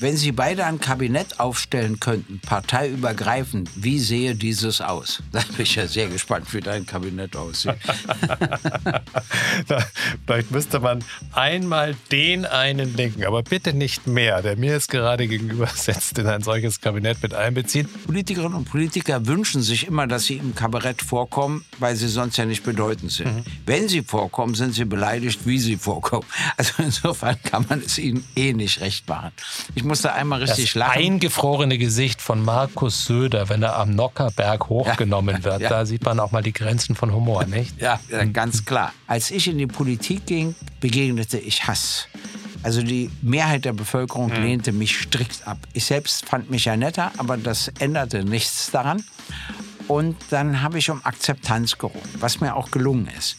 Wenn 0.00 0.16
Sie 0.16 0.32
beide 0.32 0.64
ein 0.64 0.80
Kabinett 0.80 1.40
aufstellen 1.40 2.00
könnten, 2.00 2.40
parteiübergreifend, 2.40 3.68
wie 3.76 3.98
sehe 3.98 4.34
dieses 4.34 4.80
aus? 4.80 5.22
Da 5.32 5.40
bin 5.40 5.62
ich 5.62 5.74
ja 5.74 5.86
sehr 5.86 6.08
gespannt, 6.08 6.52
wie 6.54 6.60
dein 6.60 6.86
Kabinett 6.86 7.36
aussieht. 7.36 7.76
Vielleicht 10.26 10.50
müsste 10.50 10.80
man 10.80 11.04
einmal 11.32 11.94
den 12.10 12.46
einen 12.46 12.96
denken, 12.96 13.24
aber 13.24 13.42
bitte 13.42 13.74
nicht 13.74 14.06
mehr, 14.06 14.42
der 14.42 14.56
mir 14.56 14.72
jetzt 14.72 14.88
gerade 14.88 15.28
gegenüber 15.28 15.66
setzt, 15.74 16.18
in 16.18 16.26
ein 16.26 16.42
solches 16.42 16.80
Kabinett 16.80 17.22
mit 17.22 17.34
einbeziehen. 17.34 17.86
Politikerinnen 18.06 18.54
und 18.54 18.64
Politiker 18.64 19.26
wünschen 19.26 19.62
sich 19.62 19.86
immer, 19.86 20.06
dass 20.06 20.24
sie 20.24 20.36
im 20.36 20.54
Kabinett 20.54 21.02
vorkommen, 21.02 21.64
weil 21.78 21.96
sie 21.96 22.08
sonst 22.08 22.38
ja 22.38 22.46
nicht 22.46 22.64
bedeutend 22.64 23.12
sind. 23.12 23.36
Mhm. 23.36 23.42
Wenn 23.66 23.88
sie 23.88 24.02
vorkommen, 24.02 24.54
sind 24.54 24.74
sie 24.74 24.86
beleidigt, 24.86 25.40
wie 25.44 25.58
sie 25.58 25.76
vorkommen. 25.76 26.26
Also 26.56 26.72
insofern 26.78 27.36
kann 27.42 27.66
man 27.68 27.80
es 27.80 27.98
ihnen 27.98 28.24
eh 28.34 28.54
nicht 28.54 28.80
recht 28.80 29.06
machen. 29.06 29.32
Ich 29.74 29.84
musste 29.90 30.12
einmal 30.14 30.38
richtig 30.38 30.66
das 30.66 30.74
lachen. 30.76 31.02
eingefrorene 31.02 31.76
Gesicht 31.76 32.22
von 32.22 32.42
Markus 32.42 33.04
Söder, 33.04 33.48
wenn 33.48 33.62
er 33.62 33.76
am 33.76 33.94
Nockerberg 33.94 34.68
hochgenommen 34.68 35.38
ja, 35.38 35.44
wird. 35.50 35.60
Ja. 35.62 35.68
Da 35.68 35.84
sieht 35.84 36.04
man 36.04 36.20
auch 36.20 36.30
mal 36.30 36.42
die 36.42 36.52
Grenzen 36.52 36.94
von 36.94 37.12
Humor, 37.12 37.44
nicht? 37.44 37.80
Ja, 37.80 38.00
ganz 38.32 38.64
klar. 38.64 38.92
Als 39.06 39.30
ich 39.30 39.48
in 39.48 39.58
die 39.58 39.66
Politik 39.66 40.26
ging, 40.26 40.54
begegnete 40.80 41.38
ich 41.38 41.66
Hass. 41.66 42.06
Also 42.62 42.82
die 42.82 43.10
Mehrheit 43.20 43.64
der 43.64 43.72
Bevölkerung 43.72 44.34
hm. 44.34 44.42
lehnte 44.42 44.72
mich 44.72 44.96
strikt 44.96 45.46
ab. 45.46 45.58
Ich 45.72 45.86
selbst 45.86 46.26
fand 46.26 46.50
mich 46.50 46.66
ja 46.66 46.76
netter, 46.76 47.10
aber 47.18 47.36
das 47.36 47.68
änderte 47.78 48.24
nichts 48.24 48.70
daran. 48.70 49.04
Und 49.88 50.16
dann 50.30 50.62
habe 50.62 50.78
ich 50.78 50.88
um 50.88 51.04
Akzeptanz 51.04 51.76
gerungen, 51.78 52.08
was 52.20 52.40
mir 52.40 52.54
auch 52.54 52.70
gelungen 52.70 53.08
ist. 53.18 53.36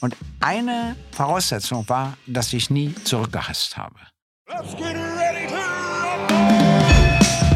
Und 0.00 0.16
eine 0.40 0.96
Voraussetzung 1.10 1.86
war, 1.88 2.16
dass 2.26 2.52
ich 2.54 2.70
nie 2.70 2.94
zurückgehasst 3.04 3.76
habe. 3.76 3.96
Let's 4.48 4.74
get 4.76 4.96
ready 4.96 5.31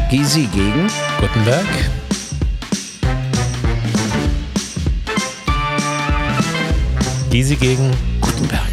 Gysi 0.09 0.47
gegen 0.53 0.87
Gutenberg. 1.19 1.67
Gysi 7.29 7.55
gegen 7.55 7.91
Gutenberg. 8.21 8.71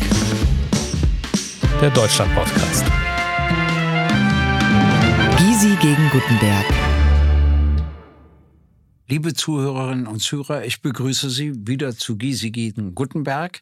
Der 1.80 1.90
Deutschland-Podcast. 1.90 2.84
Gysi 5.38 5.76
gegen 5.82 6.08
Gutenberg. 6.10 6.66
Liebe 9.06 9.34
Zuhörerinnen 9.34 10.06
und 10.06 10.20
Zuhörer, 10.20 10.64
ich 10.64 10.82
begrüße 10.82 11.30
Sie 11.30 11.66
wieder 11.66 11.96
zu 11.96 12.16
Gysi 12.16 12.50
gegen 12.50 12.94
Gutenberg. 12.94 13.60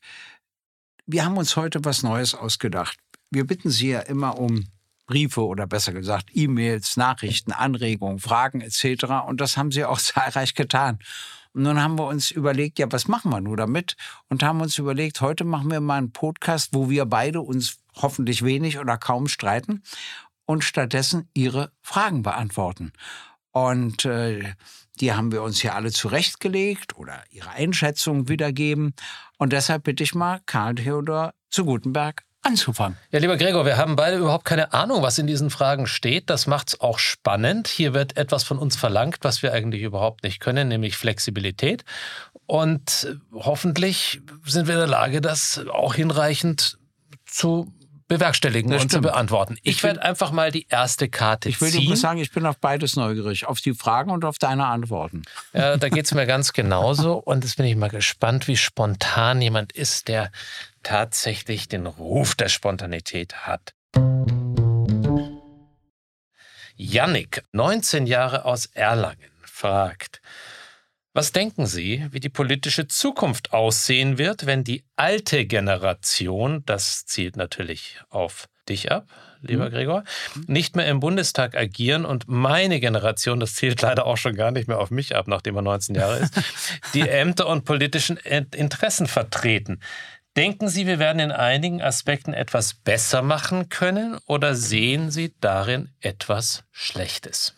Wir 1.07 1.25
haben 1.25 1.37
uns 1.37 1.57
heute 1.57 1.85
was 1.85 2.03
Neues 2.03 2.35
ausgedacht. 2.35 2.99
Wir 3.31 3.47
bitten 3.47 3.71
Sie 3.71 3.89
ja 3.89 4.01
immer 4.01 4.39
um 4.39 4.65
Briefe 5.13 5.45
oder 5.45 5.67
besser 5.67 5.93
gesagt 5.93 6.31
E-Mails, 6.33 6.97
Nachrichten, 6.97 7.53
Anregungen, 7.53 8.19
Fragen 8.19 8.63
etc. 8.63 9.05
Und 9.27 9.43
das 9.43 9.59
haben 9.59 9.71
sie 9.71 9.85
auch 9.85 9.99
zahlreich 10.01 10.55
getan. 10.55 11.01
Und 11.53 11.65
nun 11.65 11.83
haben 11.83 11.99
wir 11.99 12.07
uns 12.07 12.31
überlegt, 12.31 12.79
ja, 12.79 12.91
was 12.91 13.09
machen 13.09 13.31
wir 13.31 13.43
nur 13.43 13.59
damit? 13.59 13.97
Und 14.31 14.43
haben 14.43 14.63
uns 14.63 14.79
überlegt, 14.79 15.21
heute 15.21 15.45
machen 15.45 15.71
wir 15.71 15.81
mal 15.81 15.99
einen 15.99 16.13
Podcast, 16.13 16.71
wo 16.73 16.89
wir 16.89 17.05
beide 17.05 17.43
uns 17.43 17.79
hoffentlich 18.01 18.43
wenig 18.43 18.79
oder 18.79 18.97
kaum 18.97 19.29
streiten 19.29 19.83
und 20.47 20.65
stattdessen 20.65 21.29
ihre 21.35 21.73
Fragen 21.83 22.23
beantworten. 22.23 22.95
Und 23.51 24.07
äh, 24.07 24.55
die 24.99 25.13
haben 25.13 25.31
wir 25.31 25.43
uns 25.43 25.61
hier 25.61 25.75
alle 25.75 25.93
zurechtgelegt 25.93 26.97
oder 26.97 27.23
ihre 27.29 27.51
Einschätzung 27.51 28.31
wiedergeben. 28.31 28.95
Und 29.37 29.53
deshalb 29.53 29.85
bitte 29.85 30.05
ich 30.05 30.15
mal 30.15 30.41
Karl 30.47 30.77
Theodor 30.77 31.35
zu 31.51 31.67
Gutenberg 31.67 32.25
anzufangen. 32.43 32.99
Ja, 33.11 33.21
lieber 33.21 33.37
Gregor, 33.37 33.65
wir 33.65 33.77
haben 33.77 33.97
beide 33.97 34.19
überhaupt 34.19 34.45
keine 34.45 34.73
Ahnung, 34.73 35.03
was 35.03 35.19
in 35.19 35.27
diesen 35.27 35.51
Fragen 35.51 35.87
steht. 35.87 36.29
Das 36.29 36.47
macht 36.47 36.69
es 36.69 36.81
auch 36.81 36.99
spannend. 36.99 37.69
Hier 37.69 37.95
wird 37.95 38.17
etwas 38.17 38.43
von 38.45 38.59
uns 38.59 38.77
verlangt, 38.77 39.19
was 39.23 39.43
wir 39.43 39.53
eigentlich 39.53 39.83
überhaupt 39.83 40.25
nicht 40.25 40.41
können, 40.41 40.69
nämlich 40.69 40.97
Flexibilität. 40.97 41.85
Und 42.47 43.17
hoffentlich 43.33 44.21
sind 44.45 44.67
wir 44.67 44.75
in 44.75 44.81
der 44.81 44.89
Lage, 44.89 45.21
das 45.21 45.65
auch 45.71 45.95
hinreichend 45.95 46.79
zu 47.25 47.73
bewerkstelligen 48.13 48.71
das 48.71 48.83
und 48.83 48.91
stimmt. 48.91 49.05
zu 49.07 49.11
beantworten. 49.11 49.57
Ich, 49.63 49.77
ich 49.77 49.83
werde 49.83 50.03
einfach 50.03 50.33
mal 50.33 50.51
die 50.51 50.67
erste 50.69 51.09
Karte 51.09 51.49
ziehen. 51.49 51.53
Ich 51.53 51.61
will 51.61 51.71
dir 51.71 51.97
sagen, 51.97 52.21
ich 52.21 52.31
bin 52.31 52.45
auf 52.45 52.59
beides 52.59 52.97
neugierig, 52.97 53.47
auf 53.47 53.61
die 53.61 53.73
Fragen 53.73 54.11
und 54.11 54.25
auf 54.25 54.39
deine 54.39 54.67
Antworten. 54.67 55.23
Ja, 55.55 55.77
da 55.79 55.89
geht 55.89 56.05
es 56.05 56.13
mir 56.13 56.27
ganz 56.27 56.53
genauso 56.53 57.15
und 57.15 57.45
jetzt 57.45 57.57
bin 57.57 57.65
ich 57.65 57.77
mal 57.77 57.89
gespannt, 57.89 58.49
wie 58.49 58.57
spontan 58.57 59.41
jemand 59.41 59.73
ist, 59.73 60.09
der 60.09 60.31
tatsächlich 60.83 61.69
den 61.69 61.87
Ruf 61.87 62.35
der 62.35 62.49
Spontanität 62.49 63.47
hat. 63.47 63.75
Yannick, 66.77 67.43
19 67.53 68.07
Jahre 68.07 68.45
aus 68.45 68.67
Erlangen, 68.67 69.31
fragt, 69.45 70.21
was 71.15 71.33
denken 71.33 71.67
Sie, 71.67 72.07
wie 72.11 72.21
die 72.21 72.31
politische 72.31 72.89
Zukunft 72.89 73.53
aussehen 73.53 74.17
wird, 74.17 74.47
wenn 74.47 74.65
die 74.65 74.85
alte 74.97 75.45
Generation, 75.45 76.63
das 76.65 77.05
zielt 77.05 77.37
natürlich 77.37 78.01
auf 78.09 78.49
dich 78.69 78.91
ab, 78.91 79.09
lieber 79.43 79.67
mhm. 79.67 79.73
Gregor, 79.73 80.05
nicht 80.47 80.75
mehr 80.75 80.89
im 80.89 81.01
Bundestag 81.01 81.55
agieren 81.57 82.05
und 82.07 82.29
meine 82.29 82.81
Generation, 82.81 83.41
das 83.41 83.55
zielt 83.55 83.83
leider 83.83 84.07
auch 84.07 84.17
schon 84.17 84.35
gar 84.37 84.53
nicht 84.53 84.69
mehr 84.69 84.79
auf 84.79 84.91
mich 84.91 85.15
ab, 85.15 85.29
nachdem 85.29 85.57
er 85.57 85.63
19 85.63 85.95
Jahre 85.95 86.19
ist, 86.19 86.35
die 86.95 87.01
Ämter 87.09 87.47
und 87.47 87.65
politischen 87.65 88.17
Interessen 88.17 89.07
vertreten. 89.07 89.81
Denken 90.37 90.69
Sie, 90.69 90.87
wir 90.87 90.99
werden 90.99 91.19
in 91.19 91.31
einigen 91.31 91.83
Aspekten 91.83 92.33
etwas 92.33 92.73
besser 92.73 93.21
machen 93.21 93.69
können 93.69 94.19
oder 94.27 94.55
sehen 94.55 95.11
Sie 95.11 95.35
darin 95.41 95.91
etwas 96.01 96.65
Schlechtes? 96.71 97.55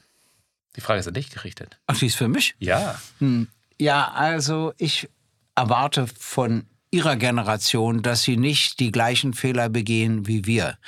Die 0.75 0.81
Frage 0.81 1.01
ist 1.01 1.07
an 1.07 1.15
dich 1.15 1.31
gerichtet. 1.31 1.79
Ach, 1.87 1.97
die 1.97 2.07
ist 2.07 2.17
für 2.17 2.27
mich? 2.27 2.57
Ja. 2.59 3.01
Hm. 3.21 3.47
Ja, 3.79 4.11
also 4.11 4.73
ich 4.77 5.09
erwarte 5.55 6.09
von 6.19 6.67
Ihrer 6.91 7.17
Generation, 7.17 8.03
dass 8.03 8.23
Sie 8.23 8.37
nicht 8.37 8.81
die 8.81 8.91
gleichen 8.91 9.35
Fehler 9.35 9.69
begehen 9.69 10.27
wie 10.27 10.47
wir. 10.47 10.79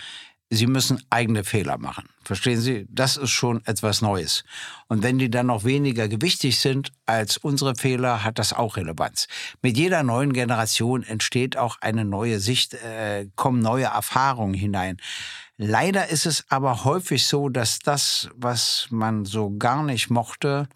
Sie 0.48 0.68
müssen 0.68 1.02
eigene 1.10 1.42
Fehler 1.42 1.76
machen. 1.76 2.08
Verstehen 2.22 2.60
Sie? 2.60 2.86
Das 2.88 3.16
ist 3.16 3.30
schon 3.30 3.64
etwas 3.66 4.00
Neues. 4.00 4.44
Und 4.86 5.02
wenn 5.02 5.18
die 5.18 5.28
dann 5.28 5.46
noch 5.46 5.64
weniger 5.64 6.06
gewichtig 6.06 6.60
sind 6.60 6.92
als 7.04 7.36
unsere 7.36 7.74
Fehler, 7.74 8.22
hat 8.22 8.38
das 8.38 8.52
auch 8.52 8.76
Relevanz. 8.76 9.26
Mit 9.60 9.76
jeder 9.76 10.04
neuen 10.04 10.32
Generation 10.32 11.02
entsteht 11.02 11.56
auch 11.56 11.78
eine 11.80 12.04
neue 12.04 12.38
Sicht, 12.38 12.74
äh, 12.74 13.28
kommen 13.34 13.58
neue 13.60 13.86
Erfahrungen 13.86 14.54
hinein. 14.54 14.98
Leider 15.56 16.08
ist 16.10 16.26
es 16.26 16.44
aber 16.48 16.84
häufig 16.84 17.26
so, 17.26 17.48
dass 17.48 17.80
das, 17.80 18.28
was 18.36 18.86
man 18.90 19.24
so 19.24 19.56
gar 19.56 19.82
nicht 19.82 20.10
mochte, 20.10 20.68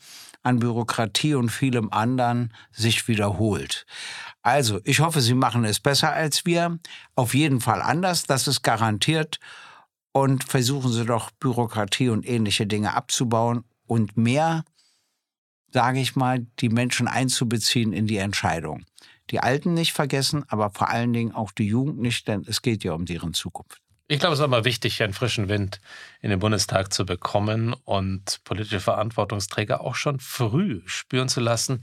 an 0.42 0.58
Bürokratie 0.58 1.34
und 1.34 1.50
vielem 1.50 1.92
anderen 1.92 2.52
sich 2.72 3.06
wiederholt. 3.08 3.86
Also, 4.42 4.80
ich 4.84 5.00
hoffe, 5.00 5.20
Sie 5.20 5.34
machen 5.34 5.64
es 5.64 5.80
besser 5.80 6.12
als 6.12 6.46
wir. 6.46 6.78
Auf 7.14 7.34
jeden 7.34 7.60
Fall 7.60 7.82
anders, 7.82 8.24
das 8.24 8.48
ist 8.48 8.62
garantiert. 8.62 9.38
Und 10.12 10.44
versuchen 10.44 10.92
Sie 10.92 11.04
doch 11.04 11.30
Bürokratie 11.32 12.08
und 12.08 12.26
ähnliche 12.26 12.66
Dinge 12.66 12.94
abzubauen 12.94 13.64
und 13.86 14.16
mehr, 14.16 14.64
sage 15.72 16.00
ich 16.00 16.16
mal, 16.16 16.46
die 16.58 16.68
Menschen 16.68 17.06
einzubeziehen 17.06 17.92
in 17.92 18.06
die 18.06 18.16
Entscheidung. 18.16 18.84
Die 19.30 19.40
Alten 19.40 19.74
nicht 19.74 19.92
vergessen, 19.92 20.44
aber 20.48 20.70
vor 20.70 20.88
allen 20.88 21.12
Dingen 21.12 21.32
auch 21.32 21.52
die 21.52 21.66
Jugend 21.66 22.00
nicht, 22.00 22.26
denn 22.26 22.44
es 22.48 22.62
geht 22.62 22.82
ja 22.82 22.92
um 22.92 23.04
deren 23.06 23.34
Zukunft. 23.34 23.80
Ich 24.08 24.18
glaube, 24.18 24.32
es 24.32 24.40
ist 24.40 24.44
immer 24.44 24.64
wichtig, 24.64 25.00
einen 25.04 25.12
frischen 25.12 25.48
Wind 25.48 25.80
in 26.20 26.30
den 26.30 26.40
Bundestag 26.40 26.92
zu 26.92 27.06
bekommen 27.06 27.74
und 27.84 28.42
politische 28.42 28.80
Verantwortungsträger 28.80 29.82
auch 29.82 29.94
schon 29.94 30.18
früh 30.18 30.82
spüren 30.86 31.28
zu 31.28 31.38
lassen, 31.38 31.82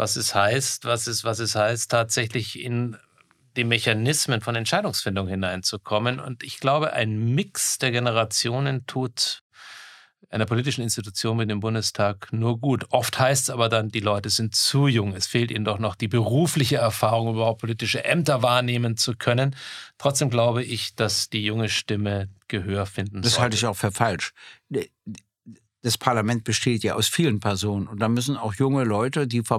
was 0.00 0.16
es 0.16 0.34
heißt, 0.34 0.86
was 0.86 1.06
es, 1.06 1.24
was 1.24 1.40
es 1.40 1.54
heißt, 1.54 1.90
tatsächlich 1.90 2.58
in 2.58 2.96
die 3.54 3.64
Mechanismen 3.64 4.40
von 4.40 4.54
Entscheidungsfindung 4.56 5.28
hineinzukommen. 5.28 6.18
Und 6.20 6.42
ich 6.42 6.58
glaube, 6.58 6.94
ein 6.94 7.34
Mix 7.34 7.76
der 7.76 7.90
Generationen 7.90 8.86
tut 8.86 9.42
einer 10.30 10.46
politischen 10.46 10.82
Institution 10.82 11.38
wie 11.38 11.46
dem 11.46 11.60
Bundestag 11.60 12.32
nur 12.32 12.58
gut. 12.58 12.86
Oft 12.90 13.18
heißt 13.18 13.44
es 13.44 13.50
aber 13.50 13.68
dann, 13.68 13.90
die 13.90 14.00
Leute 14.00 14.30
sind 14.30 14.54
zu 14.54 14.86
jung. 14.86 15.14
Es 15.14 15.26
fehlt 15.26 15.50
ihnen 15.50 15.66
doch 15.66 15.78
noch 15.78 15.96
die 15.96 16.08
berufliche 16.08 16.76
Erfahrung, 16.76 17.34
überhaupt 17.34 17.60
politische 17.60 18.02
Ämter 18.02 18.42
wahrnehmen 18.42 18.96
zu 18.96 19.14
können. 19.16 19.54
Trotzdem 19.98 20.30
glaube 20.30 20.64
ich, 20.64 20.94
dass 20.94 21.28
die 21.28 21.44
junge 21.44 21.68
Stimme 21.68 22.28
Gehör 22.48 22.86
finden 22.86 23.20
Das 23.20 23.32
sollte. 23.32 23.42
halte 23.42 23.56
ich 23.56 23.66
auch 23.66 23.76
für 23.76 23.92
falsch. 23.92 24.32
Das 25.82 25.96
Parlament 25.96 26.44
besteht 26.44 26.82
ja 26.82 26.94
aus 26.94 27.08
vielen 27.08 27.40
Personen 27.40 27.86
und 27.86 28.00
da 28.00 28.08
müssen 28.08 28.36
auch 28.36 28.54
junge 28.54 28.84
Leute, 28.84 29.26
die 29.26 29.42
vor 29.42 29.58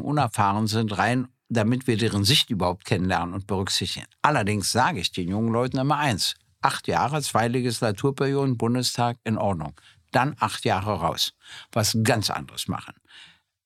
unerfahren 0.00 0.66
sind, 0.66 0.98
rein, 0.98 1.28
damit 1.48 1.86
wir 1.86 1.96
deren 1.96 2.24
Sicht 2.24 2.50
überhaupt 2.50 2.84
kennenlernen 2.84 3.34
und 3.34 3.46
berücksichtigen. 3.46 4.06
Allerdings 4.22 4.72
sage 4.72 5.00
ich 5.00 5.12
den 5.12 5.28
jungen 5.28 5.52
Leuten 5.52 5.78
immer 5.78 5.98
eins. 5.98 6.34
Acht 6.60 6.88
Jahre, 6.88 7.22
zwei 7.22 7.48
Legislaturperioden, 7.48 8.56
Bundestag, 8.56 9.16
in 9.24 9.38
Ordnung 9.38 9.74
dann 10.10 10.36
acht 10.38 10.64
Jahre 10.64 10.94
raus. 10.94 11.32
Was 11.72 11.96
ganz 12.02 12.30
anderes 12.30 12.68
machen. 12.68 12.94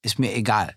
Ist 0.03 0.19
mir 0.19 0.35
egal, 0.35 0.75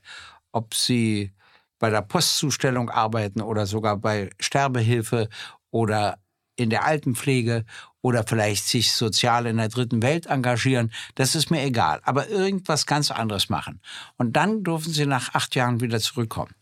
ob 0.52 0.74
Sie 0.74 1.34
bei 1.80 1.90
der 1.90 2.02
Postzustellung 2.02 2.90
arbeiten 2.90 3.42
oder 3.42 3.66
sogar 3.66 3.98
bei 3.98 4.30
Sterbehilfe 4.40 5.30
oder 5.70 6.20
in 6.58 6.70
der 6.70 6.84
Altenpflege 6.84 7.64
oder 8.02 8.26
vielleicht 8.26 8.68
sich 8.68 8.92
sozial 8.92 9.46
in 9.46 9.58
der 9.58 9.70
dritten 9.70 10.02
Welt 10.02 10.26
engagieren, 10.26 10.92
das 11.16 11.36
ist 11.36 11.50
mir 11.50 11.62
egal. 11.64 12.02
Aber 12.04 12.28
irgendwas 12.30 12.86
ganz 12.86 13.12
anderes 13.12 13.50
machen. 13.50 13.82
Und 14.18 14.34
dann 14.34 14.64
dürfen 14.64 14.92
Sie 14.92 15.06
nach 15.06 15.34
acht 15.34 15.56
Jahren 15.56 15.80
wieder 15.80 16.00
zurückkommen. 16.00 16.54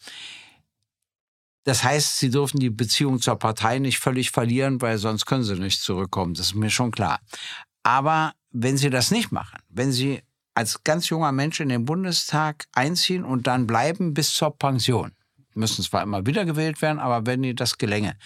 Das 1.63 1.83
heißt, 1.83 2.19
Sie 2.19 2.29
dürfen 2.29 2.59
die 2.59 2.69
Beziehung 2.69 3.19
zur 3.19 3.37
Partei 3.37 3.79
nicht 3.79 3.99
völlig 3.99 4.29
verlieren, 4.29 4.81
weil 4.81 4.99
sonst 4.99 5.25
können 5.25 5.43
Sie 5.43 5.55
nicht 5.55 5.81
zurückkommen. 5.81 6.35
Das 6.35 6.47
ist 6.47 6.55
mir 6.55 6.69
schon 6.69 6.91
klar. 6.91 7.19
Aber 7.83 8.33
wenn 8.51 8.77
Sie 8.77 8.89
das 8.89 9.09
nicht 9.09 9.31
machen, 9.31 9.59
wenn 9.69 9.91
Sie 9.91 10.21
als 10.53 10.83
ganz 10.83 11.09
junger 11.09 11.31
Mensch 11.31 11.59
in 11.59 11.69
den 11.69 11.85
Bundestag 11.85 12.65
einziehen 12.71 13.25
und 13.25 13.47
dann 13.47 13.67
bleiben 13.67 14.13
bis 14.13 14.33
zur 14.33 14.57
Pension, 14.57 15.11
müssen 15.55 15.83
zwar 15.83 16.03
immer 16.03 16.25
wieder 16.25 16.45
gewählt 16.45 16.81
werden, 16.81 16.99
aber 16.99 17.25
wenn 17.25 17.43
Ihnen 17.43 17.55
das 17.55 17.77
gelänge, 17.77 18.17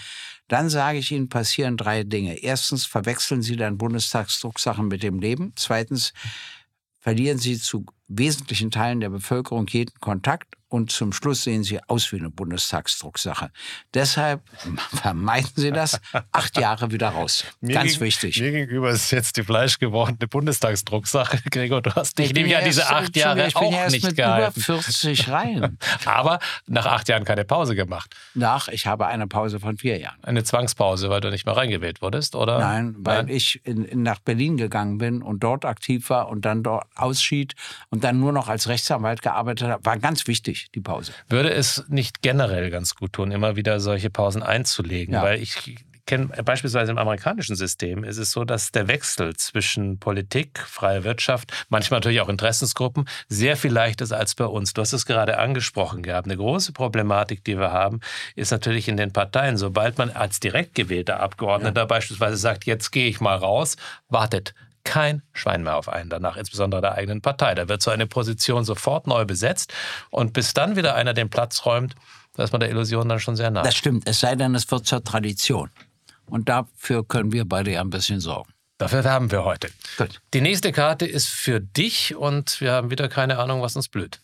dann 0.47 0.69
sage 0.69 0.97
ich 0.97 1.11
Ihnen, 1.11 1.29
passieren 1.29 1.77
drei 1.77 2.03
Dinge. 2.03 2.39
Erstens 2.39 2.85
verwechseln 2.85 3.41
Sie 3.41 3.55
dann 3.55 3.77
Bundestagsdrucksachen 3.77 4.87
mit 4.87 5.03
dem 5.03 5.19
Leben. 5.19 5.53
Zweitens 5.55 6.13
verlieren 6.99 7.37
Sie 7.37 7.57
zu 7.57 7.85
wesentlichen 8.07 8.71
Teilen 8.71 8.99
der 8.99 9.09
Bevölkerung 9.09 9.67
jeden 9.67 9.99
Kontakt 9.99 10.55
und 10.69 10.91
zum 10.91 11.11
Schluss 11.13 11.43
sehen 11.43 11.63
sie 11.63 11.79
aus 11.87 12.11
wie 12.11 12.17
eine 12.19 12.29
Bundestagsdrucksache. 12.29 13.51
Deshalb 13.93 14.41
vermeiden 14.93 15.49
Sie 15.55 15.71
das. 15.71 15.99
Acht 16.31 16.57
Jahre 16.59 16.91
wieder 16.91 17.09
raus. 17.09 17.43
Mir 17.61 17.73
Ganz 17.75 17.93
geg- 17.95 18.01
wichtig. 18.01 18.39
Mir 18.39 18.51
gegenüber 18.51 18.89
ist 18.91 19.11
jetzt 19.11 19.37
die 19.37 19.43
fleischgewordene 19.43 20.27
Bundestagsdrucksache. 20.27 21.39
Gregor, 21.51 21.81
du 21.81 21.93
hast 21.95 22.17
dich 22.19 22.33
nämlich 22.33 22.53
ja 22.53 22.59
an 22.59 22.65
diese 22.65 22.89
acht 22.89 23.15
Jahre 23.15 23.47
ich 23.47 23.53
bin 23.53 23.63
auch 23.63 23.71
ja 23.71 23.77
erst 23.79 23.93
nicht 23.95 24.05
mit 24.05 24.15
gehalten. 24.15 24.59
über 24.59 24.79
40 24.81 25.29
rein. 25.29 25.77
Aber 26.05 26.39
nach 26.67 26.85
acht 26.85 27.09
Jahren 27.09 27.23
keine 27.25 27.45
Pause 27.45 27.75
gemacht. 27.75 28.15
Nach, 28.33 28.67
ich 28.67 28.87
habe 28.87 29.07
eine 29.07 29.27
Pause 29.27 29.59
von 29.59 29.77
vier 29.77 29.97
Jahren. 29.99 30.23
Eine 30.23 30.43
Zwangspause, 30.43 31.09
weil 31.09 31.21
du 31.21 31.29
nicht 31.29 31.45
mehr 31.45 31.57
reingewählt 31.57 32.01
wurdest, 32.01 32.35
oder? 32.35 32.59
Nein, 32.59 32.95
weil 32.99 33.29
ich 33.29 33.65
in, 33.65 33.83
in, 33.85 34.03
nach 34.03 34.19
Berlin 34.19 34.57
gegangen 34.57 34.97
bin 34.97 35.21
und 35.21 35.39
dort 35.43 35.65
aktiv 35.65 36.09
war 36.09 36.29
und 36.29 36.45
dann 36.45 36.63
dort 36.63 36.85
ausschied 36.95 37.55
und 37.89 38.03
dann 38.03 38.19
nur 38.19 38.31
noch 38.31 38.47
als 38.49 38.67
Rechtsanwalt 38.67 39.21
gearbeitet 39.21 39.67
habe. 39.69 39.85
War 39.85 39.97
ganz 39.97 40.27
wichtig, 40.27 40.58
die 40.71 40.81
Pause. 40.81 41.13
Würde 41.27 41.51
es 41.51 41.85
nicht 41.89 42.21
generell 42.21 42.69
ganz 42.69 42.95
gut 42.95 43.13
tun, 43.13 43.31
immer 43.31 43.55
wieder 43.55 43.79
solche 43.79 44.09
Pausen 44.09 44.43
einzulegen? 44.43 45.13
Ja. 45.15 45.23
Weil 45.23 45.41
ich 45.41 45.77
kenne 46.09 46.27
beispielsweise 46.43 46.91
im 46.91 46.97
amerikanischen 46.97 47.55
System 47.55 48.03
ist 48.03 48.17
es 48.17 48.31
so, 48.31 48.43
dass 48.43 48.71
der 48.71 48.87
Wechsel 48.87 49.35
zwischen 49.35 49.99
Politik, 49.99 50.57
freie 50.59 51.03
Wirtschaft, 51.03 51.53
manchmal 51.69 51.99
natürlich 51.99 52.19
auch 52.21 52.29
Interessensgruppen, 52.29 53.07
sehr 53.27 53.55
viel 53.55 53.71
leichter 53.71 54.05
ist 54.05 54.11
als 54.11 54.33
bei 54.33 54.45
uns. 54.45 54.73
Du 54.73 54.81
hast 54.81 54.91
es 54.91 55.05
gerade 55.05 55.37
angesprochen 55.37 56.01
gehabt. 56.01 56.25
Eine 56.25 56.37
große 56.37 56.73
Problematik, 56.73 57.43
die 57.43 57.59
wir 57.59 57.71
haben, 57.71 57.99
ist 58.35 58.49
natürlich 58.49 58.87
in 58.87 58.97
den 58.97 59.13
Parteien. 59.13 59.55
Sobald 59.57 59.99
man 59.99 60.09
als 60.09 60.39
direkt 60.39 60.73
gewählter 60.73 61.19
Abgeordneter 61.19 61.85
beispielsweise 61.85 62.37
sagt, 62.37 62.65
jetzt 62.65 62.89
gehe 62.89 63.07
ich 63.07 63.21
mal 63.21 63.37
raus, 63.37 63.77
wartet 64.07 64.55
kein 64.89 65.21
Schwein 65.33 65.61
mehr 65.61 65.77
auf 65.77 65.87
einen 65.87 66.09
danach, 66.09 66.35
insbesondere 66.35 66.81
der 66.81 66.95
eigenen 66.95 67.21
Partei. 67.21 67.53
Da 67.53 67.69
wird 67.69 67.83
so 67.83 67.91
eine 67.91 68.07
Position 68.07 68.65
sofort 68.65 69.05
neu 69.05 69.23
besetzt 69.23 69.71
und 70.09 70.33
bis 70.33 70.55
dann 70.55 70.75
wieder 70.75 70.95
einer 70.95 71.13
den 71.13 71.29
Platz 71.29 71.63
räumt, 71.63 71.93
da 72.35 72.43
ist 72.43 72.51
man 72.51 72.59
der 72.59 72.69
Illusion 72.69 73.07
dann 73.07 73.19
schon 73.19 73.35
sehr 73.35 73.51
nah. 73.51 73.61
Das 73.61 73.75
stimmt, 73.75 74.07
es 74.07 74.19
sei 74.19 74.35
denn, 74.35 74.55
es 74.55 74.69
wird 74.71 74.87
zur 74.87 75.03
Tradition. 75.03 75.69
Und 76.25 76.49
dafür 76.49 77.07
können 77.07 77.31
wir 77.31 77.45
beide 77.45 77.71
ja 77.71 77.81
ein 77.81 77.91
bisschen 77.91 78.19
sorgen. 78.19 78.51
Dafür 78.79 79.03
werben 79.03 79.29
wir 79.29 79.43
heute. 79.43 79.69
Gut. 79.97 80.21
Die 80.33 80.41
nächste 80.41 80.71
Karte 80.71 81.05
ist 81.05 81.27
für 81.27 81.59
dich 81.59 82.15
und 82.15 82.59
wir 82.61 82.71
haben 82.71 82.89
wieder 82.89 83.09
keine 83.09 83.37
Ahnung, 83.37 83.61
was 83.61 83.75
uns 83.75 83.89
blüht. 83.89 84.19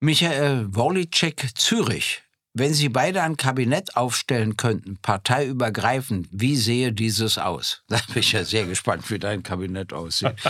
Michael 0.00 0.66
Wolitschek, 0.74 1.56
Zürich. 1.56 2.22
Wenn 2.58 2.74
Sie 2.74 2.88
beide 2.88 3.22
ein 3.22 3.36
Kabinett 3.36 3.96
aufstellen 3.96 4.56
könnten, 4.56 4.98
parteiübergreifend, 5.00 6.26
wie 6.32 6.56
sehe 6.56 6.92
dieses 6.92 7.38
aus? 7.38 7.84
Da 7.88 7.98
bin 8.12 8.18
ich 8.18 8.32
ja 8.32 8.44
sehr 8.44 8.66
gespannt, 8.66 9.08
wie 9.10 9.18
dein 9.18 9.42
Kabinett 9.44 9.92
aussieht. 9.92 10.34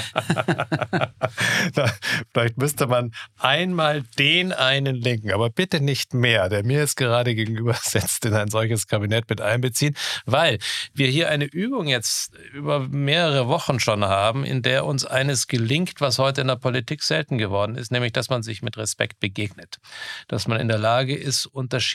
Vielleicht 2.32 2.56
müsste 2.56 2.86
man 2.86 3.12
einmal 3.38 4.04
den 4.18 4.52
einen 4.52 4.96
linken, 4.96 5.32
aber 5.32 5.50
bitte 5.50 5.80
nicht 5.80 6.14
mehr, 6.14 6.48
der 6.48 6.64
mir 6.64 6.78
jetzt 6.78 6.96
gerade 6.96 7.34
gegenüber 7.34 7.74
sitzt, 7.82 8.24
in 8.24 8.32
ein 8.32 8.48
solches 8.48 8.86
Kabinett 8.86 9.28
mit 9.28 9.42
einbeziehen, 9.42 9.94
weil 10.24 10.58
wir 10.94 11.08
hier 11.08 11.28
eine 11.28 11.44
Übung 11.44 11.88
jetzt 11.88 12.34
über 12.54 12.80
mehrere 12.80 13.48
Wochen 13.48 13.80
schon 13.80 14.04
haben, 14.04 14.44
in 14.44 14.62
der 14.62 14.86
uns 14.86 15.04
eines 15.04 15.46
gelingt, 15.46 16.00
was 16.00 16.18
heute 16.18 16.40
in 16.40 16.48
der 16.48 16.56
Politik 16.56 17.02
selten 17.02 17.36
geworden 17.36 17.76
ist, 17.76 17.92
nämlich 17.92 18.12
dass 18.12 18.30
man 18.30 18.42
sich 18.42 18.62
mit 18.62 18.78
Respekt 18.78 19.20
begegnet. 19.20 19.78
Dass 20.26 20.48
man 20.48 20.58
in 20.58 20.68
der 20.68 20.78
Lage 20.78 21.14
ist, 21.14 21.46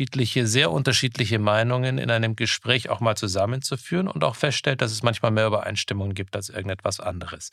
unterschiedliche, 0.04 0.48
sehr 0.48 0.72
unterschiedliche 0.72 1.40
Meinungen 1.40 1.98
in 1.98 2.12
einem 2.12 2.36
Gespräch 2.36 2.90
auch 2.90 3.00
mal 3.00 3.16
zusammenzuführen 3.16 4.10
und 4.10 4.24
auch 4.26 4.36
feststellt, 4.36 4.82
dass 4.82 4.92
es 4.92 5.02
manchmal 5.02 5.32
mehr 5.32 5.48
Übereinstimmungen 5.48 6.14
gibt 6.14 6.36
als 6.36 6.50
irgendetwas 6.50 7.00
anderes. 7.00 7.52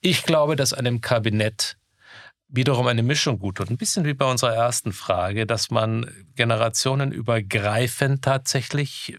Ich 0.00 0.22
glaube, 0.22 0.54
dass 0.54 0.72
einem 0.72 1.00
Kabinett 1.00 1.76
wiederum 2.48 2.86
eine 2.86 3.02
Mischung 3.02 3.40
gut 3.40 3.56
tut. 3.56 3.70
Ein 3.70 3.76
bisschen 3.76 4.04
wie 4.04 4.14
bei 4.14 4.24
unserer 4.30 4.54
ersten 4.54 4.92
Frage, 4.92 5.46
dass 5.46 5.70
man 5.70 6.08
generationenübergreifend 6.36 8.22
tatsächlich 8.22 9.16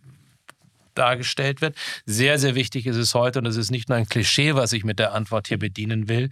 dargestellt 0.94 1.62
wird. 1.62 1.75
Sehr, 2.06 2.39
sehr 2.39 2.56
wichtig 2.56 2.85
ist 2.85 2.97
es 2.97 3.13
heute, 3.13 3.39
und 3.39 3.45
das 3.45 3.57
ist 3.57 3.71
nicht 3.71 3.89
nur 3.89 3.97
ein 3.97 4.07
Klischee, 4.07 4.56
was 4.56 4.71
ich 4.71 4.85
mit 4.85 4.97
der 4.97 5.13
Antwort 5.13 5.47
hier 5.47 5.59
bedienen 5.59 6.07
will, 6.07 6.29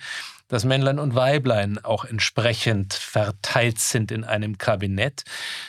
dass 0.49 0.65
Männlein 0.65 0.99
und 0.99 1.15
Weiblein 1.15 1.77
auch 1.83 2.03
entsprechend 2.03 2.93
verteilt 2.93 3.79
sind 3.79 4.11
in 4.11 4.25
einem 4.25 4.57
Kabinett. 4.57 5.23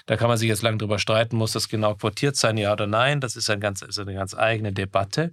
Da 0.06 0.16
kann 0.16 0.28
man 0.28 0.38
sich 0.38 0.48
jetzt 0.48 0.62
lange 0.62 0.78
drüber 0.78 0.98
streiten, 0.98 1.36
muss 1.36 1.52
das 1.52 1.68
genau 1.68 1.94
quotiert 1.94 2.34
sein, 2.34 2.58
ja 2.58 2.72
oder 2.72 2.88
nein. 2.88 3.20
Das 3.20 3.36
ist, 3.36 3.48
ein 3.48 3.60
ganz, 3.60 3.82
ist 3.82 3.98
eine 3.98 4.14
ganz 4.14 4.34
eigene 4.34 4.72
Debatte. 4.72 5.30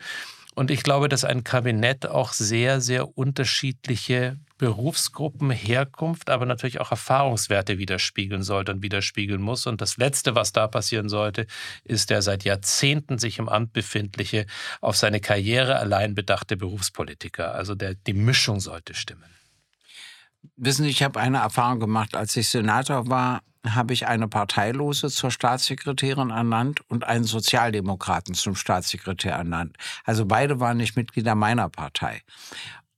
Und 0.58 0.72
ich 0.72 0.82
glaube, 0.82 1.08
dass 1.08 1.24
ein 1.24 1.44
Kabinett 1.44 2.08
auch 2.08 2.34
sehr, 2.34 2.82
sehr 2.82 3.16
unterschiedliche 3.16 4.38
Berufsgruppen, 4.58 5.52
Herkunft, 5.52 6.32
aber 6.32 6.48
natürlich 6.48 6.82
auch 6.82 6.90
Erfahrungswerte 6.90 7.78
widerspiegeln 7.78 8.42
sollte 8.42 8.72
und 8.72 8.82
widerspiegeln 8.82 9.40
muss. 9.40 9.68
Und 9.68 9.82
das 9.82 9.98
Letzte, 9.98 10.34
was 10.34 10.54
da 10.54 10.68
passieren 10.68 11.10
sollte, 11.10 11.46
ist 11.84 12.10
der 12.10 12.24
seit 12.24 12.44
Jahrzehnten 12.44 13.20
sich 13.20 13.38
im 13.38 13.50
Amt 13.50 13.72
befindliche, 13.72 14.48
auf 14.82 14.98
seine 14.98 15.20
Karriere 15.20 15.78
allein 15.78 16.16
bedachte 16.16 16.58
Berufspolitiker. 16.58 17.54
Also 17.54 17.76
der, 17.76 17.94
die 17.94 18.14
Mischung 18.14 18.60
sollte 18.60 18.96
stimmen. 18.96 19.37
Wissen 20.56 20.84
Sie, 20.84 20.90
ich 20.90 21.04
habe 21.04 21.20
eine 21.20 21.38
Erfahrung 21.40 21.80
gemacht, 21.80 22.16
als 22.16 22.36
ich 22.36 22.50
Senator 22.50 23.10
war, 23.10 23.42
habe 23.66 23.94
ich 23.94 24.08
eine 24.08 24.28
Parteilose 24.28 25.10
zur 25.10 25.32
Staatssekretärin 25.32 26.30
ernannt 26.30 26.82
und 26.90 27.04
einen 27.04 27.26
Sozialdemokraten 27.26 28.34
zum 28.34 28.56
Staatssekretär 28.56 29.34
ernannt. 29.34 29.76
Also 30.06 30.26
beide 30.26 30.60
waren 30.60 30.78
nicht 30.78 30.96
Mitglieder 30.96 31.36
meiner 31.36 31.70
Partei. 31.70 32.22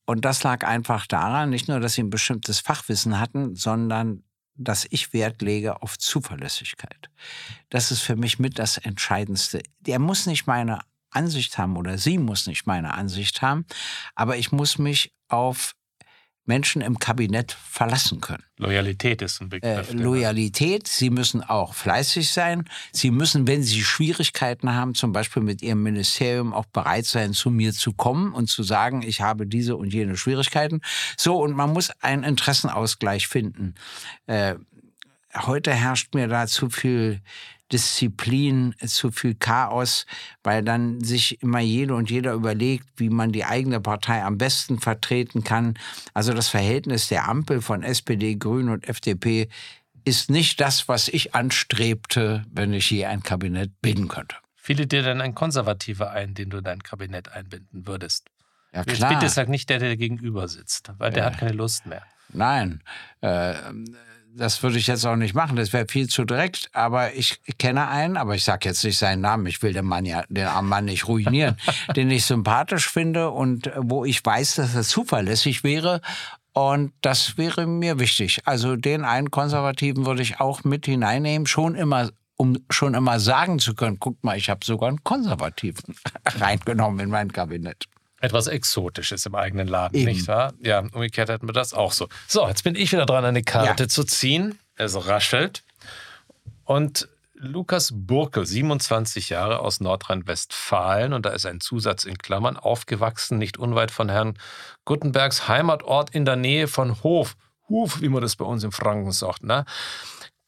Und 0.06 0.26
das 0.26 0.44
lag 0.44 0.66
einfach 0.66 1.06
daran, 1.08 1.50
nicht 1.50 1.68
nur, 1.68 1.80
dass 1.80 1.94
sie 1.94 2.04
ein 2.04 2.10
bestimmtes 2.10 2.60
Fachwissen 2.60 3.20
hatten, 3.20 3.56
sondern 3.56 4.24
dass 4.56 4.86
ich 4.90 5.14
Wert 5.14 5.42
lege 5.42 5.82
auf 5.82 5.98
Zuverlässigkeit. 5.98 7.10
Das 7.70 7.92
ist 7.92 8.02
für 8.02 8.16
mich 8.16 8.40
mit 8.40 8.60
das 8.60 8.78
Entscheidendste. 8.78 9.62
Der 9.80 10.00
muss 10.00 10.26
nicht 10.26 10.48
meine 10.48 10.80
Ansicht 11.12 11.58
haben 11.58 11.78
oder 11.78 11.98
sie 11.98 12.18
muss 12.18 12.48
nicht 12.48 12.68
meine 12.68 12.94
Ansicht 12.94 13.42
haben, 13.42 13.66
aber 14.16 14.38
ich 14.38 14.52
muss 14.52 14.78
mich 14.78 15.14
auf 15.28 15.76
Menschen 16.50 16.82
im 16.82 16.98
Kabinett 17.00 17.52
verlassen 17.54 18.20
können. 18.22 18.44
Loyalität 18.58 19.22
ist 19.22 19.40
ein 19.40 19.46
Äh, 19.46 19.60
Begriff. 19.60 19.88
den- 19.90 20.00
Loyalität, 20.00 20.88
sie 20.88 21.10
müssen 21.12 21.44
auch 21.44 21.74
fleißig 21.76 22.30
sein. 22.30 22.66
Sie 22.92 23.12
müssen, 23.12 23.48
wenn 23.48 23.64
sie 23.64 23.84
Schwierigkeiten 23.84 24.74
haben, 24.74 24.96
zum 24.96 25.14
Beispiel 25.14 25.44
mit 25.44 25.62
ihrem 25.62 25.84
Ministerium, 25.84 26.54
auch 26.54 26.66
bereit 26.66 27.06
sein, 27.06 27.34
zu 27.34 27.52
mir 27.52 27.72
zu 27.72 27.94
kommen 27.94 28.34
und 28.34 28.50
zu 28.50 28.64
sagen, 28.64 29.04
ich 29.04 29.22
habe 29.22 29.46
diese 29.48 29.78
und 29.78 29.94
jene 29.94 30.18
Schwierigkeiten. 30.18 30.82
So, 31.18 31.38
und 31.42 31.56
man 31.56 31.72
muss 31.72 31.92
einen 32.02 32.24
Interessenausgleich 32.24 33.28
finden. 33.28 33.76
Äh, 34.26 34.56
heute 35.36 35.72
herrscht 35.72 36.16
mir 36.16 36.28
da 36.28 36.48
zu 36.48 36.70
viel 36.70 37.22
Disziplin, 37.72 38.76
zu 38.86 39.12
viel 39.12 39.36
Chaos, 39.36 40.06
weil 40.44 40.64
dann 40.64 41.02
sich 41.02 41.42
immer 41.42 41.60
jede 41.60 41.96
und 41.96 42.10
jeder 42.10 42.34
überlegt, 42.34 42.88
wie 42.98 43.10
man 43.10 43.32
die 43.32 43.46
eigene 43.46 43.80
Partei 43.80 44.24
am 44.24 44.38
besten 44.38 44.80
vertreten 44.80 45.44
kann. 45.44 45.78
Also 46.14 46.34
das 46.34 46.48
Verhältnis 46.50 47.08
der 47.08 47.28
Ampel 47.28 47.62
von 47.62 47.84
SPD, 47.84 48.36
Grünen 48.36 48.70
und 48.70 48.88
FDP 48.88 49.50
ist 50.06 50.30
nicht 50.30 50.60
das, 50.60 50.88
was 50.88 51.08
ich 51.08 51.36
anstrebte, 51.36 52.44
wenn 52.52 52.74
ich 52.74 52.90
je 52.90 53.06
ein 53.06 53.22
Kabinett 53.22 53.82
bilden 53.82 54.08
könnte. 54.08 54.36
Fiele 54.56 54.88
dir 54.88 55.02
denn 55.04 55.22
ein 55.22 55.36
Konservativer 55.36 56.12
ein, 56.12 56.34
den 56.34 56.50
du 56.50 56.58
in 56.58 56.64
dein 56.64 56.84
Kabinett 56.84 57.32
einbinden 57.32 57.88
würdest? 57.88 58.28
Ja, 58.74 58.84
Jetzt 58.86 58.98
klar. 58.98 59.14
bitte 59.16 59.30
sag 59.30 59.50
nicht 59.50 59.70
der, 59.70 59.80
der 59.80 59.98
gegenüber 59.98 60.48
sitzt, 60.48 60.92
weil 60.98 61.12
der 61.12 61.26
hat 61.26 61.38
keine 61.40 61.54
Lust 61.54 61.86
mehr. 61.86 62.04
Nein, 62.32 62.84
äh, 63.22 63.56
das 64.36 64.62
würde 64.64 64.78
ich 64.78 64.88
jetzt 64.88 65.06
auch 65.06 65.16
nicht 65.16 65.34
machen. 65.34 65.56
Das 65.56 65.74
wäre 65.74 65.86
viel 65.88 66.08
zu 66.08 66.26
direkt. 66.26 66.70
Aber 66.74 67.14
ich 67.14 67.40
kenne 67.58 67.88
einen, 67.88 68.18
aber 68.18 68.36
ich 68.36 68.44
sage 68.44 68.70
jetzt 68.70 68.84
nicht 68.84 68.98
seinen 68.98 69.22
Namen. 69.22 69.46
Ich 69.48 69.62
will 69.62 69.74
den 69.74 69.86
Mann 69.86 70.06
ja, 70.06 70.24
den 70.30 70.48
armen 70.48 70.70
Mann 70.70 70.86
nicht 70.86 71.08
ruinieren, 71.08 71.58
den 71.96 72.12
ich 72.12 72.26
sympathisch 72.26 72.90
finde 72.90 73.30
und 73.32 73.68
äh, 73.68 73.74
wo 73.78 74.06
ich 74.06 74.24
weiß, 74.24 74.56
dass 74.56 74.76
er 74.76 74.84
zuverlässig 74.84 75.64
wäre. 75.64 76.02
Und 76.54 76.94
das 77.02 77.38
wäre 77.38 77.68
mir 77.68 78.00
wichtig. 78.00 78.42
Also 78.46 78.76
den 78.76 79.06
einen 79.06 79.32
Konservativen 79.32 80.06
würde 80.06 80.22
ich 80.22 80.40
auch 80.40 80.64
mit 80.64 80.86
hineinnehmen, 80.86 81.48
schon 81.48 81.76
immer 81.76 82.10
um 82.36 82.58
schon 82.70 82.94
immer 82.94 83.20
sagen 83.20 83.60
zu 83.60 83.76
können, 83.76 84.00
guck 84.00 84.24
mal, 84.24 84.38
ich 84.38 84.50
habe 84.50 84.64
sogar 84.64 84.88
einen 84.88 85.04
Konservativen 85.04 85.96
reingenommen 86.26 87.02
in 87.02 87.10
mein 87.10 87.34
Kabinett. 87.34 87.86
Etwas 88.22 88.48
Exotisches 88.48 89.26
im 89.26 89.36
eigenen 89.36 89.68
Laden, 89.68 89.96
Eben. 89.96 90.12
nicht 90.12 90.28
wahr? 90.28 90.54
Ja, 90.62 90.80
umgekehrt 90.80 91.30
hätten 91.30 91.48
wir 91.48 91.54
das 91.54 91.74
auch 91.74 91.92
so. 91.92 92.08
So, 92.28 92.48
jetzt 92.48 92.64
bin 92.64 92.76
ich 92.76 92.92
wieder 92.92 93.06
dran, 93.06 93.26
eine 93.26 93.44
Karte 93.44 93.84
ja. 93.84 93.90
zu 93.90 94.04
ziehen. 94.04 94.60
Es 94.76 95.08
raschelt. 95.08 95.64
Und 96.66 97.08
Lukas 97.42 97.92
Burkel, 97.94 98.46
27 98.46 99.30
Jahre 99.30 99.60
aus 99.60 99.80
Nordrhein-Westfalen, 99.80 101.14
und 101.14 101.26
da 101.26 101.30
ist 101.30 101.46
ein 101.46 101.62
Zusatz 101.62 102.04
in 102.04 102.18
Klammern, 102.18 102.58
aufgewachsen, 102.58 103.38
nicht 103.38 103.58
unweit 103.58 103.92
von 103.92 104.10
Herrn 104.10 104.38
Guttenbergs 104.84 105.48
Heimatort 105.48 106.10
in 106.10 106.26
der 106.26 106.36
Nähe 106.36 106.68
von 106.68 107.02
Hof. 107.02 107.38
Huf, 107.70 108.02
wie 108.02 108.10
man 108.10 108.22
das 108.22 108.36
bei 108.36 108.44
uns 108.44 108.66
im 108.66 108.74
Franken 108.74 109.14
sagt. 109.14 109.44
Ne? 109.44 109.64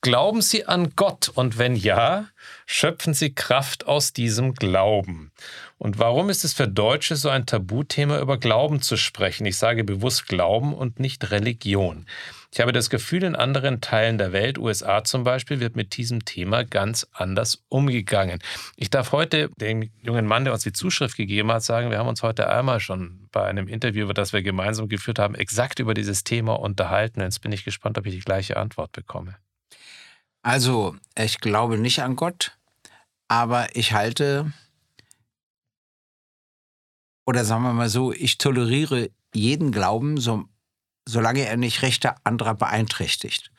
Glauben 0.03 0.41
Sie 0.41 0.65
an 0.65 0.93
Gott? 0.96 1.29
Und 1.29 1.60
wenn 1.60 1.75
ja, 1.75 2.25
schöpfen 2.65 3.13
Sie 3.13 3.36
Kraft 3.36 3.86
aus 3.86 4.13
diesem 4.13 4.55
Glauben. 4.55 5.31
Und 5.77 6.00
warum 6.00 6.31
ist 6.31 6.43
es 6.43 6.53
für 6.53 6.67
Deutsche 6.67 7.15
so 7.15 7.29
ein 7.29 7.46
Tabuthema, 7.46 8.20
über 8.20 8.39
Glauben 8.39 8.81
zu 8.81 8.98
sprechen? 8.98 9.46
Ich 9.46 9.58
sage 9.58 9.84
bewusst 9.84 10.27
Glauben 10.27 10.74
und 10.74 11.00
nicht 11.00 11.29
Religion. 11.29 12.08
Ich 12.51 12.60
habe 12.60 12.72
das 12.72 12.89
Gefühl, 12.89 13.24
in 13.24 13.36
anderen 13.36 13.79
Teilen 13.79 14.17
der 14.17 14.31
Welt, 14.31 14.58
USA 14.58 15.03
zum 15.03 15.24
Beispiel, 15.24 15.60
wird 15.60 15.75
mit 15.75 15.96
diesem 15.96 16.25
Thema 16.25 16.63
ganz 16.63 17.08
anders 17.12 17.63
umgegangen. 17.70 18.39
Ich 18.77 18.89
darf 18.89 19.12
heute 19.12 19.51
dem 19.58 19.91
jungen 20.01 20.25
Mann, 20.25 20.46
der 20.46 20.53
uns 20.53 20.63
die 20.63 20.74
Zuschrift 20.74 21.15
gegeben 21.15 21.51
hat, 21.51 21.62
sagen, 21.62 21.91
wir 21.91 22.00
haben 22.00 22.10
uns 22.10 22.24
heute 22.24 22.50
einmal 22.50 22.79
schon 22.79 23.27
bei 23.31 23.46
einem 23.46 23.67
Interview, 23.67 24.12
das 24.13 24.34
wir 24.34 24.41
gemeinsam 24.41 24.89
geführt 24.89 25.20
haben, 25.20 25.36
exakt 25.36 25.77
über 25.77 25.93
dieses 25.93 26.24
Thema 26.24 26.60
unterhalten. 26.60 27.22
Jetzt 27.22 27.41
bin 27.41 27.51
ich 27.51 27.63
gespannt, 27.63 28.00
ob 28.00 28.08
ich 28.08 28.15
die 28.15 28.22
gleiche 28.22 28.58
Antwort 28.58 28.93
bekomme. 28.93 29.38
Also, 30.43 30.95
ich 31.17 31.39
glaube 31.39 31.77
nicht 31.77 32.01
an 32.01 32.15
Gott, 32.15 32.57
aber 33.27 33.75
ich 33.75 33.93
halte, 33.93 34.51
oder 37.25 37.45
sagen 37.45 37.63
wir 37.63 37.74
mal 37.74 37.89
so, 37.89 38.12
ich 38.12 38.38
toleriere 38.38 39.12
jeden 39.33 39.71
Glauben, 39.71 40.17
so, 40.17 40.45
solange 41.07 41.45
er 41.45 41.57
nicht 41.57 41.83
Rechte 41.83 42.15
anderer 42.25 42.55
beeinträchtigt. 42.55 43.51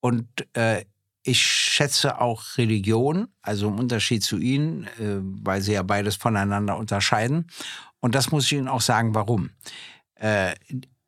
Und 0.00 0.26
äh, 0.54 0.84
ich 1.22 1.44
schätze 1.44 2.20
auch 2.20 2.56
Religion, 2.58 3.28
also 3.42 3.68
im 3.68 3.78
Unterschied 3.78 4.22
zu 4.22 4.38
Ihnen, 4.38 4.84
äh, 4.98 5.20
weil 5.20 5.60
Sie 5.60 5.72
ja 5.72 5.82
beides 5.82 6.16
voneinander 6.16 6.76
unterscheiden. 6.76 7.48
Und 8.00 8.14
das 8.14 8.30
muss 8.30 8.46
ich 8.46 8.52
Ihnen 8.52 8.68
auch 8.68 8.80
sagen, 8.80 9.14
warum. 9.14 9.50
Äh, 10.16 10.54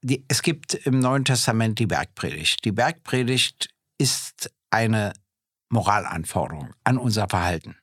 die, 0.02 0.24
es 0.28 0.42
gibt 0.42 0.74
im 0.74 1.00
Neuen 1.00 1.24
Testament 1.24 1.78
die 1.78 1.86
Bergpredigt. 1.86 2.64
Die 2.64 2.72
Bergpredigt 2.72 3.68
ist 3.98 4.50
eine 4.70 5.12
Moralanforderung 5.70 6.72
an 6.84 6.98
unser 6.98 7.28
Verhalten. 7.28 7.76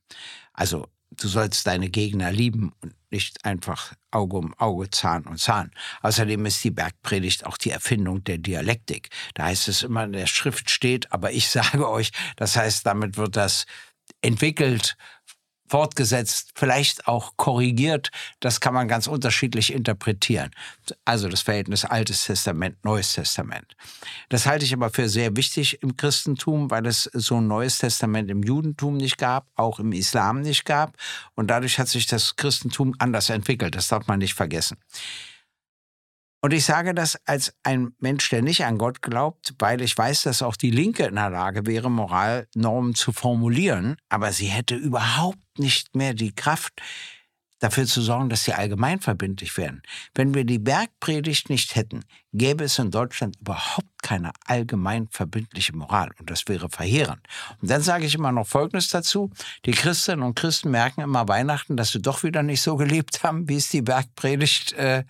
Also 0.54 0.88
du 1.12 1.28
sollst 1.28 1.68
deine 1.68 1.90
Gegner 1.90 2.32
lieben 2.32 2.74
und 2.82 2.96
nicht 3.12 3.46
einfach 3.46 3.94
Auge 4.12 4.38
um 4.38 4.54
Auge, 4.56 4.90
Zahn 4.90 5.26
um 5.26 5.38
Zahn. 5.38 5.72
Außerdem 6.02 6.46
ist 6.46 6.64
die 6.64 6.72
Bergpredigt 6.72 7.46
auch 7.46 7.58
die 7.58 7.70
Erfindung 7.70 8.24
der 8.24 8.38
Dialektik. 8.38 9.10
Da 9.34 9.46
heißt 9.46 9.68
es 9.68 9.84
immer, 9.84 10.04
in 10.04 10.14
der 10.14 10.28
Schrift 10.28 10.70
steht, 10.70 11.12
aber 11.12 11.32
ich 11.32 11.50
sage 11.50 11.90
euch, 11.90 12.12
das 12.36 12.58
heißt, 12.58 12.86
damit 12.86 13.18
wird 13.18 13.36
das 13.36 13.66
entwickelt 14.22 14.98
fortgesetzt, 15.68 16.52
vielleicht 16.56 17.08
auch 17.08 17.38
korrigiert. 17.38 18.12
Das 18.40 18.60
kann 18.60 18.74
man 18.74 18.88
ganz 18.88 19.08
unterschiedlich 19.08 19.74
interpretieren. 19.74 20.52
Also 21.06 21.28
das 21.28 21.42
Verhältnis 21.42 21.86
Altes 21.86 22.26
Testament, 22.26 22.78
Neues 22.84 23.14
Testament. 23.14 23.76
Das 24.30 24.46
halte 24.46 24.66
ich 24.66 24.74
aber 24.74 24.90
für 24.90 25.10
sehr 25.10 25.36
wichtig 25.36 25.82
im 25.82 25.98
Christentum, 25.98 26.70
weil 26.70 26.86
es 26.86 27.04
so 27.14 27.38
ein 27.38 27.48
Neues 27.48 27.80
Testament 27.80 28.30
im 28.30 28.44
Judentum 28.44 28.98
nicht 28.98 29.18
gab, 29.18 29.48
auch 29.56 29.80
im 29.80 29.92
Islam 29.92 30.42
nicht 30.42 30.66
gab. 30.66 30.96
Und 31.36 31.48
dadurch 31.48 31.80
hat 31.80 31.88
sich 31.88 32.06
das 32.06 32.36
Christentum 32.36 32.94
anders 33.00 33.30
entwickelt. 33.30 33.76
Das 33.76 33.88
darf 33.88 34.08
man 34.08 34.20
nicht 34.20 34.34
vergessen. 34.34 34.78
Und 36.46 36.54
ich 36.54 36.64
sage 36.64 36.94
das 36.94 37.18
als 37.26 37.56
ein 37.64 37.96
Mensch, 37.98 38.30
der 38.30 38.44
nicht 38.44 38.66
an 38.66 38.78
Gott 38.78 39.02
glaubt, 39.02 39.56
weil 39.58 39.82
ich 39.82 39.98
weiß, 39.98 40.22
dass 40.22 40.44
auch 40.44 40.56
die 40.56 40.70
Linke 40.70 41.06
in 41.06 41.16
der 41.16 41.32
Lage 41.32 41.66
wäre, 41.66 41.90
Moralnormen 41.90 42.94
zu 42.94 43.14
formulieren, 43.14 43.98
aber 44.10 44.32
sie 44.32 44.46
hätte 44.46 44.76
überhaupt 44.76 45.40
nicht 45.58 45.96
mehr 45.96 46.14
die 46.14 46.36
Kraft, 46.36 46.80
dafür 47.58 47.88
zu 47.88 48.00
sorgen, 48.00 48.30
dass 48.30 48.44
sie 48.44 48.54
allgemeinverbindlich 48.54 49.58
werden. 49.58 49.82
Wenn 50.14 50.36
wir 50.36 50.44
die 50.44 50.60
Bergpredigt 50.60 51.50
nicht 51.50 51.74
hätten, 51.76 52.06
gäbe 52.32 52.66
es 52.66 52.78
in 52.78 52.92
Deutschland 52.92 53.38
überhaupt 53.42 53.95
keine 54.06 54.34
allgemein 54.46 55.08
verbindliche 55.10 55.76
Moral 55.76 56.12
und 56.20 56.30
das 56.30 56.48
wäre 56.48 56.70
verheerend. 56.70 57.22
Und 57.60 57.72
dann 57.72 57.82
sage 57.82 58.06
ich 58.06 58.14
immer 58.14 58.32
noch 58.32 58.46
Folgendes 58.46 58.90
dazu. 58.90 59.32
Die 59.66 59.72
Christinnen 59.72 60.22
und 60.22 60.36
Christen 60.36 60.70
merken 60.70 61.02
immer 61.02 61.28
Weihnachten, 61.28 61.76
dass 61.76 61.90
sie 61.90 62.04
doch 62.04 62.22
wieder 62.22 62.44
nicht 62.44 62.62
so 62.62 62.76
gelebt 62.76 63.24
haben, 63.24 63.50
wie 63.50 63.56
es 63.56 63.70
die 63.70 63.82
Bergpredigt 63.82 64.74
äh, 64.74 65.06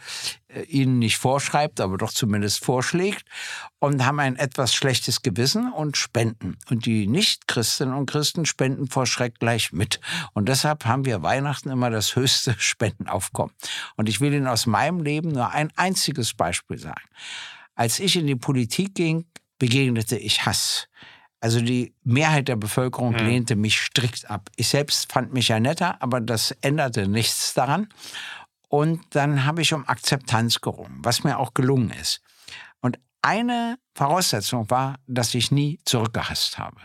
äh, 0.48 0.62
ihnen 0.64 1.00
nicht 1.00 1.18
vorschreibt, 1.18 1.82
aber 1.82 1.98
doch 1.98 2.14
zumindest 2.14 2.64
vorschlägt 2.64 3.25
und 3.80 4.06
haben 4.06 4.22
ein 4.22 4.38
etwas 4.38 4.74
schlechtes 4.74 5.22
Gewissen 5.22 5.74
und 5.74 5.98
spenden. 5.98 6.58
Und 6.70 6.86
die 6.86 7.06
Nicht-Christinnen 7.08 7.94
und 7.94 8.10
Christen 8.10 8.46
spenden 8.46 8.88
vor 8.88 9.06
Schreck 9.06 9.40
gleich 9.40 9.74
mit. 9.74 10.00
Und 10.32 10.48
deshalb 10.48 10.86
haben 10.86 11.04
wir 11.04 11.22
Weihnachten 11.22 11.70
immer 11.70 11.90
das 11.90 12.16
höchste 12.16 12.56
Spendenaufkommen. 12.60 13.54
Und 13.98 14.08
ich 14.08 14.22
will 14.22 14.34
Ihnen 14.34 14.48
aus 14.48 14.66
meinem 14.66 15.02
Leben 15.02 15.34
nur 15.34 15.50
ein 15.50 15.70
einziges 15.75 16.34
Beispiel 16.34 16.78
sagen. 16.78 17.04
Als 17.75 18.00
ich 18.00 18.15
in 18.15 18.27
die 18.27 18.36
Politik 18.36 18.96
ging, 18.96 19.25
begegnete 19.60 20.17
ich 20.17 20.46
Hass. 20.46 20.88
Also 21.39 21.62
die 21.62 21.94
Mehrheit 22.03 22.48
der 22.48 22.55
Bevölkerung 22.55 23.13
mhm. 23.13 23.20
lehnte 23.20 23.55
mich 23.55 23.79
strikt 23.79 24.29
ab. 24.29 24.50
Ich 24.55 24.70
selbst 24.70 25.12
fand 25.12 25.34
mich 25.34 25.50
ja 25.50 25.60
netter, 25.60 26.01
aber 26.01 26.20
das 26.20 26.51
änderte 26.62 27.08
nichts 27.08 27.53
daran. 27.53 27.88
Und 28.67 29.03
dann 29.12 29.46
habe 29.46 29.62
ich 29.62 29.74
um 29.74 29.88
Akzeptanz 29.88 30.60
gerungen, 30.62 30.98
was 31.03 31.24
mir 31.24 31.38
auch 31.38 31.53
gelungen 31.53 31.91
ist. 31.91 32.22
Und 32.82 32.98
eine 33.22 33.77
Voraussetzung 33.94 34.70
war, 34.70 34.98
dass 35.08 35.36
ich 35.36 35.51
nie 35.51 35.79
zurückgehasst 35.86 36.58
habe. 36.58 36.82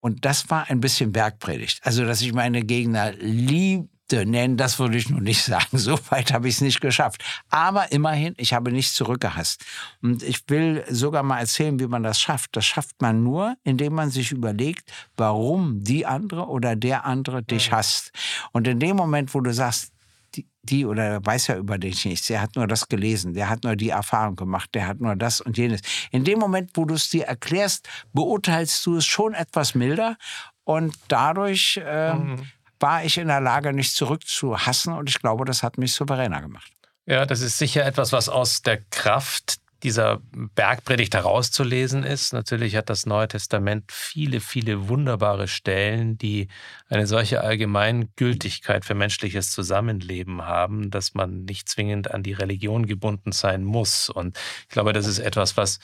Und 0.00 0.24
das 0.24 0.50
war 0.50 0.68
ein 0.68 0.80
bisschen 0.80 1.12
Bergpredigt. 1.12 1.80
Also, 1.82 2.04
dass 2.04 2.20
ich 2.20 2.32
meine 2.32 2.62
Gegner 2.62 3.12
lieb 3.12 3.88
nennen, 4.12 4.56
das 4.56 4.78
würde 4.78 4.96
ich 4.96 5.08
nur 5.08 5.20
nicht 5.20 5.42
sagen. 5.44 5.78
So 5.78 5.98
weit 6.10 6.32
habe 6.32 6.48
ich 6.48 6.56
es 6.56 6.60
nicht 6.60 6.80
geschafft. 6.80 7.24
Aber 7.50 7.90
immerhin, 7.92 8.34
ich 8.36 8.52
habe 8.52 8.70
nicht 8.72 8.94
zurückgehasst. 8.94 9.64
Und 10.02 10.22
ich 10.22 10.48
will 10.48 10.84
sogar 10.88 11.22
mal 11.22 11.40
erzählen, 11.40 11.78
wie 11.78 11.86
man 11.86 12.02
das 12.02 12.20
schafft. 12.20 12.56
Das 12.56 12.66
schafft 12.66 13.00
man 13.00 13.22
nur, 13.22 13.56
indem 13.64 13.94
man 13.94 14.10
sich 14.10 14.32
überlegt, 14.32 14.92
warum 15.16 15.82
die 15.82 16.06
andere 16.06 16.48
oder 16.48 16.76
der 16.76 17.04
andere 17.04 17.42
dich 17.42 17.72
hasst. 17.72 18.12
Und 18.52 18.68
in 18.68 18.78
dem 18.78 18.96
Moment, 18.96 19.34
wo 19.34 19.40
du 19.40 19.52
sagst, 19.52 19.92
die, 20.34 20.46
die 20.62 20.84
oder 20.84 21.24
weiß 21.24 21.46
ja 21.46 21.56
über 21.56 21.78
dich 21.78 22.04
nichts, 22.04 22.26
der 22.26 22.40
hat 22.40 22.56
nur 22.56 22.66
das 22.66 22.88
gelesen, 22.88 23.34
der 23.34 23.48
hat 23.48 23.62
nur 23.62 23.76
die 23.76 23.90
Erfahrung 23.90 24.34
gemacht, 24.34 24.70
der 24.74 24.88
hat 24.88 25.00
nur 25.00 25.14
das 25.14 25.40
und 25.40 25.56
jenes. 25.56 25.80
In 26.10 26.24
dem 26.24 26.40
Moment, 26.40 26.72
wo 26.74 26.84
du 26.84 26.94
es 26.94 27.08
dir 27.08 27.24
erklärst, 27.26 27.88
beurteilst 28.12 28.84
du 28.84 28.96
es 28.96 29.06
schon 29.06 29.34
etwas 29.34 29.74
milder 29.74 30.16
und 30.64 30.96
dadurch 31.08 31.80
äh, 31.84 32.14
mhm 32.14 32.48
war 32.80 33.04
ich 33.04 33.18
in 33.18 33.28
der 33.28 33.40
Lage, 33.40 33.72
nicht 33.72 33.94
zurückzuhassen 33.94 34.92
und 34.92 35.08
ich 35.08 35.20
glaube, 35.20 35.44
das 35.44 35.62
hat 35.62 35.78
mich 35.78 35.92
souveräner 35.92 36.40
gemacht. 36.40 36.72
Ja, 37.06 37.26
das 37.26 37.40
ist 37.40 37.58
sicher 37.58 37.84
etwas, 37.84 38.12
was 38.12 38.28
aus 38.28 38.62
der 38.62 38.82
Kraft 38.90 39.56
dieser 39.84 40.22
Bergpredigt 40.54 41.14
herauszulesen 41.14 42.04
ist. 42.04 42.32
Natürlich 42.32 42.74
hat 42.74 42.88
das 42.88 43.04
Neue 43.04 43.28
Testament 43.28 43.92
viele, 43.92 44.40
viele 44.40 44.88
wunderbare 44.88 45.46
Stellen, 45.46 46.16
die 46.16 46.48
eine 46.88 47.06
solche 47.06 47.42
Allgemeingültigkeit 47.42 48.86
für 48.86 48.94
menschliches 48.94 49.50
Zusammenleben 49.50 50.46
haben, 50.46 50.90
dass 50.90 51.12
man 51.12 51.44
nicht 51.44 51.68
zwingend 51.68 52.10
an 52.10 52.22
die 52.22 52.32
Religion 52.32 52.86
gebunden 52.86 53.32
sein 53.32 53.62
muss. 53.62 54.08
Und 54.08 54.38
ich 54.62 54.70
glaube, 54.70 54.94
das 54.94 55.06
ist 55.06 55.18
etwas, 55.18 55.58
was 55.58 55.80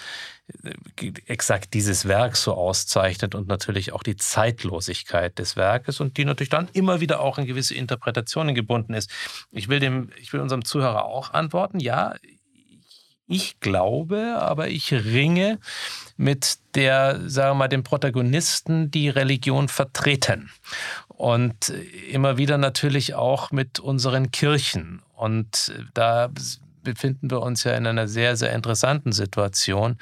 äh, 0.62 1.12
exakt 1.26 1.74
dieses 1.74 2.08
Werk 2.08 2.36
so 2.36 2.54
auszeichnet 2.54 3.34
und 3.34 3.48
natürlich 3.48 3.92
auch 3.92 4.02
die 4.02 4.16
Zeitlosigkeit 4.16 5.38
des 5.38 5.56
Werkes 5.56 6.00
und 6.00 6.16
die 6.16 6.24
natürlich 6.24 6.48
dann 6.48 6.70
immer 6.72 7.00
wieder 7.00 7.20
auch 7.20 7.36
in 7.36 7.44
gewisse 7.44 7.74
Interpretationen 7.74 8.54
gebunden 8.54 8.94
ist. 8.94 9.10
Ich 9.52 9.68
will 9.68 9.78
dem, 9.78 10.10
ich 10.18 10.32
will 10.32 10.40
unserem 10.40 10.64
Zuhörer 10.64 11.04
auch 11.04 11.34
antworten. 11.34 11.80
Ja, 11.80 12.14
ich 13.30 13.60
glaube, 13.60 14.38
aber 14.40 14.68
ich 14.68 14.92
ringe 14.92 15.58
mit 16.16 16.58
der, 16.74 17.20
sagen 17.28 17.50
wir 17.50 17.54
mal, 17.54 17.68
dem 17.68 17.84
Protagonisten, 17.84 18.90
die 18.90 19.08
Religion 19.08 19.68
vertreten. 19.68 20.50
Und 21.08 21.72
immer 22.10 22.38
wieder 22.38 22.58
natürlich 22.58 23.14
auch 23.14 23.52
mit 23.52 23.78
unseren 23.78 24.32
Kirchen. 24.32 25.00
Und 25.14 25.72
da 25.94 26.30
befinden 26.82 27.30
wir 27.30 27.42
uns 27.42 27.62
ja 27.64 27.74
in 27.74 27.86
einer 27.86 28.08
sehr, 28.08 28.36
sehr 28.36 28.52
interessanten 28.52 29.12
Situation 29.12 29.98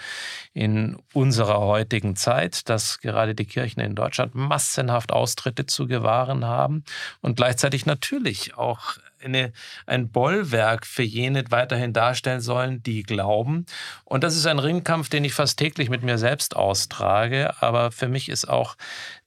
in 0.54 0.96
unserer 1.12 1.58
heutigen 1.60 2.16
Zeit, 2.16 2.68
dass 2.68 3.00
gerade 3.00 3.34
die 3.34 3.46
Kirchen 3.46 3.80
in 3.80 3.94
Deutschland 3.94 4.34
massenhaft 4.34 5.12
Austritte 5.12 5.66
zu 5.66 5.86
gewahren 5.86 6.44
haben 6.46 6.84
und 7.20 7.36
gleichzeitig 7.36 7.84
natürlich 7.84 8.56
auch 8.56 8.96
eine, 9.22 9.52
ein 9.86 10.10
Bollwerk 10.10 10.86
für 10.86 11.02
jene 11.02 11.44
weiterhin 11.50 11.92
darstellen 11.92 12.40
sollen, 12.40 12.82
die 12.82 13.02
glauben. 13.02 13.66
Und 14.04 14.24
das 14.24 14.36
ist 14.36 14.46
ein 14.46 14.58
Ringkampf, 14.58 15.08
den 15.08 15.24
ich 15.24 15.34
fast 15.34 15.58
täglich 15.58 15.90
mit 15.90 16.02
mir 16.02 16.18
selbst 16.18 16.56
austrage. 16.56 17.54
Aber 17.60 17.90
für 17.90 18.08
mich 18.08 18.28
ist 18.28 18.48
auch 18.48 18.76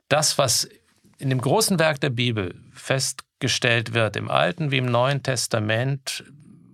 das, 0.10 0.38
was 0.38 0.68
in 1.18 1.30
dem 1.30 1.42
großen 1.42 1.80
Werk 1.80 2.02
der 2.02 2.10
Bibel 2.10 2.56
festgestellt 2.74 3.94
wird, 3.94 4.16
im 4.16 4.30
Alten 4.30 4.72
wie 4.72 4.78
im 4.78 4.88
Neuen 4.88 5.24
Testament, 5.24 6.24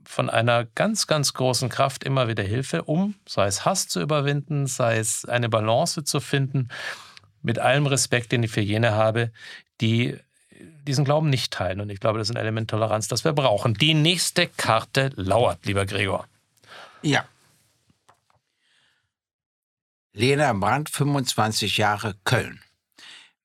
von 0.07 0.29
einer 0.29 0.63
ganz, 0.63 1.05
ganz 1.05 1.33
großen 1.33 1.69
Kraft 1.69 2.03
immer 2.03 2.27
wieder 2.29 2.41
Hilfe, 2.41 2.83
um, 2.83 3.15
sei 3.27 3.45
es 3.45 3.65
Hass 3.65 3.87
zu 3.87 4.01
überwinden, 4.01 4.65
sei 4.65 4.97
es 4.97 5.25
eine 5.25 5.49
Balance 5.49 6.03
zu 6.05 6.21
finden, 6.21 6.69
mit 7.41 7.59
allem 7.59 7.85
Respekt, 7.85 8.31
den 8.31 8.41
ich 8.41 8.51
für 8.51 8.61
jene 8.61 8.93
habe, 8.93 9.31
die 9.81 10.17
diesen 10.87 11.05
Glauben 11.05 11.29
nicht 11.29 11.51
teilen. 11.51 11.81
Und 11.81 11.89
ich 11.89 11.99
glaube, 11.99 12.19
das 12.19 12.29
ist 12.29 12.35
ein 12.35 12.41
Element 12.41 12.69
Toleranz, 12.69 13.07
das 13.07 13.23
wir 13.23 13.33
brauchen. 13.33 13.73
Die 13.73 13.93
nächste 13.93 14.47
Karte 14.47 15.11
lauert, 15.15 15.65
lieber 15.65 15.85
Gregor. 15.85 16.27
Ja. 17.01 17.25
Lena 20.13 20.51
Brandt, 20.53 20.89
25 20.89 21.77
Jahre 21.77 22.15
Köln. 22.23 22.61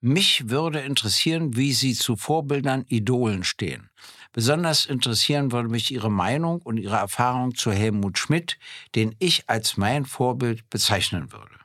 Mich 0.01 0.49
würde 0.49 0.81
interessieren, 0.81 1.57
wie 1.57 1.73
Sie 1.73 1.95
zu 1.95 2.17
Vorbildern, 2.17 2.85
Idolen 2.89 3.45
stehen. 3.45 3.91
Besonders 4.33 4.87
interessieren 4.87 5.53
würde 5.53 5.69
mich 5.69 5.93
Ihre 5.93 6.11
Meinung 6.11 6.63
und 6.63 6.79
Ihre 6.79 6.97
Erfahrung 6.97 7.55
zu 7.55 7.71
Helmut 7.71 8.19
Schmidt, 8.19 8.59
den 8.95 9.15
ich 9.19 9.49
als 9.49 9.77
mein 9.77 10.07
Vorbild 10.07 10.69
bezeichnen 10.71 11.31
würde. 11.31 11.62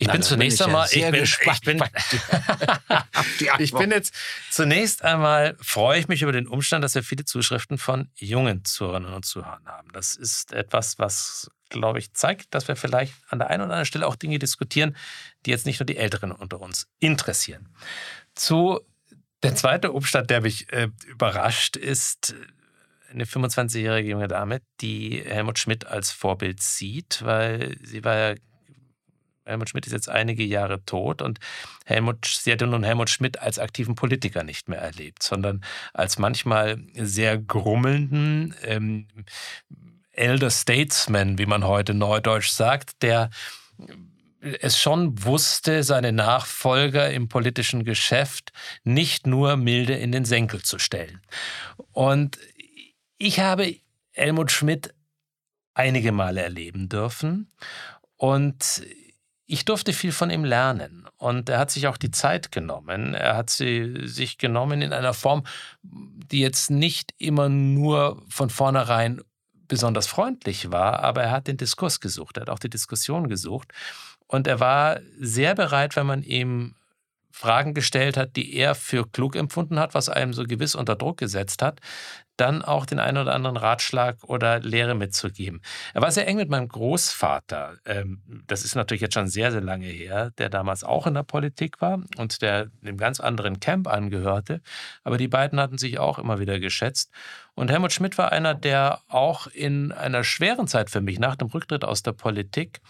Ich 0.00 0.10
bin 0.10 0.22
zunächst 0.22 0.62
einmal, 0.62 0.88
ich 0.90 1.10
bin, 1.10 1.22
ich 1.24 1.60
bin, 1.60 1.78
ich 3.58 3.72
bin 3.72 3.90
jetzt 3.90 4.14
zunächst 4.50 5.04
einmal 5.04 5.58
freue 5.60 6.00
ich 6.00 6.08
mich 6.08 6.22
über 6.22 6.32
den 6.32 6.46
Umstand, 6.46 6.82
dass 6.82 6.94
wir 6.94 7.02
viele 7.02 7.26
Zuschriften 7.26 7.76
von 7.76 8.08
jungen 8.16 8.64
Zuhörerinnen 8.64 9.12
und 9.12 9.26
Zuhörern 9.26 9.66
haben. 9.66 9.92
Das 9.92 10.14
ist 10.14 10.54
etwas, 10.54 10.98
was 10.98 11.50
glaube 11.68 11.98
ich 11.98 12.14
zeigt, 12.14 12.54
dass 12.54 12.66
wir 12.66 12.76
vielleicht 12.76 13.12
an 13.28 13.40
der 13.40 13.50
einen 13.50 13.60
oder 13.60 13.72
anderen 13.72 13.84
Stelle 13.84 14.06
auch 14.06 14.16
Dinge 14.16 14.38
diskutieren, 14.38 14.96
die 15.44 15.50
jetzt 15.50 15.66
nicht 15.66 15.80
nur 15.80 15.86
die 15.86 15.98
Älteren 15.98 16.32
unter 16.32 16.62
uns 16.62 16.88
interessieren. 16.98 17.68
Zu 18.34 18.80
der 19.42 19.54
zweite 19.54 19.92
Umstand, 19.92 20.30
der 20.30 20.40
mich 20.40 20.72
äh, 20.72 20.88
überrascht, 21.08 21.76
ist 21.76 22.34
eine 23.10 23.26
25-jährige 23.26 24.08
junge 24.08 24.28
Dame, 24.28 24.62
die 24.80 25.22
Helmut 25.22 25.58
Schmidt 25.58 25.86
als 25.86 26.10
Vorbild 26.10 26.62
sieht, 26.62 27.22
weil 27.22 27.76
sie 27.82 28.02
war 28.02 28.16
ja 28.16 28.34
Helmut 29.50 29.68
Schmidt 29.68 29.86
ist 29.86 29.92
jetzt 29.92 30.08
einige 30.08 30.44
Jahre 30.44 30.84
tot 30.84 31.22
und 31.22 31.38
Helmut, 31.84 32.24
sie 32.26 32.52
hatte 32.52 32.66
nun 32.66 32.84
Helmut 32.84 33.10
Schmidt 33.10 33.40
als 33.40 33.58
aktiven 33.58 33.94
Politiker 33.94 34.44
nicht 34.44 34.68
mehr 34.68 34.80
erlebt, 34.80 35.22
sondern 35.22 35.62
als 35.92 36.18
manchmal 36.18 36.78
sehr 36.94 37.38
grummelnden 37.38 38.54
ähm, 38.62 39.08
Elder 40.12 40.50
Statesman, 40.50 41.38
wie 41.38 41.46
man 41.46 41.64
heute 41.64 41.94
neudeutsch 41.94 42.50
sagt, 42.50 43.02
der 43.02 43.30
es 44.60 44.78
schon 44.78 45.24
wusste, 45.24 45.82
seine 45.82 46.12
Nachfolger 46.12 47.10
im 47.10 47.28
politischen 47.28 47.84
Geschäft 47.84 48.52
nicht 48.84 49.26
nur 49.26 49.56
milde 49.56 49.94
in 49.94 50.12
den 50.12 50.24
Senkel 50.24 50.62
zu 50.62 50.78
stellen. 50.78 51.20
Und 51.92 52.38
ich 53.18 53.40
habe 53.40 53.76
Helmut 54.12 54.50
Schmidt 54.50 54.94
einige 55.74 56.12
Male 56.12 56.42
erleben 56.42 56.88
dürfen 56.88 57.52
und 58.16 58.82
ich 59.50 59.64
durfte 59.64 59.92
viel 59.92 60.12
von 60.12 60.30
ihm 60.30 60.44
lernen 60.44 61.08
und 61.16 61.48
er 61.48 61.58
hat 61.58 61.72
sich 61.72 61.88
auch 61.88 61.96
die 61.96 62.12
Zeit 62.12 62.52
genommen. 62.52 63.14
Er 63.14 63.36
hat 63.36 63.50
sie 63.50 64.06
sich 64.06 64.38
genommen 64.38 64.80
in 64.80 64.92
einer 64.92 65.12
Form, 65.12 65.42
die 65.82 66.38
jetzt 66.38 66.70
nicht 66.70 67.14
immer 67.18 67.48
nur 67.48 68.22
von 68.28 68.48
vornherein 68.48 69.20
besonders 69.66 70.06
freundlich 70.06 70.70
war, 70.70 71.00
aber 71.00 71.24
er 71.24 71.30
hat 71.32 71.48
den 71.48 71.56
Diskurs 71.56 71.98
gesucht, 72.00 72.36
er 72.36 72.42
hat 72.42 72.50
auch 72.50 72.60
die 72.60 72.70
Diskussion 72.70 73.28
gesucht 73.28 73.72
und 74.28 74.46
er 74.46 74.60
war 74.60 75.00
sehr 75.18 75.56
bereit, 75.56 75.96
wenn 75.96 76.06
man 76.06 76.22
ihm 76.22 76.76
Fragen 77.30 77.74
gestellt 77.74 78.16
hat, 78.16 78.36
die 78.36 78.54
er 78.54 78.74
für 78.74 79.08
klug 79.08 79.36
empfunden 79.36 79.78
hat, 79.78 79.94
was 79.94 80.08
einem 80.08 80.32
so 80.32 80.44
gewiss 80.44 80.74
unter 80.74 80.96
Druck 80.96 81.18
gesetzt 81.18 81.62
hat, 81.62 81.80
dann 82.40 82.62
auch 82.62 82.86
den 82.86 82.98
einen 82.98 83.18
oder 83.18 83.34
anderen 83.34 83.58
Ratschlag 83.58 84.16
oder 84.24 84.60
Lehre 84.60 84.94
mitzugeben. 84.94 85.60
Er 85.92 86.00
war 86.00 86.10
sehr 86.10 86.26
eng 86.26 86.36
mit 86.36 86.48
meinem 86.48 86.68
Großvater. 86.68 87.76
Ähm, 87.84 88.22
das 88.46 88.64
ist 88.64 88.74
natürlich 88.74 89.02
jetzt 89.02 89.14
schon 89.14 89.28
sehr, 89.28 89.52
sehr 89.52 89.60
lange 89.60 89.86
her, 89.86 90.30
der 90.38 90.48
damals 90.48 90.82
auch 90.82 91.06
in 91.06 91.14
der 91.14 91.22
Politik 91.22 91.82
war 91.82 92.02
und 92.16 92.40
der 92.40 92.70
einem 92.82 92.96
ganz 92.96 93.20
anderen 93.20 93.60
Camp 93.60 93.86
angehörte. 93.88 94.62
Aber 95.04 95.18
die 95.18 95.28
beiden 95.28 95.60
hatten 95.60 95.76
sich 95.76 95.98
auch 95.98 96.18
immer 96.18 96.38
wieder 96.38 96.58
geschätzt. 96.60 97.10
Und 97.54 97.70
Helmut 97.70 97.92
Schmidt 97.92 98.16
war 98.16 98.32
einer, 98.32 98.54
der 98.54 99.00
auch 99.08 99.46
in 99.46 99.92
einer 99.92 100.24
schweren 100.24 100.66
Zeit 100.66 100.88
für 100.88 101.02
mich 101.02 101.18
nach 101.18 101.36
dem 101.36 101.48
Rücktritt 101.48 101.84
aus 101.84 102.02
der 102.02 102.12
Politik 102.12 102.80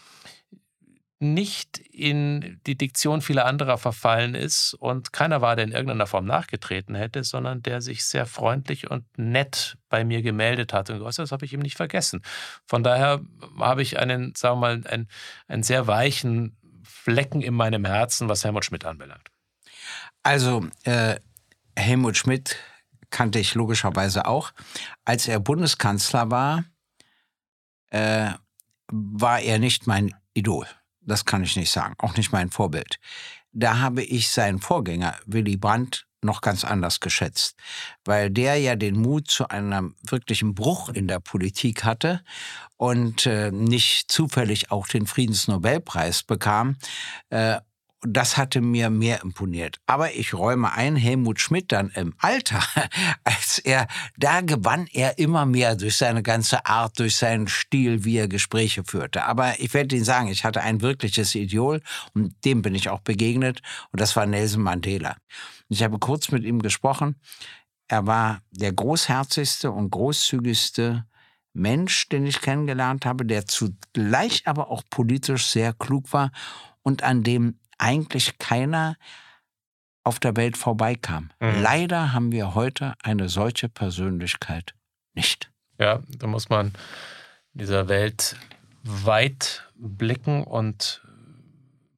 nicht 1.20 1.78
in 1.78 2.60
die 2.66 2.76
Diktion 2.76 3.20
vieler 3.20 3.44
anderer 3.44 3.76
verfallen 3.76 4.34
ist 4.34 4.72
und 4.72 5.12
keiner 5.12 5.42
war, 5.42 5.54
der 5.54 5.66
in 5.66 5.72
irgendeiner 5.72 6.06
Form 6.06 6.24
nachgetreten 6.24 6.94
hätte, 6.94 7.24
sondern 7.24 7.62
der 7.62 7.82
sich 7.82 8.04
sehr 8.06 8.24
freundlich 8.24 8.90
und 8.90 9.04
nett 9.18 9.76
bei 9.90 10.02
mir 10.02 10.22
gemeldet 10.22 10.72
hat. 10.72 10.88
Und 10.88 11.00
das 11.00 11.30
habe 11.30 11.44
ich 11.44 11.52
ihm 11.52 11.60
nicht 11.60 11.76
vergessen. 11.76 12.22
Von 12.66 12.82
daher 12.82 13.20
habe 13.58 13.82
ich 13.82 13.98
einen, 13.98 14.34
sagen 14.34 14.56
wir 14.56 14.60
mal, 14.60 14.82
einen, 14.86 15.08
einen 15.46 15.62
sehr 15.62 15.86
weichen 15.86 16.56
Flecken 16.82 17.42
in 17.42 17.52
meinem 17.52 17.84
Herzen, 17.84 18.30
was 18.30 18.42
Helmut 18.42 18.64
Schmidt 18.64 18.86
anbelangt. 18.86 19.28
Also, 20.22 20.66
äh, 20.84 21.16
Helmut 21.76 22.16
Schmidt 22.16 22.56
kannte 23.10 23.38
ich 23.38 23.54
logischerweise 23.54 24.26
auch. 24.26 24.52
Als 25.04 25.28
er 25.28 25.38
Bundeskanzler 25.38 26.30
war, 26.30 26.64
äh, 27.90 28.30
war 28.90 29.40
er 29.40 29.58
nicht 29.58 29.86
mein 29.86 30.14
Idol. 30.32 30.66
Das 31.00 31.24
kann 31.24 31.42
ich 31.42 31.56
nicht 31.56 31.70
sagen, 31.70 31.94
auch 31.98 32.16
nicht 32.16 32.32
mein 32.32 32.50
Vorbild. 32.50 32.98
Da 33.52 33.78
habe 33.78 34.02
ich 34.02 34.30
seinen 34.30 34.60
Vorgänger 34.60 35.16
Willy 35.26 35.56
Brandt 35.56 36.06
noch 36.22 36.40
ganz 36.40 36.64
anders 36.64 37.00
geschätzt, 37.00 37.56
weil 38.04 38.30
der 38.30 38.56
ja 38.56 38.76
den 38.76 39.00
Mut 39.00 39.30
zu 39.30 39.48
einem 39.48 39.94
wirklichen 40.06 40.54
Bruch 40.54 40.90
in 40.90 41.08
der 41.08 41.20
Politik 41.20 41.84
hatte 41.84 42.22
und 42.76 43.26
äh, 43.26 43.50
nicht 43.50 44.10
zufällig 44.12 44.70
auch 44.70 44.86
den 44.86 45.06
Friedensnobelpreis 45.06 46.22
bekam. 46.22 46.76
Äh, 47.30 47.60
das 48.02 48.38
hatte 48.38 48.60
mir 48.60 48.88
mehr 48.88 49.22
imponiert. 49.22 49.78
Aber 49.86 50.14
ich 50.14 50.32
räume 50.32 50.72
ein, 50.72 50.96
Helmut 50.96 51.40
Schmidt 51.40 51.70
dann 51.70 51.90
im 51.90 52.14
Alter, 52.18 52.62
als 53.24 53.58
er, 53.58 53.86
da 54.16 54.40
gewann 54.40 54.86
er 54.92 55.18
immer 55.18 55.44
mehr 55.44 55.76
durch 55.76 55.96
seine 55.96 56.22
ganze 56.22 56.64
Art, 56.66 56.98
durch 56.98 57.16
seinen 57.16 57.46
Stil, 57.48 58.04
wie 58.04 58.16
er 58.16 58.28
Gespräche 58.28 58.84
führte. 58.84 59.24
Aber 59.24 59.60
ich 59.60 59.74
werde 59.74 59.96
Ihnen 59.96 60.04
sagen, 60.04 60.28
ich 60.28 60.44
hatte 60.44 60.62
ein 60.62 60.80
wirkliches 60.80 61.34
Idol 61.34 61.82
und 62.14 62.34
dem 62.44 62.62
bin 62.62 62.74
ich 62.74 62.88
auch 62.88 63.00
begegnet 63.00 63.60
und 63.92 64.00
das 64.00 64.16
war 64.16 64.26
Nelson 64.26 64.62
Mandela. 64.62 65.16
Ich 65.68 65.82
habe 65.82 65.98
kurz 65.98 66.30
mit 66.30 66.44
ihm 66.44 66.62
gesprochen. 66.62 67.16
Er 67.86 68.06
war 68.06 68.40
der 68.50 68.72
großherzigste 68.72 69.70
und 69.70 69.90
großzügigste 69.90 71.04
Mensch, 71.52 72.08
den 72.08 72.26
ich 72.26 72.40
kennengelernt 72.40 73.04
habe, 73.04 73.26
der 73.26 73.46
zugleich 73.46 74.46
aber 74.46 74.70
auch 74.70 74.82
politisch 74.88 75.46
sehr 75.46 75.72
klug 75.72 76.12
war 76.12 76.30
und 76.82 77.02
an 77.02 77.22
dem 77.22 77.59
eigentlich 77.80 78.38
keiner 78.38 78.96
auf 80.04 80.18
der 80.18 80.36
Welt 80.36 80.56
vorbeikam. 80.56 81.30
Mhm. 81.40 81.62
Leider 81.62 82.12
haben 82.12 82.32
wir 82.32 82.54
heute 82.54 82.94
eine 83.02 83.28
solche 83.28 83.68
Persönlichkeit 83.68 84.74
nicht. 85.14 85.50
Ja, 85.78 86.00
da 86.08 86.26
muss 86.26 86.48
man 86.48 86.72
dieser 87.52 87.88
Welt 87.88 88.36
weit 88.82 89.68
blicken 89.74 90.44
und 90.44 91.02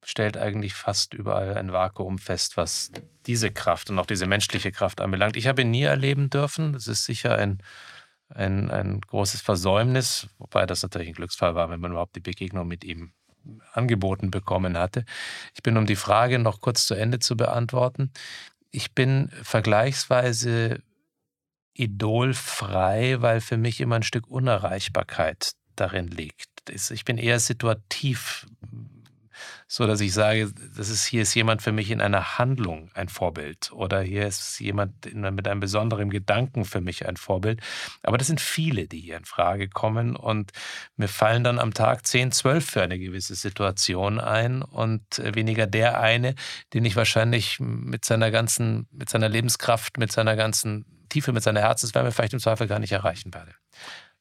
stellt 0.03 0.37
eigentlich 0.37 0.73
fast 0.73 1.13
überall 1.13 1.57
ein 1.57 1.71
Vakuum 1.71 2.17
fest, 2.17 2.57
was 2.57 2.91
diese 3.25 3.51
Kraft 3.51 3.89
und 3.89 3.99
auch 3.99 4.05
diese 4.05 4.25
menschliche 4.25 4.71
Kraft 4.71 4.99
anbelangt. 4.99 5.37
Ich 5.37 5.47
habe 5.47 5.61
ihn 5.61 5.71
nie 5.71 5.83
erleben 5.83 6.29
dürfen. 6.29 6.73
Das 6.73 6.87
ist 6.87 7.05
sicher 7.05 7.37
ein, 7.37 7.63
ein, 8.29 8.69
ein 8.69 8.99
großes 8.99 9.41
Versäumnis, 9.41 10.27
wobei 10.37 10.65
das 10.65 10.83
natürlich 10.83 11.07
ein 11.07 11.13
Glücksfall 11.13 11.55
war, 11.55 11.69
wenn 11.69 11.79
man 11.79 11.91
überhaupt 11.91 12.15
die 12.15 12.21
Begegnung 12.21 12.67
mit 12.67 12.83
ihm 12.83 13.13
angeboten 13.73 14.31
bekommen 14.31 14.77
hatte. 14.77 15.05
Ich 15.53 15.63
bin, 15.63 15.77
um 15.77 15.85
die 15.85 15.95
Frage 15.95 16.39
noch 16.39 16.61
kurz 16.61 16.85
zu 16.85 16.93
Ende 16.93 17.19
zu 17.19 17.35
beantworten, 17.37 18.11
ich 18.71 18.93
bin 18.93 19.29
vergleichsweise 19.43 20.81
idolfrei, 21.73 23.21
weil 23.21 23.41
für 23.41 23.57
mich 23.57 23.81
immer 23.81 23.95
ein 23.95 24.03
Stück 24.03 24.27
Unerreichbarkeit 24.27 25.51
darin 25.75 26.07
liegt. 26.07 26.49
Ich 26.69 27.05
bin 27.05 27.17
eher 27.17 27.39
situativ 27.39 28.47
so 29.67 29.87
dass 29.87 30.01
ich 30.01 30.13
sage, 30.13 30.51
das 30.75 30.89
ist, 30.89 31.05
hier 31.05 31.23
ist 31.23 31.33
jemand 31.33 31.61
für 31.61 31.71
mich 31.71 31.91
in 31.91 32.01
einer 32.01 32.37
Handlung 32.37 32.91
ein 32.93 33.09
Vorbild 33.09 33.71
oder 33.71 34.01
hier 34.01 34.27
ist 34.27 34.59
jemand 34.59 35.13
mit 35.13 35.47
einem 35.47 35.59
besonderen 35.59 36.09
Gedanken 36.09 36.65
für 36.65 36.81
mich 36.81 37.07
ein 37.07 37.17
Vorbild. 37.17 37.61
Aber 38.03 38.17
das 38.17 38.27
sind 38.27 38.41
viele, 38.41 38.87
die 38.87 38.99
hier 38.99 39.17
in 39.17 39.25
Frage 39.25 39.69
kommen 39.69 40.15
und 40.15 40.51
mir 40.95 41.07
fallen 41.07 41.43
dann 41.43 41.59
am 41.59 41.73
Tag 41.73 42.05
10, 42.05 42.31
12 42.31 42.65
für 42.65 42.81
eine 42.81 42.99
gewisse 42.99 43.35
Situation 43.35 44.19
ein 44.19 44.61
und 44.61 45.19
äh, 45.19 45.35
weniger 45.35 45.67
der 45.67 45.99
eine, 45.99 46.35
den 46.73 46.85
ich 46.85 46.95
wahrscheinlich 46.95 47.59
mit 47.59 48.05
seiner 48.05 48.31
ganzen, 48.31 48.87
mit 48.91 49.09
seiner 49.09 49.29
Lebenskraft, 49.29 49.97
mit 49.97 50.11
seiner 50.11 50.35
ganzen 50.35 50.85
Tiefe, 51.09 51.31
mit 51.31 51.43
seiner 51.43 51.61
Herzenswärme 51.61 52.11
vielleicht 52.11 52.33
im 52.33 52.39
Zweifel 52.39 52.67
gar 52.67 52.79
nicht 52.79 52.91
erreichen 52.91 53.33
werde. 53.33 53.53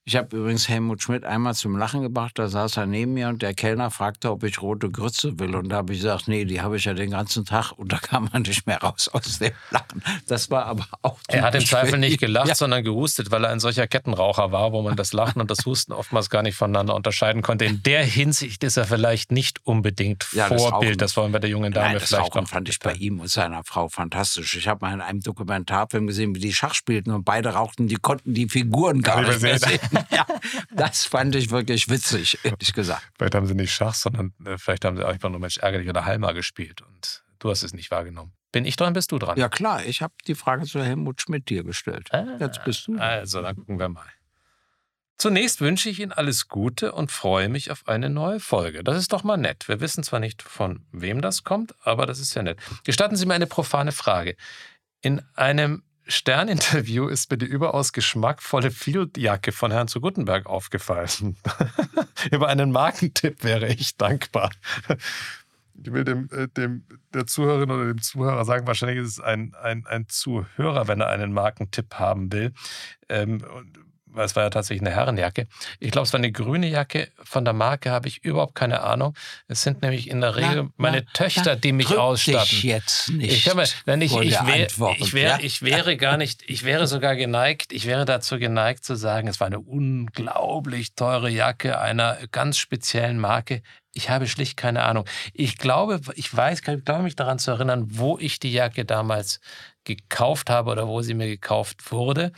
Ich 0.05 0.17
habe 0.17 0.37
übrigens 0.37 0.69
Helmut 0.69 1.01
Schmidt 1.01 1.25
einmal 1.25 1.55
zum 1.55 1.77
Lachen 1.77 2.03
gebracht. 2.03 2.33
Da 2.35 2.49
saß 2.49 2.77
er 2.77 2.87
neben 2.87 3.15
mir 3.15 3.29
und 3.29 3.41
der 3.41 3.55
Kellner 3.55 3.89
fragte, 3.93 4.33
ob 4.33 4.43
ich 4.43 4.61
rote 4.61 4.91
Grütze 4.91 5.39
will. 5.39 5.55
Und 5.55 5.69
da 5.69 5.77
habe 5.77 5.93
ich 5.93 6.01
gesagt, 6.01 6.27
nee, 6.27 6.45
die 6.45 6.61
habe 6.61 6.77
ich 6.77 6.87
ja 6.87 6.95
den 6.95 7.13
ganzen 7.13 7.45
Tag. 7.45 7.71
Und 7.71 7.93
da 7.93 7.99
kam 7.99 8.29
man 8.33 8.43
nicht 8.43 8.67
mehr 8.67 8.79
raus 8.83 9.07
aus 9.13 9.39
dem 9.39 9.53
Lachen. 9.71 10.03
Das 10.27 10.51
war 10.51 10.67
aber 10.67 10.89
auch. 11.03 11.21
Er 11.29 11.43
hat 11.43 11.55
im 11.55 11.65
Zweifel 11.65 12.01
nicht 12.01 12.19
gelacht, 12.19 12.49
Ja. 12.49 12.57
sondern 12.57 12.83
gehustet, 12.83 13.31
weil 13.31 13.45
er 13.45 13.51
ein 13.51 13.61
solcher 13.61 13.87
Kettenraucher 13.87 14.51
war, 14.51 14.73
wo 14.73 14.83
man 14.83 14.97
das 14.97 15.13
Lachen 15.13 15.41
und 15.41 15.53
das 15.53 15.65
Husten 15.67 15.93
oftmals 15.93 16.31
gar 16.31 16.43
nicht 16.43 16.57
voneinander 16.57 16.97
unterscheiden 16.97 17.43
konnte. 17.43 17.65
In 17.67 17.85
der 17.85 18.05
Hinsicht 18.05 18.65
ist 18.65 18.77
er 18.79 18.87
vielleicht 18.87 19.31
nicht 19.31 19.65
unbedingt 19.65 20.27
Ja, 20.33 20.49
das 20.49 20.61
Vorbild. 20.63 20.91
Rauchen- 20.95 20.99
Das 20.99 21.17
wollen 21.17 21.33
wir 21.33 21.39
der 21.39 21.51
jungen 21.51 21.73
Dame 21.73 21.87
Nein, 21.87 21.95
das 22.01 22.09
vielleicht 22.09 22.25
Rauchen 22.25 22.43
noch. 22.43 22.49
fand 22.51 22.69
ich 22.69 22.81
bei 22.81 22.95
ihm 22.95 23.21
und 23.21 23.31
seiner 23.31 23.63
Frau 23.63 23.89
fantastisch. 23.89 24.57
Ich 24.57 24.67
habe 24.67 24.85
mal 24.85 24.93
in 24.95 25.01
einem 25.01 25.21
Dokumentarfilm 25.21 26.09
gesehen, 26.09 26.35
wie 26.35 26.41
die 26.41 26.53
Schach 26.53 26.75
spielten 26.75 27.13
und 27.13 27.23
beide 27.25 27.51
rauchten, 27.51 27.87
die 27.87 27.95
konnten 27.97 28.35
die 28.35 28.49
Figuren 28.49 29.01
gar 29.03 29.23
nicht 29.23 29.41
mehr 29.41 29.61
sehen. 29.61 29.79
Ja, 30.11 30.27
das 30.71 31.05
fand 31.05 31.35
ich 31.35 31.51
wirklich 31.51 31.89
witzig, 31.89 32.39
ehrlich 32.43 32.73
gesagt. 32.73 33.09
Vielleicht 33.17 33.35
haben 33.35 33.47
sie 33.47 33.55
nicht 33.55 33.73
Schach, 33.73 33.95
sondern 33.95 34.33
äh, 34.45 34.59
vielleicht 34.59 34.85
haben 34.85 34.97
sie 34.97 35.07
einfach 35.07 35.29
nur 35.31 35.41
Mensch 35.41 35.59
ärgerlich 35.59 35.89
oder 35.89 36.05
Halma 36.05 36.33
gespielt 36.33 36.83
und 36.83 37.23
du 37.39 37.51
hast 37.51 37.63
es 37.63 37.73
nicht 37.73 37.91
wahrgenommen. 37.91 38.33
Bin 38.53 38.65
ich 38.67 38.77
dran, 38.77 38.93
bist 38.93 39.13
du 39.13 39.19
dran? 39.19 39.39
Ja 39.39 39.49
klar, 39.49 39.85
ich 39.85 40.03
habe 40.03 40.13
die 40.27 40.35
Frage 40.35 40.67
zu 40.67 40.83
Helmut 40.83 41.23
Schmidt 41.23 41.49
dir 41.49 41.65
gestellt. 41.65 42.09
Ah, 42.13 42.37
Jetzt 42.39 42.63
bist 42.65 42.87
du. 42.87 42.93
dran. 42.97 43.01
Also, 43.01 43.41
dann 43.41 43.57
gucken 43.57 43.79
wir 43.79 43.89
mal. 43.89 44.07
Zunächst 45.17 45.61
wünsche 45.61 45.89
ich 45.89 46.01
Ihnen 46.01 46.11
alles 46.13 46.49
Gute 46.49 46.93
und 46.93 47.13
freue 47.13 47.49
mich 47.49 47.71
auf 47.71 47.87
eine 47.87 48.11
neue 48.11 48.41
Folge. 48.41 48.83
Das 48.83 48.97
ist 48.99 49.13
doch 49.13 49.23
mal 49.23 49.37
nett. 49.37 49.69
Wir 49.69 49.81
wissen 49.81 50.03
zwar 50.03 50.19
nicht, 50.19 50.43
von 50.43 50.85
wem 50.91 51.23
das 51.23 51.45
kommt, 51.45 51.75
aber 51.87 52.07
das 52.07 52.19
ist 52.19 52.35
ja 52.35 52.43
nett. 52.43 52.59
Gestatten 52.85 53.15
Sie 53.17 53.25
mir 53.25 53.35
eine 53.35 53.47
profane 53.47 53.93
Frage. 53.93 54.37
In 55.01 55.23
einem 55.35 55.85
Sterninterview 56.07 57.07
ist 57.09 57.31
mir 57.31 57.39
die 57.39 57.47
überaus 57.47 57.93
geschmackvolle 57.93 58.71
Fieldjacke 58.71 59.53
von 59.53 59.71
Herrn 59.71 59.89
zu 59.89 60.01
Guttenberg 60.01 60.47
aufgefallen. 60.47 61.37
Über 62.31 62.49
einen 62.49 62.73
Markentipp 62.73 63.45
wäre 63.45 63.69
ich 63.69 63.97
dankbar. 63.97 64.51
Ich 65.83 65.93
will 65.93 66.05
dem, 66.05 66.29
äh, 66.33 66.49
dem 66.49 66.85
der 67.15 67.27
Zuhörerin 67.27 67.71
oder 67.71 67.87
dem 67.87 68.03
Zuhörer 68.03 68.45
sagen, 68.45 68.67
wahrscheinlich 68.67 68.99
ist 68.99 69.09
es 69.09 69.21
ein, 69.21 69.55
ein, 69.55 69.87
ein 69.87 70.09
Zuhörer, 70.09 70.89
wenn 70.89 71.01
er 71.01 71.09
einen 71.09 71.33
Markentipp 71.33 71.95
haben 71.95 72.33
will. 72.33 72.53
Ähm, 73.09 73.45
es 74.17 74.37
war 74.37 74.45
ja 74.45 74.51
tatsächlich 74.51 74.87
eine 74.87 74.95
Herrenjacke. 74.95 75.47
Ich 75.81 75.91
glaube, 75.91 76.07
es 76.07 76.13
war 76.13 76.19
eine 76.19 76.33
grüne 76.33 76.69
Jacke. 76.69 77.09
Von 77.23 77.45
der 77.45 77.55
Marke 77.55 77.91
habe 77.91 78.09
ich 78.09 78.25
überhaupt 78.25 78.55
keine 78.55 78.83
Ahnung. 78.83 79.15
Es 79.49 79.63
sind 79.63 79.83
nämlich 79.83 80.09
in 80.11 80.21
der 80.21 80.37
Regel 80.37 80.65
Na, 80.65 80.71
meine 80.77 80.99
na, 80.99 81.13
Töchter, 81.13 81.43
na, 81.47 81.57
die 81.57 81.73
mich 81.73 81.97
ausstatten. 81.97 82.49
Dich 82.49 82.63
jetzt 82.63 83.11
nicht. 83.11 83.47
Ich, 83.47 83.55
mir, 83.55 83.65
nein, 83.87 84.03
ich, 84.03 84.17
ich, 84.17 84.47
wär, 84.47 84.65
Antwort, 84.65 84.97
ich, 84.99 85.15
wär, 85.15 85.29
ja? 85.29 85.39
ich 85.41 85.63
wäre 85.63 85.97
gar 85.97 86.17
nicht, 86.17 86.43
ich 86.47 86.65
wäre 86.65 86.87
sogar 86.87 87.17
geneigt, 87.17 87.73
ich 87.73 87.87
wäre 87.87 88.05
dazu 88.05 88.39
geneigt 88.39 88.85
zu 88.85 88.97
sagen, 88.97 89.29
es 89.29 89.41
war 89.41 89.47
eine 89.47 89.61
unglaublich 89.61 90.95
teure 90.95 91.31
Jacke 91.31 91.81
einer 91.81 92.19
ganz 92.31 92.59
speziellen 92.59 93.19
Marke. 93.19 93.63
Ich 93.95 94.09
habe 94.09 94.27
schlicht 94.27 94.57
keine 94.57 94.85
Ahnung. 94.85 95.05
Ich 95.35 95.59
glaube, 95.59 96.01
ich 96.15 96.35
weiß, 96.35 96.61
ich 96.61 96.85
glaube 96.85 97.03
mich 97.03 97.17
daran 97.17 97.39
zu 97.39 97.51
erinnern, 97.51 97.87
wo 97.89 98.19
ich 98.19 98.41
die 98.41 98.53
Jacke 98.53 98.85
damals 98.85 99.41
gekauft 99.85 100.51
habe 100.51 100.71
oder 100.71 100.87
wo 100.87 101.03
sie 101.03 101.15
mir 101.15 101.27
gekauft 101.27 101.91
wurde. 101.91 102.33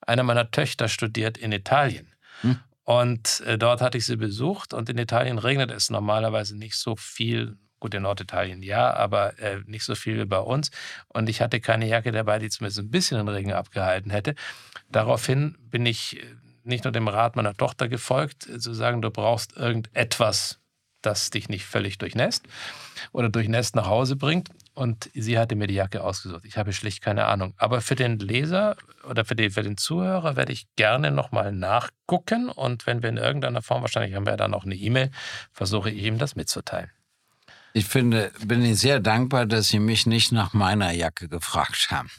Eine 0.00 0.22
meiner 0.22 0.50
Töchter 0.50 0.88
studiert 0.88 1.38
in 1.38 1.52
Italien. 1.52 2.12
Hm. 2.40 2.60
Und 2.84 3.40
äh, 3.46 3.56
dort 3.56 3.80
hatte 3.80 3.98
ich 3.98 4.06
sie 4.06 4.16
besucht 4.16 4.74
und 4.74 4.88
in 4.88 4.98
Italien 4.98 5.38
regnet 5.38 5.70
es 5.70 5.90
normalerweise 5.90 6.56
nicht 6.56 6.76
so 6.76 6.96
viel. 6.96 7.56
Gut, 7.80 7.92
in 7.92 8.02
Norditalien 8.02 8.62
ja, 8.62 8.94
aber 8.94 9.38
äh, 9.38 9.60
nicht 9.66 9.84
so 9.84 9.94
viel 9.94 10.18
wie 10.18 10.24
bei 10.24 10.38
uns. 10.38 10.70
Und 11.08 11.28
ich 11.28 11.42
hatte 11.42 11.60
keine 11.60 11.86
Jacke 11.86 12.12
dabei, 12.12 12.38
die 12.38 12.48
zumindest 12.48 12.78
ein 12.78 12.90
bisschen 12.90 13.18
den 13.18 13.28
Regen 13.28 13.52
abgehalten 13.52 14.10
hätte. 14.10 14.34
Daraufhin 14.90 15.58
bin 15.70 15.84
ich 15.84 16.18
äh, 16.18 16.24
nicht 16.62 16.84
nur 16.84 16.92
dem 16.92 17.08
Rat 17.08 17.36
meiner 17.36 17.54
Tochter 17.54 17.88
gefolgt, 17.88 18.48
äh, 18.48 18.58
zu 18.58 18.72
sagen, 18.72 19.02
du 19.02 19.10
brauchst 19.10 19.56
irgendetwas, 19.56 20.60
das 21.02 21.28
dich 21.30 21.50
nicht 21.50 21.66
völlig 21.66 21.98
durchnässt 21.98 22.46
oder 23.12 23.28
durchnässt 23.28 23.76
nach 23.76 23.86
Hause 23.86 24.16
bringt. 24.16 24.48
Und 24.74 25.08
sie 25.14 25.38
hatte 25.38 25.54
mir 25.54 25.68
die 25.68 25.74
Jacke 25.74 26.02
ausgesucht. 26.02 26.44
Ich 26.44 26.56
habe 26.56 26.72
schlicht 26.72 27.00
keine 27.00 27.26
Ahnung. 27.26 27.54
Aber 27.56 27.80
für 27.80 27.94
den 27.94 28.18
Leser 28.18 28.76
oder 29.08 29.24
für, 29.24 29.36
die, 29.36 29.50
für 29.50 29.62
den 29.62 29.76
Zuhörer 29.76 30.34
werde 30.34 30.52
ich 30.52 30.66
gerne 30.74 31.12
nochmal 31.12 31.52
nachgucken. 31.52 32.48
Und 32.48 32.86
wenn 32.86 33.02
wir 33.02 33.08
in 33.08 33.16
irgendeiner 33.16 33.62
Form, 33.62 33.82
wahrscheinlich 33.82 34.14
haben 34.14 34.26
wir 34.26 34.36
dann 34.36 34.52
auch 34.52 34.64
eine 34.64 34.74
E-Mail, 34.74 35.10
versuche 35.52 35.90
ich 35.90 36.02
ihm 36.02 36.18
das 36.18 36.34
mitzuteilen. 36.34 36.90
Ich 37.72 37.86
finde, 37.86 38.32
bin 38.44 38.62
Ihnen 38.62 38.74
sehr 38.74 39.00
dankbar, 39.00 39.46
dass 39.46 39.68
Sie 39.68 39.78
mich 39.78 40.06
nicht 40.06 40.32
nach 40.32 40.52
meiner 40.52 40.92
Jacke 40.92 41.28
gefragt 41.28 41.88
haben. 41.90 42.10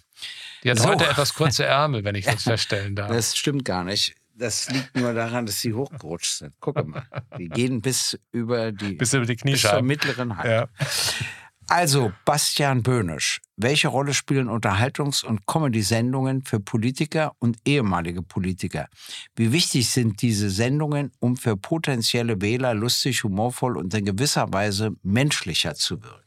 Die 0.64 0.72
hat 0.72 0.80
So. 0.80 0.90
heute 0.90 1.06
etwas 1.08 1.34
kurze 1.34 1.66
Ärmel, 1.66 2.04
wenn 2.04 2.16
ich 2.16 2.26
das 2.26 2.44
feststellen 2.44 2.96
darf. 2.96 3.10
Das 3.10 3.38
stimmt 3.38 3.66
gar 3.66 3.84
nicht. 3.84 4.16
Das 4.38 4.70
liegt 4.70 4.98
nur 4.98 5.14
daran, 5.14 5.46
dass 5.46 5.62
sie 5.62 5.74
hochgerutscht 5.74 6.40
sind. 6.40 6.60
Gucke 6.60 6.84
mal. 6.84 7.06
Die 7.38 7.48
gehen 7.48 7.82
bis 7.82 8.20
über 8.34 8.74
die 8.74 8.96
Bis 8.96 9.14
über 9.14 9.26
die 9.26 9.36
bis 9.36 9.62
zur 9.62 9.82
mittleren 9.82 10.38
Hand. 10.38 10.50
Ja. 10.50 10.68
Also, 11.68 12.12
Bastian 12.26 12.84
Böhnisch. 12.84 13.42
Welche 13.58 13.88
Rolle 13.88 14.14
spielen 14.14 14.50
Unterhaltungs- 14.50 15.26
und 15.26 15.48
Comedy-Sendungen 15.48 16.44
für 16.44 16.60
Politiker 16.60 17.34
und 17.40 17.58
ehemalige 17.66 18.22
Politiker? 18.22 18.88
Wie 19.36 19.52
wichtig 19.52 19.90
sind 19.90 20.22
diese 20.22 20.50
Sendungen, 20.50 21.12
um 21.20 21.38
für 21.38 21.58
potenzielle 21.58 22.40
Wähler 22.42 22.76
lustig, 22.76 23.24
humorvoll 23.24 23.78
und 23.78 23.94
in 23.96 24.06
gewisser 24.06 24.54
Weise 24.54 24.92
menschlicher 25.02 25.74
zu 25.74 26.04
wirken? 26.04 26.26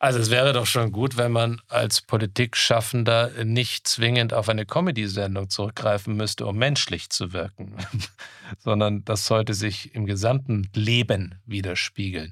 Also 0.00 0.20
es 0.20 0.30
wäre 0.30 0.52
doch 0.52 0.66
schon 0.66 0.92
gut, 0.92 1.16
wenn 1.16 1.32
man 1.32 1.60
als 1.66 2.00
Politikschaffender 2.02 3.44
nicht 3.44 3.88
zwingend 3.88 4.32
auf 4.32 4.48
eine 4.48 4.64
Comedy-Sendung 4.64 5.50
zurückgreifen 5.50 6.16
müsste, 6.16 6.46
um 6.46 6.56
menschlich 6.56 7.10
zu 7.10 7.32
wirken, 7.32 7.74
sondern 8.58 9.04
das 9.04 9.26
sollte 9.26 9.54
sich 9.54 9.96
im 9.96 10.06
gesamten 10.06 10.70
Leben 10.72 11.40
widerspiegeln. 11.46 12.30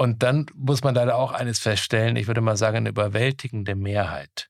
Und 0.00 0.22
dann 0.22 0.46
muss 0.54 0.84
man 0.84 0.94
leider 0.94 1.16
auch 1.16 1.32
eines 1.32 1.58
feststellen, 1.58 2.14
ich 2.14 2.28
würde 2.28 2.40
mal 2.40 2.56
sagen, 2.56 2.76
eine 2.76 2.90
überwältigende 2.90 3.74
Mehrheit 3.74 4.48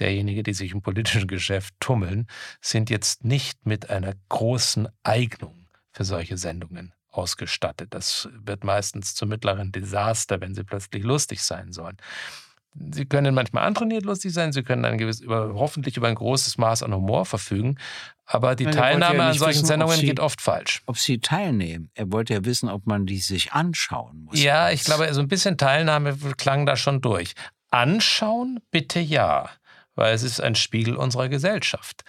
derjenigen, 0.00 0.42
die 0.42 0.54
sich 0.54 0.72
im 0.72 0.80
politischen 0.80 1.28
Geschäft 1.28 1.74
tummeln, 1.80 2.26
sind 2.62 2.88
jetzt 2.88 3.22
nicht 3.22 3.66
mit 3.66 3.90
einer 3.90 4.14
großen 4.30 4.88
Eignung 5.02 5.68
für 5.92 6.04
solche 6.04 6.38
Sendungen 6.38 6.94
ausgestattet. 7.10 7.88
Das 7.92 8.30
wird 8.32 8.64
meistens 8.64 9.14
zum 9.14 9.28
mittleren 9.28 9.70
Desaster, 9.70 10.40
wenn 10.40 10.54
sie 10.54 10.64
plötzlich 10.64 11.04
lustig 11.04 11.42
sein 11.42 11.72
sollen. 11.72 11.98
Sie 12.92 13.06
können 13.06 13.34
manchmal 13.34 13.64
antrainiert 13.64 14.04
lustig 14.04 14.32
sein, 14.32 14.52
sie 14.52 14.62
können 14.62 14.84
ein 14.84 14.98
gewiss, 14.98 15.20
über, 15.20 15.54
hoffentlich 15.54 15.96
über 15.96 16.08
ein 16.08 16.14
großes 16.14 16.58
Maß 16.58 16.82
an 16.82 16.94
Humor 16.94 17.24
verfügen, 17.24 17.78
aber 18.26 18.54
die 18.54 18.64
Nein, 18.64 18.74
Teilnahme 18.74 19.18
ja 19.18 19.28
an 19.28 19.34
solchen 19.34 19.54
wissen, 19.56 19.66
Sendungen 19.66 19.96
sie- 19.96 20.06
geht 20.06 20.20
oft 20.20 20.40
falsch. 20.42 20.82
Ob 20.86 20.98
sie 20.98 21.18
teilnehmen? 21.20 21.90
Er 21.94 22.12
wollte 22.12 22.34
ja 22.34 22.44
wissen, 22.44 22.68
ob 22.68 22.86
man 22.86 23.06
die 23.06 23.18
sich 23.18 23.52
anschauen 23.52 24.24
muss. 24.24 24.42
Ja, 24.42 24.70
ich 24.70 24.84
glaube, 24.84 25.12
so 25.14 25.20
ein 25.20 25.28
bisschen 25.28 25.56
Teilnahme 25.56 26.16
klang 26.36 26.66
da 26.66 26.76
schon 26.76 27.00
durch. 27.00 27.34
Anschauen 27.70 28.60
bitte 28.70 29.00
ja, 29.00 29.48
weil 29.96 30.14
es 30.14 30.22
ist 30.22 30.40
ein 30.40 30.54
Spiegel 30.54 30.96
unserer 30.96 31.28
Gesellschaft. 31.28 32.04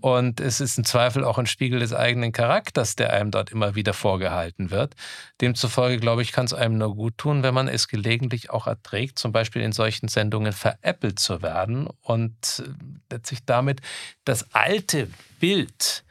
Und 0.00 0.38
es 0.40 0.60
ist 0.60 0.78
im 0.78 0.84
Zweifel 0.84 1.24
auch 1.24 1.38
ein 1.38 1.46
Spiegel 1.46 1.80
des 1.80 1.92
eigenen 1.92 2.30
Charakters, 2.30 2.94
der 2.94 3.12
einem 3.12 3.32
dort 3.32 3.50
immer 3.50 3.74
wieder 3.74 3.94
vorgehalten 3.94 4.70
wird. 4.70 4.94
Demzufolge, 5.40 5.98
glaube 5.98 6.22
ich, 6.22 6.30
kann 6.30 6.44
es 6.44 6.54
einem 6.54 6.78
nur 6.78 6.94
gut 6.94 7.18
tun, 7.18 7.42
wenn 7.42 7.54
man 7.54 7.66
es 7.66 7.88
gelegentlich 7.88 8.50
auch 8.50 8.68
erträgt, 8.68 9.18
zum 9.18 9.32
Beispiel 9.32 9.62
in 9.62 9.72
solchen 9.72 10.08
Sendungen 10.08 10.52
veräppelt 10.52 11.18
zu 11.18 11.42
werden 11.42 11.88
und 12.02 12.62
äh, 12.64 13.14
letztlich 13.14 13.44
damit 13.44 13.80
das 14.24 14.54
alte 14.54 15.08
Bild 15.40 16.04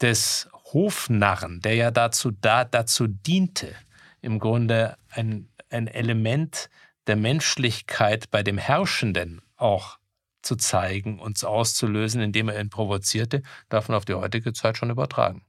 des 0.00 0.48
Hofnarren, 0.72 1.60
der 1.60 1.74
ja 1.74 1.90
dazu, 1.90 2.30
da, 2.30 2.64
dazu 2.64 3.06
diente, 3.08 3.74
im 4.20 4.38
Grunde 4.38 4.96
ein, 5.10 5.48
ein 5.70 5.86
Element 5.88 6.68
der 7.06 7.16
Menschlichkeit 7.16 8.30
bei 8.30 8.42
dem 8.42 8.58
Herrschenden 8.58 9.42
auch 9.56 9.98
zu 10.44 10.56
zeigen 10.56 11.18
und 11.18 11.42
auszulösen, 11.44 12.20
indem 12.20 12.48
er 12.48 12.60
ihn 12.60 12.70
provozierte, 12.70 13.42
darf 13.68 13.88
man 13.88 13.96
auf 13.96 14.04
die 14.04 14.14
heutige 14.14 14.52
Zeit 14.52 14.76
schon 14.76 14.90
übertragen. 14.90 15.44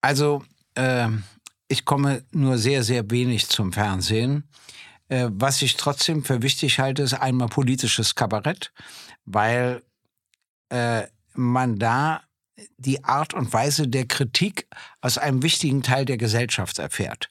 Also, 0.00 0.44
ähm, 0.76 1.24
ich 1.68 1.84
komme 1.84 2.24
nur 2.30 2.58
sehr, 2.58 2.82
sehr 2.82 3.10
wenig 3.10 3.48
zum 3.48 3.72
Fernsehen. 3.72 4.48
Äh, 5.08 5.28
was 5.32 5.62
ich 5.62 5.76
trotzdem 5.76 6.24
für 6.24 6.42
wichtig 6.42 6.78
halte, 6.78 7.02
ist 7.02 7.14
einmal 7.14 7.48
politisches 7.48 8.14
Kabarett, 8.14 8.72
weil 9.24 9.82
äh, 10.68 11.04
man 11.34 11.78
da 11.78 12.22
die 12.76 13.02
Art 13.04 13.34
und 13.34 13.52
Weise 13.52 13.88
der 13.88 14.06
Kritik 14.06 14.68
aus 15.00 15.18
einem 15.18 15.42
wichtigen 15.42 15.82
Teil 15.82 16.04
der 16.04 16.18
Gesellschaft 16.18 16.78
erfährt. 16.78 17.30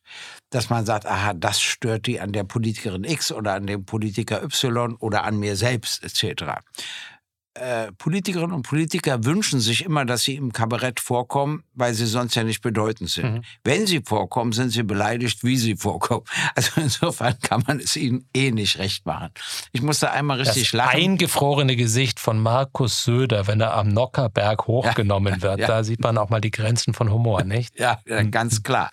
Dass 0.54 0.70
man 0.70 0.86
sagt, 0.86 1.08
aha, 1.08 1.34
das 1.34 1.60
stört 1.62 2.06
die 2.06 2.20
an 2.20 2.32
der 2.32 2.44
Politikerin 2.44 3.04
X 3.06 3.32
oder 3.32 3.56
an 3.56 3.66
dem 3.66 3.86
Politiker 3.86 4.44
Y 4.44 4.96
oder 5.00 5.24
an 5.24 5.40
mir 5.40 5.56
selbst 5.56 6.04
etc. 6.04 6.44
äh, 7.56 7.92
Politikerinnen 7.92 8.52
und 8.52 8.64
Politiker 8.64 9.26
wünschen 9.26 9.60
sich 9.60 9.86
immer, 9.86 10.06
dass 10.06 10.24
sie 10.24 10.36
im 10.36 10.52
Kabarett 10.52 11.00
vorkommen, 11.00 11.64
weil 11.76 11.94
sie 11.94 12.08
sonst 12.08 12.34
ja 12.34 12.44
nicht 12.44 12.62
bedeutend 12.62 13.12
sind. 13.12 13.32
Mhm. 13.32 13.42
Wenn 13.64 13.86
sie 13.86 14.02
vorkommen, 14.04 14.54
sind 14.54 14.72
sie 14.72 14.82
beleidigt, 14.82 15.44
wie 15.44 15.58
sie 15.58 15.76
vorkommen. 15.78 16.24
Also 16.56 16.82
insofern 16.82 17.38
kann 17.40 17.64
man 17.68 17.80
es 17.80 17.96
ihnen 17.96 18.28
eh 18.34 18.52
nicht 18.52 18.80
recht 18.80 19.06
machen. 19.06 19.30
Ich 19.72 19.82
musste 19.82 20.12
einmal 20.12 20.40
richtig 20.40 20.72
das 20.72 20.74
lachen. 20.74 21.00
eingefrorene 21.00 21.76
Gesicht 21.76 22.20
von 22.20 22.40
Markus 22.40 23.04
Söder, 23.04 23.46
wenn 23.46 23.62
er 23.62 23.76
am 23.76 23.90
Nockerberg 23.90 24.66
hochgenommen 24.66 25.36
ja, 25.36 25.42
wird, 25.42 25.60
ja. 25.60 25.68
da 25.68 25.84
sieht 25.84 26.02
man 26.02 26.18
auch 26.18 26.30
mal 26.30 26.42
die 26.42 26.52
Grenzen 26.52 26.94
von 26.94 27.12
Humor, 27.12 27.44
nicht? 27.44 27.80
Ja, 27.80 28.00
ganz 28.32 28.64
klar. 28.64 28.90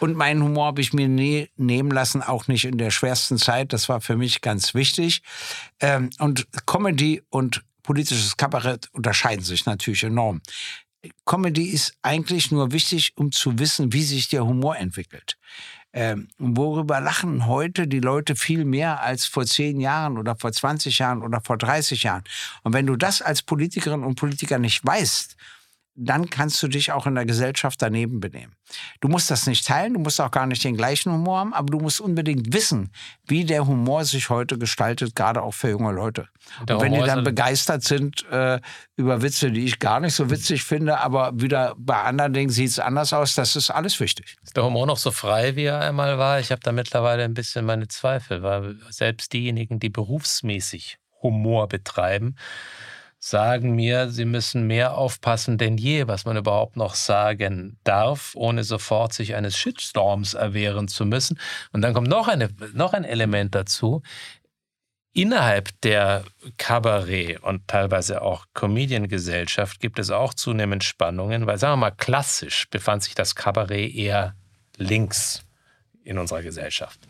Und 0.00 0.16
meinen 0.16 0.42
Humor 0.42 0.66
habe 0.66 0.80
ich 0.80 0.92
mir 0.92 1.08
nie 1.08 1.50
nehmen 1.56 1.90
lassen, 1.90 2.22
auch 2.22 2.48
nicht 2.48 2.64
in 2.64 2.78
der 2.78 2.90
schwersten 2.90 3.38
Zeit. 3.38 3.72
Das 3.72 3.88
war 3.88 4.00
für 4.00 4.16
mich 4.16 4.40
ganz 4.40 4.74
wichtig. 4.74 5.22
Ähm, 5.80 6.10
und 6.18 6.46
Comedy 6.66 7.22
und 7.30 7.62
politisches 7.82 8.36
Kabarett 8.36 8.88
unterscheiden 8.92 9.44
sich 9.44 9.66
natürlich 9.66 10.04
enorm. 10.04 10.40
Comedy 11.26 11.64
ist 11.70 11.94
eigentlich 12.02 12.52
nur 12.52 12.72
wichtig, 12.72 13.12
um 13.16 13.32
zu 13.32 13.58
wissen, 13.58 13.92
wie 13.92 14.04
sich 14.04 14.28
der 14.28 14.46
Humor 14.46 14.76
entwickelt. 14.76 15.36
Ähm, 15.92 16.28
worüber 16.38 17.00
lachen 17.00 17.46
heute 17.46 17.86
die 17.86 18.00
Leute 18.00 18.34
viel 18.34 18.64
mehr 18.64 19.02
als 19.02 19.26
vor 19.26 19.44
zehn 19.44 19.80
Jahren 19.80 20.16
oder 20.16 20.36
vor 20.36 20.52
20 20.52 20.98
Jahren 20.98 21.22
oder 21.22 21.40
vor 21.42 21.58
30 21.58 22.04
Jahren? 22.04 22.24
Und 22.62 22.72
wenn 22.72 22.86
du 22.86 22.96
das 22.96 23.20
als 23.20 23.42
Politikerin 23.42 24.02
und 24.02 24.14
Politiker 24.14 24.58
nicht 24.58 24.84
weißt, 24.86 25.36
dann 25.94 26.30
kannst 26.30 26.62
du 26.62 26.68
dich 26.68 26.92
auch 26.92 27.06
in 27.06 27.14
der 27.14 27.26
Gesellschaft 27.26 27.80
daneben 27.82 28.20
benehmen. 28.20 28.54
Du 29.00 29.08
musst 29.08 29.30
das 29.30 29.46
nicht 29.46 29.66
teilen, 29.66 29.94
du 29.94 30.00
musst 30.00 30.20
auch 30.20 30.30
gar 30.30 30.46
nicht 30.46 30.64
den 30.64 30.76
gleichen 30.76 31.12
Humor 31.12 31.38
haben, 31.38 31.52
aber 31.52 31.70
du 31.70 31.78
musst 31.78 32.00
unbedingt 32.00 32.52
wissen, 32.54 32.90
wie 33.26 33.44
der 33.44 33.66
Humor 33.66 34.04
sich 34.04 34.30
heute 34.30 34.58
gestaltet, 34.58 35.14
gerade 35.14 35.42
auch 35.42 35.52
für 35.52 35.70
junge 35.70 35.92
Leute. 35.92 36.28
Und, 36.60 36.70
und 36.70 36.80
wenn 36.80 36.92
die 36.92 37.00
dann 37.00 37.24
begeistert 37.24 37.84
sind 37.84 38.24
äh, 38.30 38.60
über 38.96 39.20
Witze, 39.22 39.50
die 39.50 39.64
ich 39.64 39.78
gar 39.78 40.00
nicht 40.00 40.14
so 40.14 40.30
witzig 40.30 40.64
finde, 40.64 40.98
aber 40.98 41.32
wieder 41.34 41.74
bei 41.76 42.00
anderen 42.02 42.32
Dingen 42.32 42.50
sieht 42.50 42.70
es 42.70 42.78
anders 42.78 43.12
aus, 43.12 43.34
das 43.34 43.54
ist 43.56 43.70
alles 43.70 44.00
wichtig. 44.00 44.36
Ist 44.42 44.56
der 44.56 44.64
Humor 44.64 44.86
noch 44.86 44.96
so 44.96 45.10
frei, 45.10 45.56
wie 45.56 45.64
er 45.64 45.80
einmal 45.80 46.18
war? 46.18 46.40
Ich 46.40 46.50
habe 46.50 46.62
da 46.62 46.72
mittlerweile 46.72 47.24
ein 47.24 47.34
bisschen 47.34 47.66
meine 47.66 47.88
Zweifel, 47.88 48.42
weil 48.42 48.76
selbst 48.88 49.32
diejenigen, 49.32 49.78
die 49.78 49.90
berufsmäßig 49.90 50.98
Humor 51.22 51.68
betreiben, 51.68 52.36
sagen 53.24 53.76
mir, 53.76 54.10
sie 54.10 54.24
müssen 54.24 54.66
mehr 54.66 54.96
aufpassen 54.96 55.56
denn 55.56 55.78
je, 55.78 56.08
was 56.08 56.24
man 56.24 56.36
überhaupt 56.36 56.76
noch 56.76 56.96
sagen 56.96 57.78
darf, 57.84 58.32
ohne 58.34 58.64
sofort 58.64 59.12
sich 59.12 59.36
eines 59.36 59.56
Shitstorms 59.56 60.34
erwehren 60.34 60.88
zu 60.88 61.06
müssen. 61.06 61.38
Und 61.72 61.82
dann 61.82 61.94
kommt 61.94 62.08
noch, 62.08 62.26
eine, 62.26 62.48
noch 62.74 62.94
ein 62.94 63.04
Element 63.04 63.54
dazu. 63.54 64.02
Innerhalb 65.12 65.68
der 65.82 66.24
Kabarett- 66.58 67.38
und 67.42 67.68
teilweise 67.68 68.22
auch 68.22 68.46
Comedian-Gesellschaft 68.54 69.78
gibt 69.78 70.00
es 70.00 70.10
auch 70.10 70.34
zunehmend 70.34 70.82
Spannungen, 70.82 71.46
weil, 71.46 71.58
sagen 71.58 71.74
wir 71.74 71.76
mal, 71.76 71.90
klassisch 71.92 72.68
befand 72.70 73.04
sich 73.04 73.14
das 73.14 73.36
Kabarett 73.36 73.94
eher 73.94 74.34
links 74.78 75.44
in 76.04 76.18
unserer 76.18 76.42
Gesellschaft. 76.42 77.00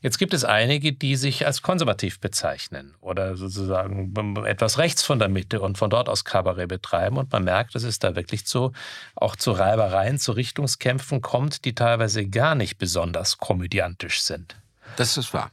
Jetzt 0.00 0.18
gibt 0.18 0.34
es 0.34 0.44
einige, 0.44 0.92
die 0.92 1.16
sich 1.16 1.46
als 1.46 1.62
konservativ 1.62 2.20
bezeichnen 2.20 2.94
oder 3.00 3.36
sozusagen 3.36 4.14
etwas 4.44 4.78
rechts 4.78 5.02
von 5.02 5.18
der 5.18 5.28
Mitte 5.28 5.60
und 5.60 5.78
von 5.78 5.90
dort 5.90 6.08
aus 6.08 6.24
Kabarett 6.24 6.68
betreiben. 6.68 7.16
Und 7.18 7.32
man 7.32 7.44
merkt, 7.44 7.74
dass 7.74 7.82
es 7.82 7.98
da 7.98 8.16
wirklich 8.16 8.46
zu, 8.46 8.72
auch 9.14 9.36
zu 9.36 9.52
Reibereien, 9.52 10.18
zu 10.18 10.32
Richtungskämpfen 10.32 11.20
kommt, 11.20 11.64
die 11.64 11.74
teilweise 11.74 12.26
gar 12.26 12.54
nicht 12.54 12.78
besonders 12.78 13.38
komödiantisch 13.38 14.22
sind. 14.22 14.56
Das 14.96 15.16
ist 15.16 15.32
wahr. 15.34 15.50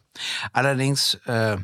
Allerdings 0.53 1.15
äh, 1.25 1.57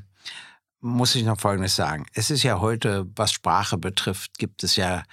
muss 0.80 1.16
ich 1.16 1.24
noch 1.24 1.40
Folgendes 1.40 1.76
sagen. 1.76 2.06
Es 2.14 2.30
ist 2.30 2.44
ja 2.44 2.60
heute, 2.60 3.08
was 3.16 3.32
Sprache 3.32 3.78
betrifft, 3.78 4.38
gibt 4.38 4.64
es 4.64 4.76
ja 4.76 5.04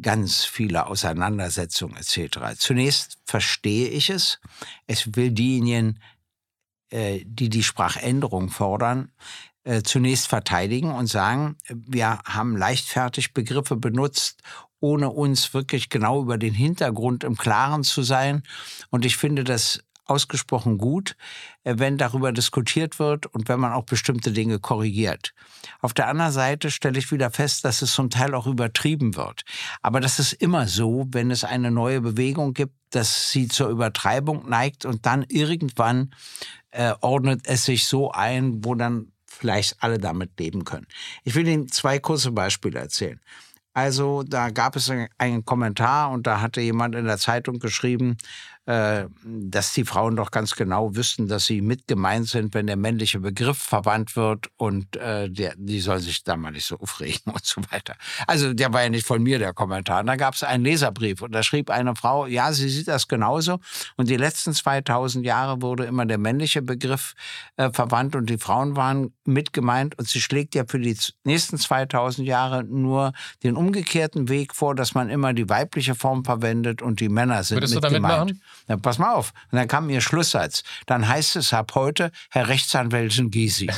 ganz 0.00 0.44
viele 0.44 0.86
Auseinandersetzungen 0.86 1.96
etc. 1.96 2.58
Zunächst 2.58 3.18
verstehe 3.24 3.88
ich 3.88 4.10
es. 4.10 4.40
Es 4.86 5.16
will 5.16 5.30
diejenigen 5.30 5.98
äh, 6.90 7.24
die 7.26 7.48
die 7.48 7.64
Sprachänderung 7.64 8.48
fordern, 8.48 9.10
äh, 9.64 9.82
zunächst 9.82 10.28
verteidigen 10.28 10.92
und 10.92 11.08
sagen, 11.08 11.56
wir 11.68 12.20
haben 12.24 12.56
leichtfertig 12.56 13.34
Begriffe 13.34 13.74
benutzt, 13.74 14.40
ohne 14.78 15.10
uns 15.10 15.52
wirklich 15.52 15.88
genau 15.88 16.22
über 16.22 16.38
den 16.38 16.54
Hintergrund 16.54 17.24
im 17.24 17.36
Klaren 17.36 17.82
zu 17.82 18.02
sein. 18.02 18.44
Und 18.90 19.04
ich 19.04 19.16
finde 19.16 19.42
das 19.42 19.82
ausgesprochen 20.06 20.78
gut, 20.78 21.16
äh, 21.64 21.74
wenn 21.78 21.98
darüber 21.98 22.32
diskutiert 22.32 22.98
wird 22.98 23.26
und 23.26 23.48
wenn 23.48 23.60
man 23.60 23.72
auch 23.72 23.84
bestimmte 23.84 24.32
Dinge 24.32 24.58
korrigiert. 24.58 25.34
Auf 25.80 25.94
der 25.94 26.08
anderen 26.08 26.32
Seite 26.32 26.70
stelle 26.70 26.98
ich 26.98 27.12
wieder 27.12 27.30
fest, 27.30 27.64
dass 27.64 27.82
es 27.82 27.92
zum 27.92 28.10
Teil 28.10 28.34
auch 28.34 28.46
übertrieben 28.46 29.16
wird. 29.16 29.42
Aber 29.82 30.00
das 30.00 30.18
ist 30.18 30.32
immer 30.32 30.66
so, 30.66 31.06
wenn 31.10 31.30
es 31.30 31.44
eine 31.44 31.70
neue 31.70 32.00
Bewegung 32.00 32.54
gibt, 32.54 32.74
dass 32.90 33.30
sie 33.30 33.48
zur 33.48 33.68
Übertreibung 33.68 34.48
neigt 34.48 34.84
und 34.84 35.06
dann 35.06 35.24
irgendwann 35.28 36.14
äh, 36.70 36.94
ordnet 37.00 37.42
es 37.44 37.64
sich 37.64 37.86
so 37.86 38.10
ein, 38.12 38.64
wo 38.64 38.74
dann 38.74 39.12
vielleicht 39.26 39.82
alle 39.82 39.98
damit 39.98 40.38
leben 40.38 40.64
können. 40.64 40.86
Ich 41.24 41.34
will 41.34 41.46
Ihnen 41.46 41.68
zwei 41.68 41.98
kurze 41.98 42.32
Beispiele 42.32 42.78
erzählen. 42.78 43.20
Also 43.74 44.22
da 44.22 44.48
gab 44.48 44.74
es 44.76 44.90
einen 45.18 45.44
Kommentar 45.44 46.10
und 46.10 46.26
da 46.26 46.40
hatte 46.40 46.62
jemand 46.62 46.94
in 46.94 47.04
der 47.04 47.18
Zeitung 47.18 47.58
geschrieben, 47.58 48.16
dass 48.66 49.72
die 49.74 49.84
Frauen 49.84 50.16
doch 50.16 50.32
ganz 50.32 50.56
genau 50.56 50.96
wüssten, 50.96 51.28
dass 51.28 51.46
sie 51.46 51.60
mit 51.60 51.86
gemeint 51.86 52.26
sind, 52.26 52.52
wenn 52.52 52.66
der 52.66 52.76
männliche 52.76 53.20
Begriff 53.20 53.58
verwandt 53.58 54.16
wird 54.16 54.48
und 54.56 54.96
äh, 54.96 55.30
der, 55.30 55.54
die 55.56 55.78
soll 55.78 56.00
sich 56.00 56.24
da 56.24 56.36
mal 56.36 56.50
nicht 56.50 56.66
so 56.66 56.76
aufregen 56.78 57.20
und 57.32 57.44
so 57.44 57.60
weiter. 57.70 57.94
Also 58.26 58.52
der 58.54 58.72
war 58.72 58.82
ja 58.82 58.88
nicht 58.88 59.06
von 59.06 59.22
mir, 59.22 59.38
der 59.38 59.52
Kommentar. 59.52 60.00
Und 60.00 60.06
da 60.06 60.16
gab 60.16 60.34
es 60.34 60.42
einen 60.42 60.64
Leserbrief 60.64 61.22
und 61.22 61.32
da 61.32 61.44
schrieb 61.44 61.70
eine 61.70 61.94
Frau, 61.94 62.26
ja, 62.26 62.52
sie 62.52 62.68
sieht 62.68 62.88
das 62.88 63.06
genauso 63.06 63.60
und 63.96 64.10
die 64.10 64.16
letzten 64.16 64.52
2000 64.52 65.24
Jahre 65.24 65.62
wurde 65.62 65.84
immer 65.84 66.04
der 66.04 66.18
männliche 66.18 66.60
Begriff 66.60 67.14
äh, 67.56 67.70
verwandt 67.70 68.16
und 68.16 68.28
die 68.28 68.38
Frauen 68.38 68.74
waren 68.74 69.12
mit 69.24 69.52
gemeint 69.52 69.96
und 69.96 70.08
sie 70.08 70.20
schlägt 70.20 70.56
ja 70.56 70.64
für 70.66 70.80
die 70.80 70.96
nächsten 71.22 71.56
2000 71.56 72.26
Jahre 72.26 72.64
nur 72.64 73.12
den 73.44 73.54
umgekehrten 73.54 74.28
Weg 74.28 74.56
vor, 74.56 74.74
dass 74.74 74.94
man 74.94 75.08
immer 75.08 75.34
die 75.34 75.48
weibliche 75.48 75.94
Form 75.94 76.24
verwendet 76.24 76.82
und 76.82 76.98
die 76.98 77.08
Männer 77.08 77.44
sind 77.44 77.58
Würdest 77.58 77.74
mit 77.76 77.84
du 77.84 77.88
damit 77.88 78.02
gemeint. 78.02 78.30
Machen? 78.30 78.42
Na, 78.66 78.76
pass 78.76 78.98
mal 78.98 79.12
auf. 79.14 79.32
Und 79.50 79.58
dann 79.58 79.68
kam 79.68 79.88
ihr 79.90 80.00
Schlusssatz. 80.00 80.62
Dann 80.86 81.06
heißt 81.06 81.36
es 81.36 81.52
ab 81.52 81.72
heute 81.74 82.10
Herr 82.30 82.48
Rechtsanwältin 82.48 83.30
Gysi. 83.30 83.70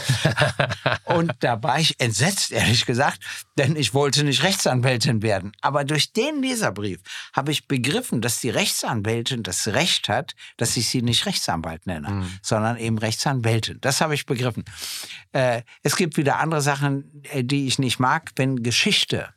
und 1.05 1.33
da 1.41 1.63
war 1.63 1.79
ich 1.79 2.01
entsetzt, 2.01 2.53
ehrlich 2.53 2.87
gesagt, 2.87 3.21
denn 3.59 3.77
ich 3.77 3.95
wollte 3.95 4.25
nicht 4.25 4.43
Rechtsanwältin 4.43 5.23
werden. 5.23 5.53
Aber 5.61 5.85
durch 5.85 6.13
den 6.13 6.43
Leserbrief 6.43 7.01
habe 7.33 7.53
ich 7.53 7.69
begriffen, 7.69 8.21
dass 8.21 8.41
die 8.41 8.51
Rechtsanwältin 8.51 9.43
das 9.43 9.69
Recht 9.69 10.09
hat, 10.09 10.35
dass 10.57 10.77
ich 10.77 10.89
sie 10.89 11.03
nicht 11.03 11.27
Rechtsanwalt 11.27 11.87
nenne, 11.87 12.11
mhm. 12.11 12.39
sondern 12.43 12.77
eben 12.79 12.99
Rechtsanwältin. 12.99 13.79
Das 13.81 14.01
habe 14.01 14.15
ich 14.15 14.27
begriffen. 14.27 14.65
Äh, 15.33 15.63
es 15.83 15.97
gibt 15.97 16.17
wieder 16.17 16.39
andere 16.39 16.63
Sachen, 16.63 17.23
äh, 17.25 17.45
die 17.45 17.67
ich 17.67 17.79
nicht 17.79 17.99
mag, 17.99 18.33
wenn 18.37 18.63
Geschichte 18.63 19.35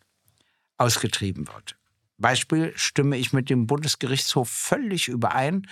ausgetrieben 0.78 1.48
wird. 1.48 1.76
Beispiel 2.22 2.74
stimme 2.76 3.18
ich 3.18 3.34
mit 3.34 3.50
dem 3.50 3.68
Bundesgerichtshof 3.68 4.50
völlig 4.50 5.08
überein. 5.08 5.68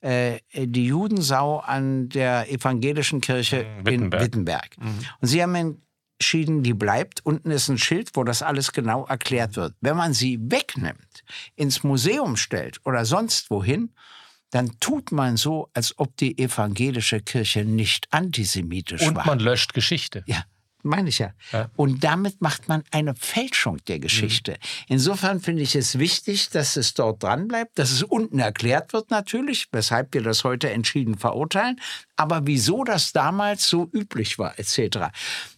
Äh, 0.00 0.40
die 0.54 0.86
Judensau 0.86 1.60
an 1.60 2.08
der 2.08 2.50
evangelischen 2.50 3.20
Kirche 3.20 3.64
mhm, 3.64 3.86
Wittenberg. 3.86 3.92
in 3.92 4.26
Wittenberg. 4.26 4.76
Mhm. 4.78 4.98
Und 5.20 5.28
sie 5.28 5.42
haben 5.42 5.54
entschieden, 6.18 6.62
die 6.62 6.74
bleibt. 6.74 7.24
Unten 7.24 7.50
ist 7.52 7.68
ein 7.68 7.78
Schild, 7.78 8.10
wo 8.14 8.24
das 8.24 8.42
alles 8.42 8.72
genau 8.72 9.06
erklärt 9.06 9.54
wird. 9.56 9.74
Wenn 9.80 9.96
man 9.96 10.12
sie 10.12 10.40
wegnimmt, 10.40 11.24
ins 11.54 11.84
Museum 11.84 12.36
stellt 12.36 12.80
oder 12.84 13.04
sonst 13.04 13.50
wohin, 13.50 13.92
dann 14.50 14.72
tut 14.80 15.12
man 15.12 15.36
so, 15.36 15.70
als 15.72 15.98
ob 15.98 16.16
die 16.16 16.36
evangelische 16.36 17.20
Kirche 17.20 17.64
nicht 17.64 18.08
antisemitisch 18.12 19.02
Und 19.02 19.14
war. 19.14 19.22
Und 19.22 19.28
man 19.28 19.38
löscht 19.38 19.72
Geschichte. 19.72 20.24
Ja 20.26 20.44
meine 20.82 21.08
ich 21.08 21.18
ja. 21.18 21.32
ja. 21.52 21.70
Und 21.76 22.04
damit 22.04 22.40
macht 22.40 22.68
man 22.68 22.84
eine 22.90 23.14
Fälschung 23.14 23.78
der 23.86 23.98
Geschichte. 23.98 24.52
Mhm. 24.52 24.56
Insofern 24.88 25.40
finde 25.40 25.62
ich 25.62 25.74
es 25.76 25.98
wichtig, 25.98 26.50
dass 26.50 26.76
es 26.76 26.94
dort 26.94 27.22
dran 27.22 27.48
bleibt, 27.48 27.78
dass 27.78 27.90
es 27.90 28.02
unten 28.02 28.38
erklärt 28.38 28.92
wird 28.92 29.10
natürlich, 29.10 29.68
weshalb 29.72 30.14
wir 30.14 30.22
das 30.22 30.44
heute 30.44 30.70
entschieden 30.70 31.16
verurteilen, 31.16 31.80
aber 32.16 32.46
wieso 32.46 32.84
das 32.84 33.12
damals 33.12 33.66
so 33.68 33.88
üblich 33.92 34.38
war, 34.38 34.58
etc. 34.58 35.08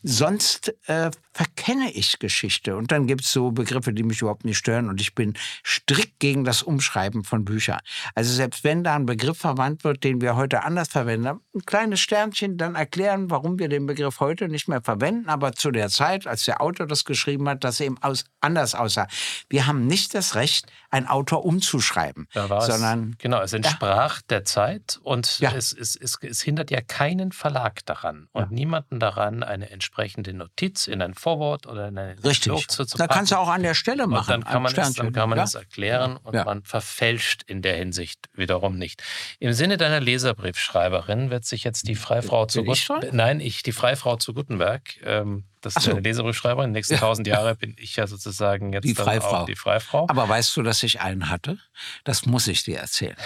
Sonst 0.02 0.74
äh, 0.86 1.10
verkenne 1.32 1.90
ich 1.92 2.18
Geschichte. 2.20 2.76
Und 2.76 2.92
dann 2.92 3.06
gibt 3.06 3.22
es 3.22 3.32
so 3.32 3.50
Begriffe, 3.50 3.92
die 3.92 4.04
mich 4.04 4.20
überhaupt 4.20 4.44
nicht 4.44 4.56
stören. 4.56 4.88
Und 4.88 5.00
ich 5.00 5.14
bin 5.14 5.34
strikt 5.64 6.20
gegen 6.20 6.44
das 6.44 6.62
Umschreiben 6.62 7.24
von 7.24 7.44
Büchern. 7.44 7.80
Also 8.14 8.32
selbst 8.32 8.62
wenn 8.64 8.84
da 8.84 8.94
ein 8.94 9.04
Begriff 9.04 9.38
verwandt 9.38 9.84
wird, 9.84 10.04
den 10.04 10.20
wir 10.20 10.36
heute 10.36 10.62
anders 10.62 10.88
verwenden, 10.88 11.40
ein 11.54 11.66
kleines 11.66 12.00
Sternchen, 12.00 12.56
dann 12.56 12.76
erklären, 12.76 13.30
warum 13.30 13.58
wir 13.58 13.68
den 13.68 13.86
Begriff 13.86 14.20
heute 14.20 14.48
nicht 14.48 14.68
mehr 14.68 14.80
verwenden, 14.80 15.13
aber 15.26 15.52
zu 15.52 15.70
der 15.70 15.88
Zeit, 15.88 16.26
als 16.26 16.44
der 16.44 16.60
Autor 16.60 16.86
das 16.86 17.04
geschrieben 17.04 17.48
hat, 17.48 17.64
das 17.64 17.80
eben 17.80 17.96
aus, 18.02 18.24
anders 18.40 18.74
aussah. 18.74 19.06
Wir 19.48 19.66
haben 19.66 19.86
nicht 19.86 20.14
das 20.14 20.34
Recht, 20.34 20.66
einen 20.94 21.06
Autor 21.06 21.44
umzuschreiben, 21.44 22.28
sondern... 22.32 23.16
Genau, 23.18 23.42
es 23.42 23.52
entsprach 23.52 24.16
ja. 24.16 24.22
der 24.30 24.44
Zeit 24.44 24.98
und 25.02 25.38
ja. 25.40 25.52
es, 25.52 25.72
es, 25.72 25.96
es, 25.96 26.18
es 26.22 26.40
hindert 26.40 26.70
ja 26.70 26.80
keinen 26.80 27.32
Verlag 27.32 27.84
daran 27.84 28.28
und 28.32 28.42
ja. 28.42 28.48
niemanden 28.50 29.00
daran, 29.00 29.42
eine 29.42 29.70
entsprechende 29.70 30.32
Notiz 30.32 30.86
in 30.86 31.02
ein 31.02 31.14
Vorwort 31.14 31.66
oder 31.66 31.88
in 31.88 31.98
eine 31.98 32.24
Richtig. 32.24 32.68
zu, 32.68 32.84
zu 32.84 32.96
da 32.96 33.06
kannst 33.06 33.32
du 33.32 33.36
auch 33.36 33.48
an 33.48 33.62
der 33.62 33.74
Stelle 33.74 34.06
machen. 34.06 34.34
Und 34.34 34.44
dann 34.44 34.44
kann 34.44 34.62
man, 34.62 34.74
es, 34.74 34.94
dann 34.94 35.12
kann 35.12 35.28
man 35.28 35.38
es 35.38 35.54
erklären 35.54 36.16
und 36.16 36.34
man 36.34 36.62
verfälscht 36.62 37.42
in 37.42 37.62
der 37.62 37.76
Hinsicht 37.76 38.28
wiederum 38.34 38.78
nicht. 38.78 39.02
Im 39.38 39.52
Sinne 39.52 39.76
deiner 39.76 40.00
Leserbriefschreiberin 40.00 41.30
wird 41.30 41.44
sich 41.44 41.64
jetzt 41.64 41.88
die 41.88 41.96
Freifrau 41.96 42.46
zu 42.46 42.62
Bin 42.62 42.72
ich 42.72 42.86
Gut- 42.86 43.02
dran? 43.02 43.10
Nein, 43.12 43.40
ich, 43.40 43.62
die 43.62 43.72
Freifrau 43.72 44.16
zu 44.16 44.32
Gutenberg. 44.34 44.82
Ähm, 45.04 45.44
das 45.64 45.76
ist 45.76 45.82
so. 45.84 45.92
eine 45.92 46.00
Leserbriefschreiberin. 46.00 46.70
Die 46.70 46.78
nächsten 46.78 46.96
tausend 46.96 47.26
Jahre 47.26 47.54
bin 47.54 47.74
ich 47.78 47.96
ja 47.96 48.06
sozusagen 48.06 48.72
jetzt 48.72 48.84
Die 48.84 48.94
Freifrau. 48.94 49.42
auch 49.42 49.46
die 49.46 49.56
Freifrau. 49.56 50.06
Aber 50.08 50.28
weißt 50.28 50.56
du, 50.56 50.62
dass 50.62 50.82
ich 50.82 51.00
einen 51.00 51.30
hatte? 51.30 51.58
Das 52.04 52.26
muss 52.26 52.46
ich 52.48 52.64
dir 52.64 52.78
erzählen. 52.78 53.16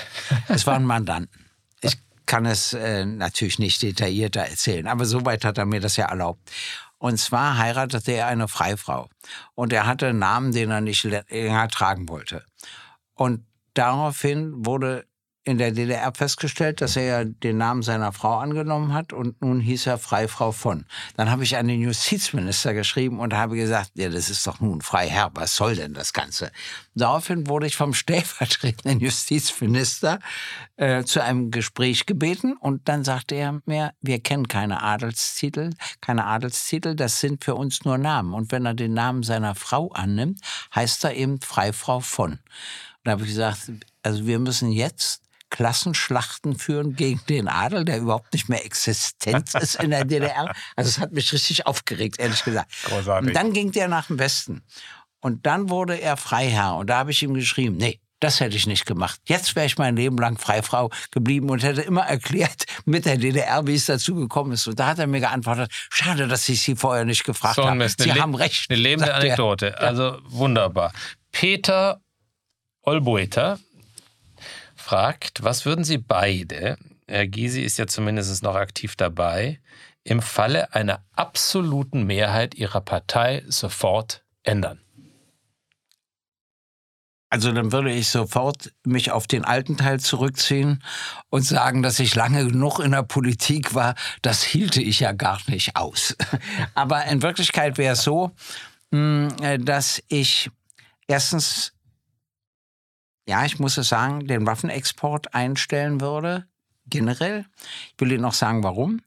Es 0.48 0.66
waren 0.66 0.84
Mandanten. 0.84 1.46
Ich 1.80 1.96
kann 2.26 2.46
es 2.46 2.72
äh, 2.74 3.04
natürlich 3.04 3.58
nicht 3.58 3.82
detaillierter 3.82 4.42
erzählen, 4.42 4.86
aber 4.86 5.04
soweit 5.04 5.44
hat 5.44 5.58
er 5.58 5.66
mir 5.66 5.80
das 5.80 5.96
ja 5.96 6.06
erlaubt. 6.06 6.50
Und 6.98 7.18
zwar 7.18 7.58
heiratete 7.58 8.12
er 8.12 8.26
eine 8.26 8.48
Freifrau. 8.48 9.08
Und 9.54 9.72
er 9.72 9.86
hatte 9.86 10.08
einen 10.08 10.18
Namen, 10.18 10.52
den 10.52 10.70
er 10.70 10.80
nicht 10.80 11.04
länger 11.04 11.68
tragen 11.68 12.08
wollte. 12.08 12.44
Und 13.14 13.46
daraufhin 13.74 14.66
wurde 14.66 15.06
in 15.48 15.56
der 15.56 15.70
DDR 15.70 16.12
festgestellt, 16.14 16.82
dass 16.82 16.94
er 16.94 17.04
ja 17.04 17.24
den 17.24 17.56
Namen 17.56 17.82
seiner 17.82 18.12
Frau 18.12 18.36
angenommen 18.36 18.92
hat 18.92 19.14
und 19.14 19.40
nun 19.40 19.60
hieß 19.60 19.86
er 19.86 19.96
Freifrau 19.96 20.52
von. 20.52 20.84
Dann 21.16 21.30
habe 21.30 21.42
ich 21.42 21.56
an 21.56 21.68
den 21.68 21.80
Justizminister 21.80 22.74
geschrieben 22.74 23.18
und 23.18 23.32
habe 23.32 23.56
gesagt, 23.56 23.92
ja, 23.94 24.10
das 24.10 24.28
ist 24.28 24.46
doch 24.46 24.60
nun 24.60 24.82
Freiherr, 24.82 25.30
was 25.32 25.56
soll 25.56 25.74
denn 25.74 25.94
das 25.94 26.12
Ganze? 26.12 26.52
Daraufhin 26.94 27.46
wurde 27.46 27.66
ich 27.66 27.76
vom 27.76 27.94
stellvertretenden 27.94 29.00
Justizminister 29.00 30.18
äh, 30.76 31.04
zu 31.04 31.22
einem 31.22 31.50
Gespräch 31.50 32.04
gebeten 32.04 32.54
und 32.60 32.86
dann 32.86 33.02
sagte 33.02 33.34
er 33.34 33.62
mir, 33.64 33.94
wir 34.02 34.20
kennen 34.20 34.48
keine 34.48 34.82
Adelstitel, 34.82 35.70
keine 36.02 36.26
Adelstitel, 36.26 36.94
das 36.94 37.20
sind 37.20 37.42
für 37.42 37.54
uns 37.54 37.86
nur 37.86 37.96
Namen. 37.96 38.34
Und 38.34 38.52
wenn 38.52 38.66
er 38.66 38.74
den 38.74 38.92
Namen 38.92 39.22
seiner 39.22 39.54
Frau 39.54 39.92
annimmt, 39.92 40.40
heißt 40.74 41.04
er 41.04 41.14
eben 41.14 41.40
Freifrau 41.40 42.00
von. 42.00 42.38
Da 43.04 43.12
habe 43.12 43.22
ich 43.22 43.28
gesagt, 43.28 43.72
also 44.02 44.26
wir 44.26 44.38
müssen 44.38 44.70
jetzt 44.70 45.22
Klassenschlachten 45.50 46.58
führen 46.58 46.94
gegen 46.94 47.20
den 47.28 47.48
Adel, 47.48 47.84
der 47.84 47.98
überhaupt 47.98 48.32
nicht 48.32 48.48
mehr 48.48 48.64
existent 48.64 49.54
ist 49.54 49.76
in 49.76 49.90
der 49.90 50.04
DDR. 50.04 50.54
Also 50.76 50.88
es 50.88 50.98
hat 50.98 51.12
mich 51.12 51.32
richtig 51.32 51.66
aufgeregt, 51.66 52.18
ehrlich 52.18 52.44
gesagt. 52.44 52.70
Großartig. 52.84 53.28
Und 53.28 53.34
dann 53.34 53.52
ging 53.52 53.72
der 53.72 53.88
nach 53.88 54.06
dem 54.06 54.18
Westen. 54.18 54.62
Und 55.20 55.46
dann 55.46 55.68
wurde 55.70 56.00
er 56.00 56.16
Freiherr. 56.16 56.76
Und 56.76 56.88
da 56.90 56.98
habe 56.98 57.10
ich 57.10 57.22
ihm 57.22 57.34
geschrieben, 57.34 57.76
nee, 57.76 58.00
das 58.20 58.40
hätte 58.40 58.56
ich 58.56 58.66
nicht 58.66 58.84
gemacht. 58.84 59.20
Jetzt 59.26 59.54
wäre 59.54 59.66
ich 59.66 59.78
mein 59.78 59.96
Leben 59.96 60.18
lang 60.18 60.38
Freifrau 60.38 60.90
geblieben 61.12 61.50
und 61.50 61.62
hätte 61.62 61.82
immer 61.82 62.02
erklärt 62.02 62.64
mit 62.84 63.04
der 63.04 63.16
DDR, 63.16 63.66
wie 63.66 63.74
es 63.74 63.86
dazu 63.86 64.14
gekommen 64.14 64.52
ist. 64.52 64.66
Und 64.66 64.78
da 64.78 64.88
hat 64.88 64.98
er 64.98 65.06
mir 65.06 65.20
geantwortet, 65.20 65.70
schade, 65.90 66.26
dass 66.26 66.48
ich 66.48 66.60
Sie 66.62 66.74
vorher 66.74 67.04
nicht 67.04 67.24
gefragt 67.24 67.56
So 67.56 67.64
habe. 67.64 67.88
Sie 67.88 68.12
haben 68.12 68.34
recht. 68.34 68.70
Eine 68.70 68.80
lebende 68.80 69.06
sagt 69.06 69.22
er. 69.22 69.24
Anekdote. 69.24 69.78
Also 69.78 70.18
wunderbar. 70.24 70.92
Peter 71.30 72.00
Olboeter 72.82 73.58
fragt, 74.88 75.42
was 75.42 75.66
würden 75.66 75.84
Sie 75.84 75.98
beide, 75.98 76.78
Herr 77.06 77.26
Gysi 77.26 77.60
ist 77.60 77.78
ja 77.78 77.86
zumindest 77.86 78.42
noch 78.42 78.54
aktiv 78.54 78.96
dabei, 78.96 79.60
im 80.02 80.22
Falle 80.22 80.72
einer 80.72 81.04
absoluten 81.12 82.04
Mehrheit 82.04 82.54
Ihrer 82.54 82.80
Partei 82.80 83.44
sofort 83.48 84.24
ändern? 84.44 84.80
Also 87.28 87.52
dann 87.52 87.70
würde 87.70 87.92
ich 87.92 88.08
sofort 88.08 88.72
mich 88.82 89.10
auf 89.10 89.26
den 89.26 89.44
alten 89.44 89.76
Teil 89.76 90.00
zurückziehen 90.00 90.82
und 91.28 91.42
sagen, 91.42 91.82
dass 91.82 92.00
ich 92.00 92.14
lange 92.14 92.46
genug 92.46 92.78
in 92.78 92.92
der 92.92 93.02
Politik 93.02 93.74
war. 93.74 93.94
Das 94.22 94.42
hielte 94.42 94.80
ich 94.80 95.00
ja 95.00 95.12
gar 95.12 95.38
nicht 95.48 95.76
aus. 95.76 96.16
Aber 96.74 97.04
in 97.04 97.20
Wirklichkeit 97.20 97.76
wäre 97.76 97.92
es 97.92 98.02
so, 98.04 98.30
mh, 98.92 99.36
äh, 99.42 99.58
dass 99.58 100.02
ich 100.08 100.50
erstens, 101.06 101.74
ja, 103.28 103.44
ich 103.44 103.58
muss 103.58 103.76
es 103.76 103.88
sagen, 103.88 104.26
den 104.26 104.46
Waffenexport 104.46 105.34
einstellen 105.34 106.00
würde, 106.00 106.46
generell. 106.86 107.44
Ich 107.92 108.00
will 108.00 108.10
Ihnen 108.10 108.22
noch 108.22 108.32
sagen, 108.32 108.62
warum. 108.62 109.02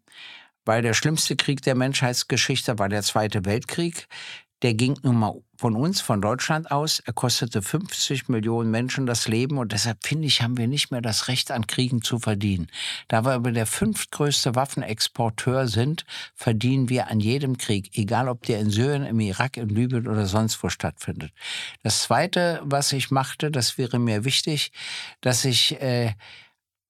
Weil 0.63 0.83
der 0.83 0.93
schlimmste 0.93 1.35
Krieg 1.35 1.63
der 1.63 1.73
Menschheitsgeschichte 1.73 2.77
war 2.77 2.87
der 2.87 3.01
Zweite 3.01 3.45
Weltkrieg. 3.45 4.07
Der 4.61 4.73
ging 4.73 4.97
nun 5.03 5.17
mal 5.17 5.41
von 5.57 5.75
uns, 5.75 6.01
von 6.01 6.21
Deutschland 6.21 6.71
aus. 6.71 6.99
Er 6.99 7.13
kostete 7.13 7.61
50 7.61 8.29
Millionen 8.29 8.71
Menschen 8.71 9.05
das 9.05 9.27
Leben 9.27 9.57
und 9.57 9.71
deshalb 9.71 10.05
finde 10.05 10.27
ich, 10.27 10.41
haben 10.41 10.57
wir 10.57 10.67
nicht 10.67 10.91
mehr 10.91 11.01
das 11.01 11.27
Recht 11.27 11.51
an 11.51 11.67
Kriegen 11.67 12.01
zu 12.01 12.19
verdienen. 12.19 12.67
Da 13.07 13.23
wir 13.25 13.33
aber 13.33 13.51
der 13.51 13.67
fünftgrößte 13.67 14.55
Waffenexporteur 14.55 15.67
sind, 15.67 16.05
verdienen 16.33 16.89
wir 16.89 17.09
an 17.09 17.19
jedem 17.19 17.57
Krieg, 17.57 17.91
egal 17.95 18.27
ob 18.27 18.43
der 18.43 18.59
in 18.59 18.71
Syrien, 18.71 19.05
im 19.05 19.19
Irak, 19.19 19.57
in 19.57 19.69
Libyen 19.69 20.07
oder 20.07 20.25
sonst 20.25 20.61
wo 20.63 20.69
stattfindet. 20.69 21.31
Das 21.83 22.01
Zweite, 22.03 22.61
was 22.63 22.91
ich 22.91 23.11
machte, 23.11 23.51
das 23.51 23.77
wäre 23.77 23.99
mir 23.99 24.25
wichtig, 24.25 24.71
dass 25.21 25.45
ich 25.45 25.79
äh, 25.79 26.13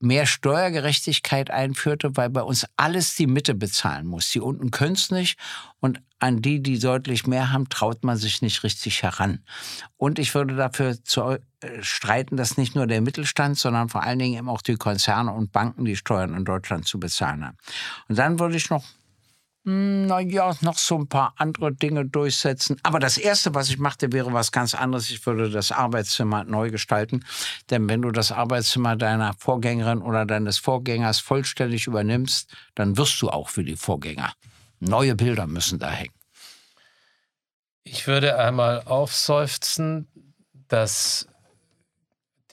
mehr 0.01 0.25
Steuergerechtigkeit 0.25 1.51
einführte, 1.51 2.17
weil 2.17 2.29
bei 2.29 2.41
uns 2.41 2.65
alles 2.77 3.15
die 3.15 3.27
Mitte 3.27 3.55
bezahlen 3.55 4.07
muss. 4.07 4.31
Die 4.31 4.39
unten 4.39 4.71
können 4.71 4.93
es 4.93 5.11
nicht 5.11 5.37
und 5.79 6.01
an 6.19 6.41
die, 6.41 6.61
die 6.61 6.79
deutlich 6.79 7.25
mehr 7.25 7.51
haben, 7.51 7.69
traut 7.69 8.03
man 8.03 8.17
sich 8.17 8.41
nicht 8.41 8.63
richtig 8.63 9.01
heran. 9.01 9.43
Und 9.97 10.19
ich 10.19 10.33
würde 10.35 10.55
dafür 10.55 11.03
zu, 11.03 11.21
äh, 11.21 11.37
streiten, 11.81 12.37
dass 12.37 12.57
nicht 12.57 12.75
nur 12.75 12.87
der 12.87 13.01
Mittelstand, 13.01 13.57
sondern 13.57 13.89
vor 13.89 14.03
allen 14.03 14.19
Dingen 14.19 14.37
eben 14.37 14.49
auch 14.49 14.61
die 14.61 14.75
Konzerne 14.75 15.33
und 15.33 15.51
Banken 15.51 15.85
die 15.85 15.95
Steuern 15.95 16.35
in 16.35 16.45
Deutschland 16.45 16.87
zu 16.87 16.99
bezahlen 16.99 17.45
haben. 17.45 17.57
Und 18.07 18.17
dann 18.17 18.39
würde 18.39 18.55
ich 18.55 18.69
noch 18.69 18.83
naja, 19.63 20.55
noch 20.61 20.77
so 20.77 20.97
ein 20.97 21.07
paar 21.07 21.33
andere 21.37 21.71
Dinge 21.71 22.05
durchsetzen. 22.05 22.77
Aber 22.81 22.99
das 22.99 23.17
Erste, 23.17 23.53
was 23.53 23.69
ich 23.69 23.77
machte, 23.77 24.11
wäre 24.11 24.33
was 24.33 24.51
ganz 24.51 24.73
anderes. 24.73 25.09
Ich 25.11 25.23
würde 25.25 25.51
das 25.51 25.71
Arbeitszimmer 25.71 26.43
neu 26.45 26.71
gestalten. 26.71 27.23
Denn 27.69 27.87
wenn 27.87 28.01
du 28.01 28.11
das 28.11 28.31
Arbeitszimmer 28.31 28.95
deiner 28.95 29.33
Vorgängerin 29.37 30.01
oder 30.01 30.25
deines 30.25 30.57
Vorgängers 30.57 31.19
vollständig 31.19 31.85
übernimmst, 31.85 32.51
dann 32.73 32.97
wirst 32.97 33.21
du 33.21 33.29
auch 33.29 33.55
wie 33.55 33.63
die 33.63 33.75
Vorgänger. 33.75 34.33
Neue 34.79 35.15
Bilder 35.15 35.45
müssen 35.45 35.77
da 35.77 35.91
hängen. 35.91 36.13
Ich 37.83 38.07
würde 38.07 38.37
einmal 38.37 38.81
aufseufzen, 38.83 40.07
dass 40.67 41.27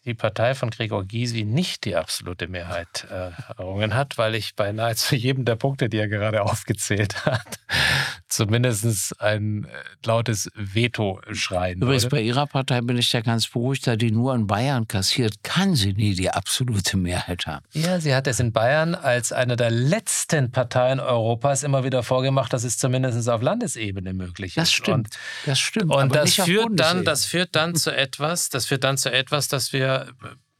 die 0.08 0.14
Partei 0.14 0.54
von 0.54 0.70
Gregor 0.70 1.04
Gysi 1.04 1.44
nicht 1.44 1.84
die 1.84 1.94
absolute 1.94 2.48
Mehrheit 2.48 3.06
äh, 3.10 3.30
errungen 3.58 3.94
hat, 3.94 4.16
weil 4.16 4.34
ich 4.34 4.56
bei 4.56 4.72
nahezu 4.72 5.14
jedem 5.14 5.44
der 5.44 5.56
Punkte, 5.56 5.88
die 5.88 5.98
er 5.98 6.08
gerade 6.08 6.42
aufgezählt 6.42 7.26
hat, 7.26 7.60
zumindest 8.28 9.20
ein 9.20 9.64
äh, 9.64 9.68
lautes 10.04 10.50
Veto 10.54 11.20
schreien 11.32 11.82
Übrigens, 11.82 12.04
würde. 12.04 12.16
bei 12.16 12.22
Ihrer 12.22 12.46
Partei 12.46 12.80
bin 12.80 12.96
ich 12.96 13.12
ja 13.12 13.20
ganz 13.20 13.46
beruhigt, 13.46 13.86
da 13.86 13.96
die 13.96 14.10
nur 14.10 14.34
in 14.34 14.46
Bayern 14.46 14.88
kassiert, 14.88 15.42
kann 15.42 15.74
sie 15.74 15.92
nie 15.92 16.14
die 16.14 16.30
absolute 16.30 16.96
Mehrheit 16.96 17.46
haben. 17.46 17.64
Ja, 17.72 18.00
sie 18.00 18.14
hat 18.14 18.26
es 18.26 18.40
in 18.40 18.52
Bayern 18.52 18.94
als 18.94 19.32
eine 19.32 19.56
der 19.56 19.70
letzten 19.70 20.50
Parteien 20.50 21.00
Europas 21.00 21.62
immer 21.62 21.84
wieder 21.84 22.02
vorgemacht, 22.02 22.52
dass 22.54 22.64
es 22.64 22.78
zumindest 22.78 23.28
auf 23.28 23.42
Landesebene 23.42 24.14
möglich 24.14 24.56
ist. 24.56 24.56
Das 24.56 24.72
stimmt. 24.72 24.96
Und 24.96 25.08
das 25.44 25.58
stimmt. 25.58 25.94
Und 25.94 26.14
das 26.14 26.34
führt 26.34 26.80
dann, 26.80 27.04
das 27.04 27.26
führt 27.26 27.54
dann 27.54 27.74
zu 27.74 27.94
etwas, 27.94 28.48
das 28.48 28.64
führt 28.64 28.84
dann 28.84 28.96
zu 28.96 29.12
etwas, 29.12 29.48
dass 29.48 29.74
wir 29.74 29.97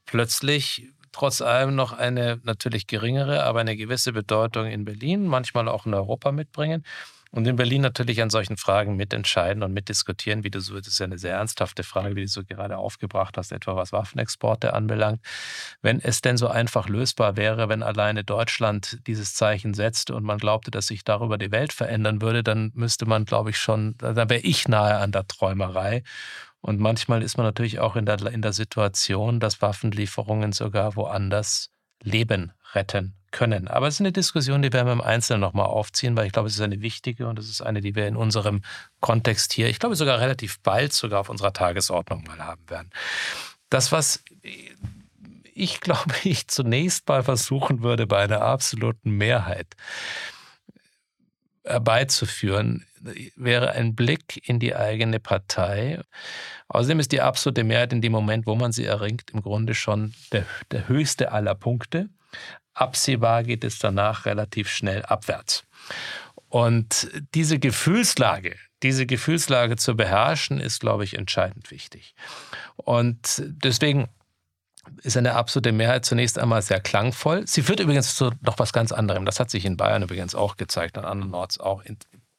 plötzlich 0.07 0.89
trotz 1.13 1.41
allem 1.41 1.75
noch 1.75 1.93
eine 1.93 2.41
natürlich 2.45 2.87
geringere, 2.87 3.43
aber 3.43 3.61
eine 3.61 3.77
gewisse 3.77 4.13
Bedeutung 4.13 4.67
in 4.67 4.85
Berlin, 4.85 5.27
manchmal 5.27 5.69
auch 5.69 5.87
in 5.87 5.95
Europa 5.95 6.33
mitbringen. 6.33 6.85
Und 7.31 7.47
in 7.47 7.57
Berlin 7.57 7.83
natürlich 7.83 8.23
an 8.23 8.31
solchen 8.31 8.57
Fragen 8.57 8.97
mitentscheiden 8.97 9.63
und 9.63 9.75
mitdiskutieren, 9.75 10.45
wie 10.45 10.51
du 10.51 10.61
so, 10.61 10.77
das 10.77 10.89
ist 10.89 10.99
ja 10.99 11.05
eine 11.05 11.19
sehr 11.19 11.35
ernsthafte 11.35 11.83
Frage, 11.83 12.17
wie 12.17 12.23
du 12.23 12.29
so 12.29 12.43
gerade 12.43 12.79
aufgebracht 12.79 13.37
hast, 13.37 13.53
etwa 13.53 13.77
was 13.77 13.93
Waffenexporte 13.93 14.73
anbelangt. 14.73 15.21
Wenn 15.83 16.01
es 16.01 16.23
denn 16.23 16.39
so 16.39 16.49
einfach 16.49 16.89
lösbar 16.89 17.37
wäre, 17.37 17.69
wenn 17.69 17.83
alleine 17.83 18.25
Deutschland 18.25 18.99
dieses 19.07 19.35
Zeichen 19.35 19.75
setzt 19.75 20.11
und 20.11 20.25
man 20.25 20.39
glaubte, 20.39 20.71
dass 20.71 20.87
sich 20.87 21.05
darüber 21.05 21.37
die 21.37 21.53
Welt 21.53 21.75
verändern 21.75 22.23
würde, 22.23 22.43
dann 22.43 22.71
müsste 22.75 23.05
man, 23.05 23.27
glaube 23.27 23.51
ich, 23.51 23.59
schon, 23.59 23.95
da 23.99 24.17
wäre 24.17 24.41
ich 24.41 24.67
nahe 24.67 24.97
an 24.97 25.13
der 25.13 25.27
Träumerei. 25.27 26.05
Und 26.61 26.81
manchmal 26.81 27.23
ist 27.23 27.37
man 27.37 27.47
natürlich 27.47 27.79
auch 27.79 27.97
in 27.97 28.05
der, 28.05 28.21
in 28.27 28.43
der 28.43 28.53
Situation, 28.53 29.41
dass 29.41 29.63
Waffenlieferungen 29.63 30.53
sogar 30.53 30.97
woanders 30.97 31.71
Leben 32.03 32.53
retten 32.75 33.15
können. 33.31 33.69
Aber 33.69 33.89
es 33.89 33.95
ist 33.95 34.01
eine 34.01 34.13
Diskussion, 34.13 34.63
die 34.63 34.73
werden 34.73 34.87
wir 34.87 34.93
im 34.93 35.01
Einzelnen 35.01 35.41
nochmal 35.41 35.67
aufziehen, 35.67 36.17
weil 36.17 36.27
ich 36.27 36.33
glaube, 36.33 36.49
es 36.49 36.55
ist 36.55 36.61
eine 36.61 36.81
wichtige 36.81 37.29
und 37.29 37.39
es 37.39 37.49
ist 37.49 37.61
eine, 37.61 37.81
die 37.81 37.95
wir 37.95 38.07
in 38.07 38.17
unserem 38.17 38.63
Kontext 39.01 39.53
hier, 39.53 39.69
ich 39.69 39.79
glaube 39.79 39.97
sogar 39.97 40.19
relativ 40.19 40.61
bald 40.61 40.93
sogar 40.93 41.21
auf 41.21 41.29
unserer 41.29 41.53
Tagesordnung 41.53 42.25
mal 42.25 42.39
haben 42.39 42.69
werden. 42.69 42.91
Das, 43.71 43.93
was 43.93 44.25
ich 45.55 45.81
glaube, 45.81 46.15
ich 46.25 46.49
zunächst 46.49 47.07
mal 47.09 47.23
versuchen 47.23 47.83
würde, 47.83 48.07
bei 48.07 48.23
einer 48.23 48.43
absoluten 48.43 49.11
Mehrheit 49.11 49.75
herbeizuführen, 51.65 52.87
wäre 53.37 53.73
ein 53.73 53.95
Blick 53.95 54.49
in 54.49 54.59
die 54.59 54.75
eigene 54.75 55.21
Partei. 55.21 56.01
Außerdem 56.69 57.01
ist 57.01 57.13
die 57.13 57.21
absolute 57.21 57.65
Mehrheit 57.65 57.93
in 57.93 58.03
dem 58.03 58.13
Moment, 58.13 58.47
wo 58.47 58.55
man 58.55 58.73
sie 58.73 58.85
erringt, 58.85 59.31
im 59.31 59.43
Grunde 59.43 59.75
schon 59.75 60.15
der, 60.33 60.45
der 60.71 60.89
höchste 60.89 61.33
aller 61.33 61.55
Punkte. 61.55 62.09
Absehbar 62.75 63.43
geht 63.43 63.65
es 63.65 63.79
danach 63.79 64.27
relativ 64.27 64.69
schnell 64.69 65.03
abwärts. 65.03 65.65
Und 66.49 67.11
diese 67.35 67.59
Gefühlslage, 67.59 68.57
diese 68.83 69.07
Gefühlslage 69.07 69.77
zu 69.77 69.97
beherrschen, 69.97 70.61
ist, 70.61 70.81
glaube 70.81 71.05
ich, 71.05 71.15
entscheidend 71.15 71.71
wichtig. 71.71 72.15
Und 72.77 73.43
deswegen 73.47 74.09
ist 75.03 75.17
eine 75.17 75.35
absolute 75.35 75.73
Mehrheit 75.73 76.05
zunächst 76.05 76.39
einmal 76.39 76.63
sehr 76.63 76.81
klangvoll. 76.81 77.47
Sie 77.47 77.63
führt 77.63 77.81
übrigens 77.81 78.15
zu 78.15 78.31
noch 78.41 78.59
was 78.59 78.73
ganz 78.73 78.93
anderem. 78.93 79.25
Das 79.25 79.41
hat 79.41 79.51
sich 79.51 79.65
in 79.65 79.77
Bayern 79.77 80.03
übrigens 80.03 80.35
auch 80.35 80.57
gezeigt, 80.57 80.97
an 80.97 81.05
anderen 81.05 81.35
Orts 81.35 81.59
auch. 81.61 81.83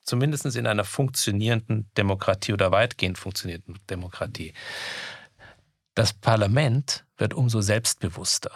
In, 0.10 0.39
zumindest 0.39 0.55
in 0.55 0.68
einer 0.68 0.86
funktionierenden 0.86 1.89
Demokratie 1.97 2.53
oder 2.53 2.72
weitgehend 2.72 3.18
funktionierenden 3.18 3.80
Demokratie. 3.89 4.53
Das 5.95 6.14
Parlament 6.14 7.05
wird 7.18 7.34
umso 7.34 7.62
selbstbewusster 7.62 8.51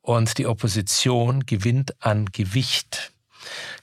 und 0.00 0.38
die 0.38 0.46
Opposition 0.46 1.46
gewinnt 1.46 1.94
an 2.00 2.26
Gewicht. 2.26 3.12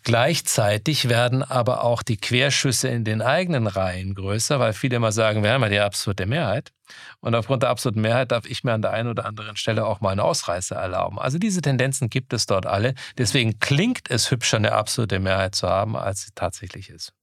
Gleichzeitig 0.04 1.10
werden 1.10 1.44
aber 1.44 1.84
auch 1.84 2.04
die 2.04 2.18
Querschüsse 2.18 2.90
in 2.90 3.04
den 3.04 3.22
eigenen 3.22 3.68
Reihen 3.68 4.16
größer, 4.16 4.60
weil 4.60 4.74
viele 4.74 4.98
immer 4.98 5.12
sagen, 5.12 5.44
wir 5.44 5.52
haben 5.52 5.64
ja 5.64 5.70
die 5.70 5.80
absolute 5.80 6.26
Mehrheit. 6.26 6.72
Und 7.20 7.36
aufgrund 7.36 7.64
der 7.64 7.70
absoluten 7.70 8.02
Mehrheit 8.02 8.32
darf 8.32 8.46
ich 8.46 8.64
mir 8.64 8.74
an 8.74 8.82
der 8.82 8.92
einen 8.92 9.10
oder 9.10 9.26
anderen 9.26 9.56
Stelle 9.56 9.86
auch 9.86 10.02
mal 10.02 10.12
eine 10.12 10.24
Ausreißer 10.24 10.76
erlauben. 10.76 11.20
Also 11.20 11.38
diese 11.38 11.62
Tendenzen 11.62 12.10
gibt 12.10 12.34
es 12.34 12.46
dort 12.46 12.66
alle. 12.66 12.94
Deswegen 13.18 13.60
klingt 13.60 14.10
es 14.10 14.30
hübscher, 14.30 14.58
eine 14.58 14.74
absolute 14.74 15.20
Mehrheit 15.20 15.56
zu 15.56 15.70
haben, 15.70 15.96
als 15.96 16.24
sie 16.24 16.32
tatsächlich 16.36 16.90
ist. 16.90 17.14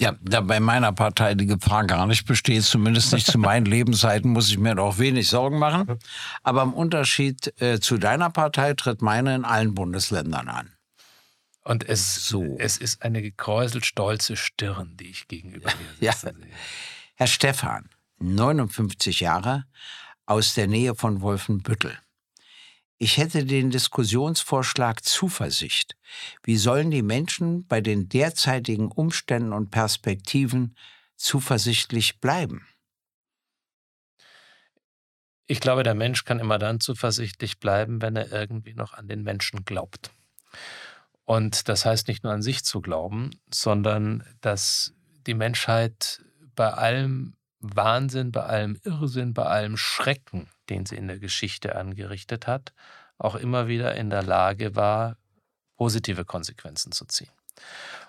Ja, 0.00 0.14
da 0.22 0.40
bei 0.40 0.60
meiner 0.60 0.92
Partei 0.92 1.34
die 1.34 1.44
Gefahr 1.44 1.84
gar 1.84 2.06
nicht 2.06 2.26
besteht, 2.26 2.62
zumindest 2.62 3.12
nicht 3.12 3.26
zu 3.26 3.38
meinen 3.38 3.66
Lebenszeiten, 3.66 4.30
muss 4.32 4.48
ich 4.48 4.56
mir 4.56 4.74
doch 4.74 4.98
wenig 4.98 5.28
Sorgen 5.28 5.58
machen. 5.58 5.98
Aber 6.42 6.62
im 6.62 6.72
Unterschied 6.72 7.52
äh, 7.60 7.80
zu 7.80 7.98
deiner 7.98 8.30
Partei 8.30 8.72
tritt 8.72 9.02
meine 9.02 9.34
in 9.34 9.44
allen 9.44 9.74
Bundesländern 9.74 10.48
an. 10.48 10.72
Und 11.62 11.88
es, 11.88 12.26
so. 12.26 12.56
es 12.58 12.78
ist 12.78 13.02
eine 13.02 13.22
gekräuselt 13.22 13.84
stolze 13.84 14.36
Stirn, 14.36 14.96
die 14.96 15.10
ich 15.10 15.28
gegenüber 15.28 15.70
mir 15.70 16.06
ja. 16.06 16.12
sehe. 16.12 16.34
Herr 17.16 17.26
Stephan, 17.26 17.88
59 18.18 19.20
Jahre, 19.20 19.66
aus 20.26 20.54
der 20.54 20.68
Nähe 20.68 20.94
von 20.94 21.20
Wolfenbüttel. 21.20 21.98
Ich 23.02 23.16
hätte 23.16 23.44
den 23.44 23.70
Diskussionsvorschlag 23.70 25.02
Zuversicht. 25.02 25.96
Wie 26.42 26.56
sollen 26.56 26.90
die 26.90 27.02
Menschen 27.02 27.66
bei 27.66 27.80
den 27.80 28.08
derzeitigen 28.08 28.92
Umständen 28.92 29.52
und 29.52 29.70
Perspektiven 29.70 30.76
zuversichtlich 31.16 32.20
bleiben? 32.20 32.66
Ich 35.46 35.60
glaube, 35.60 35.82
der 35.82 35.94
Mensch 35.94 36.24
kann 36.24 36.38
immer 36.38 36.58
dann 36.58 36.78
zuversichtlich 36.78 37.58
bleiben, 37.58 38.02
wenn 38.02 38.16
er 38.16 38.30
irgendwie 38.30 38.74
noch 38.74 38.92
an 38.92 39.08
den 39.08 39.22
Menschen 39.22 39.64
glaubt. 39.64 40.10
Und 41.30 41.68
das 41.68 41.86
heißt 41.86 42.08
nicht 42.08 42.24
nur 42.24 42.32
an 42.32 42.42
sich 42.42 42.64
zu 42.64 42.80
glauben, 42.80 43.30
sondern 43.54 44.24
dass 44.40 44.94
die 45.28 45.34
Menschheit 45.34 46.24
bei 46.56 46.72
allem 46.72 47.36
Wahnsinn, 47.60 48.32
bei 48.32 48.42
allem 48.42 48.80
Irrsinn, 48.82 49.32
bei 49.32 49.44
allem 49.44 49.76
Schrecken, 49.76 50.48
den 50.70 50.86
sie 50.86 50.96
in 50.96 51.06
der 51.06 51.20
Geschichte 51.20 51.76
angerichtet 51.76 52.48
hat, 52.48 52.72
auch 53.16 53.36
immer 53.36 53.68
wieder 53.68 53.94
in 53.94 54.10
der 54.10 54.24
Lage 54.24 54.74
war, 54.74 55.18
positive 55.76 56.24
Konsequenzen 56.24 56.90
zu 56.90 57.04
ziehen. 57.04 57.30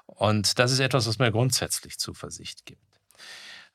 Und 0.08 0.58
das 0.58 0.72
ist 0.72 0.80
etwas, 0.80 1.06
was 1.06 1.20
mir 1.20 1.32
grundsätzlich 1.32 2.00
Zuversicht 2.00 2.66
gibt. 2.66 3.00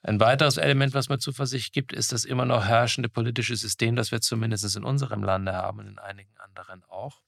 Ein 0.03 0.18
weiteres 0.18 0.57
Element, 0.57 0.92
was 0.92 1.09
mir 1.09 1.20
Zuversicht 1.20 1.72
gibt, 1.72 1.92
ist 1.92 2.11
das 2.11 2.24
immer 2.24 2.47
noch 2.47 2.64
herrschende 2.64 3.09
politische 3.09 3.55
System, 3.55 3.94
das 3.94 4.11
wir 4.11 4.20
zumindest 4.20 4.74
in 4.74 4.82
unserem 4.82 5.22
Lande 5.22 5.53
haben 5.53 5.78
und 5.78 5.86
in 5.86 5.99
einigen 6.01 6.36
anderen 6.38 6.82
auch 6.88 7.20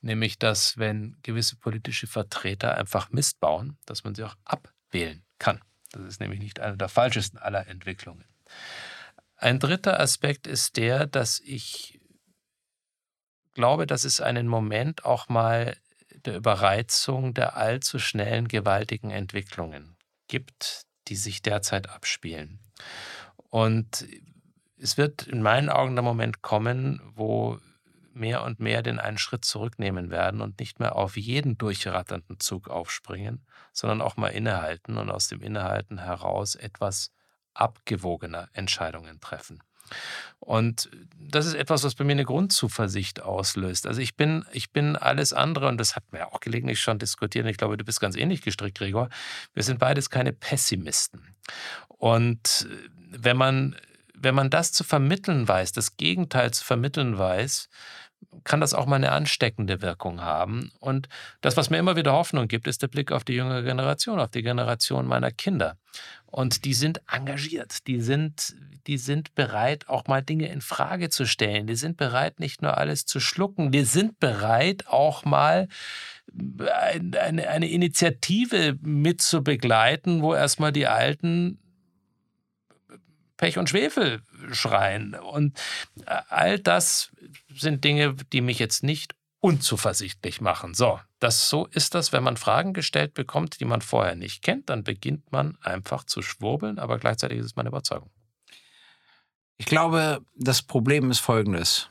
nämlich 0.00 0.38
dass 0.38 0.78
wenn 0.78 1.16
gewisse 1.22 1.56
politische 1.56 2.06
Vertreter 2.06 2.76
einfach 2.76 3.10
Mist 3.10 3.40
bauen, 3.40 3.78
dass 3.86 4.04
man 4.04 4.14
sie 4.14 4.24
auch 4.24 4.36
abwählen 4.44 5.24
kann. 5.38 5.60
Das 5.92 6.02
ist 6.02 6.20
nämlich 6.20 6.40
nicht 6.40 6.60
eine 6.60 6.76
der 6.76 6.88
falschesten 6.88 7.38
aller 7.38 7.66
Entwicklungen. 7.66 8.26
Ein 9.36 9.58
dritter 9.58 10.00
Aspekt 10.00 10.46
ist 10.46 10.76
der, 10.76 11.06
dass 11.06 11.40
ich 11.40 12.00
glaube, 13.54 13.86
dass 13.86 14.04
es 14.04 14.20
einen 14.20 14.48
Moment 14.48 15.04
auch 15.04 15.28
mal 15.28 15.76
der 16.24 16.36
Überreizung 16.36 17.34
der 17.34 17.56
allzu 17.56 17.98
schnellen, 17.98 18.48
gewaltigen 18.48 19.10
Entwicklungen 19.10 19.96
gibt, 20.26 20.82
die 21.08 21.16
sich 21.16 21.42
derzeit 21.42 21.88
abspielen. 21.88 22.60
Und 23.50 24.06
es 24.76 24.96
wird 24.96 25.22
in 25.22 25.42
meinen 25.42 25.70
Augen 25.70 25.94
der 25.94 26.04
Moment 26.04 26.42
kommen, 26.42 27.00
wo 27.14 27.58
mehr 28.18 28.42
und 28.42 28.60
mehr 28.60 28.82
den 28.82 28.98
einen 28.98 29.18
Schritt 29.18 29.44
zurücknehmen 29.44 30.10
werden 30.10 30.40
und 30.40 30.58
nicht 30.60 30.80
mehr 30.80 30.96
auf 30.96 31.16
jeden 31.16 31.56
durchratternden 31.58 32.40
Zug 32.40 32.68
aufspringen, 32.68 33.46
sondern 33.72 34.00
auch 34.00 34.16
mal 34.16 34.28
innehalten 34.28 34.96
und 34.98 35.10
aus 35.10 35.28
dem 35.28 35.40
Innehalten 35.40 35.98
heraus 35.98 36.54
etwas 36.54 37.12
abgewogener 37.54 38.48
Entscheidungen 38.52 39.20
treffen. 39.20 39.62
Und 40.38 40.90
das 41.18 41.46
ist 41.46 41.54
etwas, 41.54 41.82
was 41.82 41.94
bei 41.94 42.04
mir 42.04 42.12
eine 42.12 42.24
Grundzuversicht 42.24 43.20
auslöst. 43.20 43.86
Also 43.86 44.00
ich 44.00 44.16
bin, 44.16 44.44
ich 44.52 44.70
bin 44.70 44.96
alles 44.96 45.32
andere, 45.32 45.68
und 45.68 45.78
das 45.78 45.96
hat 45.96 46.04
man 46.10 46.20
ja 46.20 46.32
auch 46.32 46.40
gelegentlich 46.40 46.80
schon 46.80 46.98
diskutiert, 46.98 47.46
ich 47.46 47.56
glaube, 47.56 47.76
du 47.76 47.84
bist 47.84 48.00
ganz 48.00 48.16
ähnlich 48.16 48.42
gestrickt, 48.42 48.78
Gregor. 48.78 49.08
Wir 49.54 49.62
sind 49.62 49.78
beides 49.78 50.10
keine 50.10 50.32
Pessimisten. 50.32 51.34
Und 51.88 52.68
wenn 53.10 53.36
man, 53.36 53.76
wenn 54.14 54.34
man 54.34 54.50
das 54.50 54.72
zu 54.72 54.84
vermitteln 54.84 55.48
weiß, 55.48 55.72
das 55.72 55.96
Gegenteil 55.96 56.52
zu 56.52 56.64
vermitteln 56.64 57.18
weiß, 57.18 57.68
kann 58.44 58.60
das 58.60 58.74
auch 58.74 58.86
mal 58.86 58.96
eine 58.96 59.12
ansteckende 59.12 59.82
Wirkung 59.82 60.20
haben. 60.20 60.70
Und 60.80 61.08
das, 61.40 61.56
was 61.56 61.70
mir 61.70 61.78
immer 61.78 61.96
wieder 61.96 62.12
Hoffnung 62.12 62.48
gibt, 62.48 62.66
ist 62.66 62.82
der 62.82 62.88
Blick 62.88 63.12
auf 63.12 63.24
die 63.24 63.34
jüngere 63.34 63.62
Generation, 63.62 64.20
auf 64.20 64.30
die 64.30 64.42
Generation 64.42 65.06
meiner 65.06 65.30
Kinder. 65.30 65.76
Und 66.26 66.64
die 66.64 66.74
sind 66.74 67.00
engagiert, 67.10 67.86
die 67.86 68.00
sind, 68.00 68.54
die 68.86 68.98
sind 68.98 69.34
bereit, 69.34 69.88
auch 69.88 70.06
mal 70.06 70.22
Dinge 70.22 70.48
in 70.48 70.60
Frage 70.60 71.10
zu 71.10 71.26
stellen. 71.26 71.66
Die 71.66 71.74
sind 71.74 71.96
bereit, 71.96 72.40
nicht 72.40 72.62
nur 72.62 72.76
alles 72.76 73.06
zu 73.06 73.20
schlucken, 73.20 73.70
die 73.70 73.84
sind 73.84 74.18
bereit, 74.20 74.86
auch 74.88 75.24
mal 75.24 75.68
eine, 76.32 77.48
eine 77.48 77.70
Initiative 77.70 78.78
mit 78.82 79.22
zu 79.22 79.42
begleiten, 79.42 80.22
wo 80.22 80.34
erstmal 80.34 80.72
die 80.72 80.86
Alten 80.86 81.58
Pech 83.38 83.56
und 83.56 83.70
Schwefel 83.70 84.22
schreien. 84.52 85.14
Und 85.14 85.58
äh, 86.04 86.20
all 86.28 86.58
das 86.58 87.10
sind 87.48 87.82
Dinge, 87.84 88.14
die 88.32 88.42
mich 88.42 88.58
jetzt 88.58 88.82
nicht 88.82 89.14
unzuversichtlich 89.40 90.42
machen. 90.42 90.74
So, 90.74 91.00
das 91.18 91.48
so 91.48 91.66
ist 91.66 91.94
das, 91.94 92.12
wenn 92.12 92.22
man 92.22 92.36
Fragen 92.36 92.74
gestellt 92.74 93.14
bekommt, 93.14 93.60
die 93.60 93.64
man 93.64 93.80
vorher 93.80 94.14
nicht 94.14 94.42
kennt, 94.42 94.68
dann 94.68 94.84
beginnt 94.84 95.32
man 95.32 95.56
einfach 95.62 96.04
zu 96.04 96.20
schwurbeln, 96.20 96.78
aber 96.78 96.98
gleichzeitig 96.98 97.38
ist 97.38 97.46
es 97.46 97.56
meine 97.56 97.70
Überzeugung. 97.70 98.10
Ich 99.56 99.66
glaube, 99.66 100.20
das 100.36 100.60
Problem 100.60 101.10
ist 101.10 101.20
folgendes. 101.20 101.88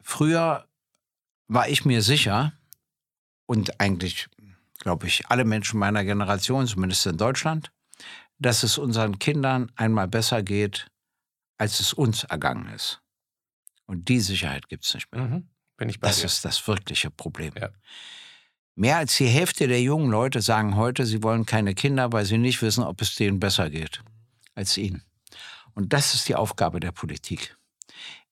Früher 0.00 0.66
war 1.48 1.68
ich 1.68 1.84
mir 1.84 2.02
sicher, 2.02 2.52
und 3.52 3.80
eigentlich, 3.80 4.28
glaube 4.78 5.06
ich, 5.06 5.26
alle 5.28 5.44
Menschen 5.44 5.78
meiner 5.78 6.04
Generation, 6.04 6.66
zumindest 6.66 7.06
in 7.06 7.18
Deutschland, 7.18 7.70
dass 8.42 8.62
es 8.62 8.78
unseren 8.78 9.18
Kindern 9.18 9.70
einmal 9.76 10.08
besser 10.08 10.42
geht, 10.42 10.86
als 11.58 11.80
es 11.80 11.92
uns 11.92 12.24
ergangen 12.24 12.68
ist. 12.74 13.00
Und 13.86 14.08
die 14.08 14.20
Sicherheit 14.20 14.68
gibt 14.68 14.84
es 14.84 14.94
nicht 14.94 15.12
mehr. 15.12 15.22
Mhm. 15.22 15.48
Bin 15.76 15.88
ich 15.88 16.00
bei 16.00 16.08
das 16.08 16.20
dir. 16.20 16.26
ist 16.26 16.44
das 16.44 16.66
wirkliche 16.66 17.10
Problem. 17.10 17.52
Ja. 17.58 17.70
Mehr 18.74 18.96
als 18.96 19.16
die 19.16 19.26
Hälfte 19.26 19.68
der 19.68 19.82
jungen 19.82 20.10
Leute 20.10 20.40
sagen 20.40 20.76
heute, 20.76 21.04
sie 21.04 21.22
wollen 21.22 21.44
keine 21.44 21.74
Kinder, 21.74 22.12
weil 22.12 22.24
sie 22.24 22.38
nicht 22.38 22.62
wissen, 22.62 22.84
ob 22.84 23.02
es 23.02 23.14
denen 23.14 23.38
besser 23.38 23.68
geht 23.68 24.02
als 24.54 24.76
ihnen. 24.76 25.02
Und 25.74 25.92
das 25.92 26.14
ist 26.14 26.28
die 26.28 26.36
Aufgabe 26.36 26.80
der 26.80 26.92
Politik. 26.92 27.56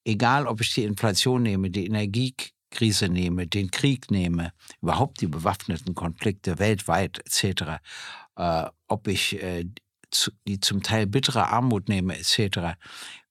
Egal, 0.04 0.46
ob 0.46 0.60
ich 0.60 0.72
die 0.74 0.84
Inflation 0.84 1.42
nehme, 1.42 1.70
die 1.70 1.86
Energiekrise 1.86 3.08
nehme, 3.08 3.46
den 3.46 3.70
Krieg 3.70 4.10
nehme, 4.10 4.52
überhaupt 4.80 5.20
die 5.20 5.26
bewaffneten 5.26 5.94
Konflikte 5.94 6.58
weltweit 6.58 7.18
etc., 7.18 7.80
äh, 8.36 8.64
ob 8.86 9.08
ich 9.08 9.42
äh, 9.42 9.66
die 10.46 10.60
zum 10.60 10.82
Teil 10.82 11.06
bittere 11.06 11.48
Armut 11.48 11.88
nehme, 11.88 12.16
etc. 12.18 12.76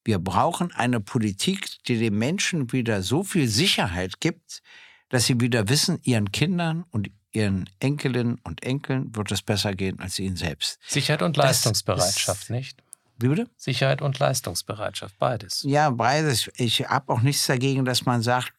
Wir 0.04 0.18
brauchen 0.18 0.72
eine 0.72 1.00
Politik, 1.00 1.68
die 1.86 1.98
den 1.98 2.16
Menschen 2.16 2.72
wieder 2.72 3.02
so 3.02 3.22
viel 3.22 3.48
Sicherheit 3.48 4.20
gibt, 4.20 4.62
dass 5.08 5.26
sie 5.26 5.40
wieder 5.40 5.68
wissen, 5.68 5.98
ihren 6.02 6.32
Kindern 6.32 6.84
und 6.90 7.10
ihren 7.32 7.68
Enkelinnen 7.80 8.40
und 8.42 8.62
Enkeln 8.62 9.14
wird 9.14 9.30
es 9.30 9.42
besser 9.42 9.74
gehen 9.74 10.00
als 10.00 10.18
ihnen 10.18 10.36
selbst. 10.36 10.78
Sicherheit 10.86 11.22
und 11.22 11.36
Leistungsbereitschaft, 11.36 12.44
ist, 12.44 12.50
nicht? 12.50 12.82
Wie 13.20 13.28
bitte? 13.28 13.48
Sicherheit 13.56 14.02
und 14.02 14.18
Leistungsbereitschaft, 14.18 15.18
beides. 15.18 15.62
Ja, 15.62 15.90
beides. 15.90 16.50
Ich 16.56 16.88
habe 16.88 17.12
auch 17.12 17.20
nichts 17.20 17.46
dagegen, 17.46 17.84
dass 17.84 18.06
man 18.06 18.22
sagt, 18.22 18.54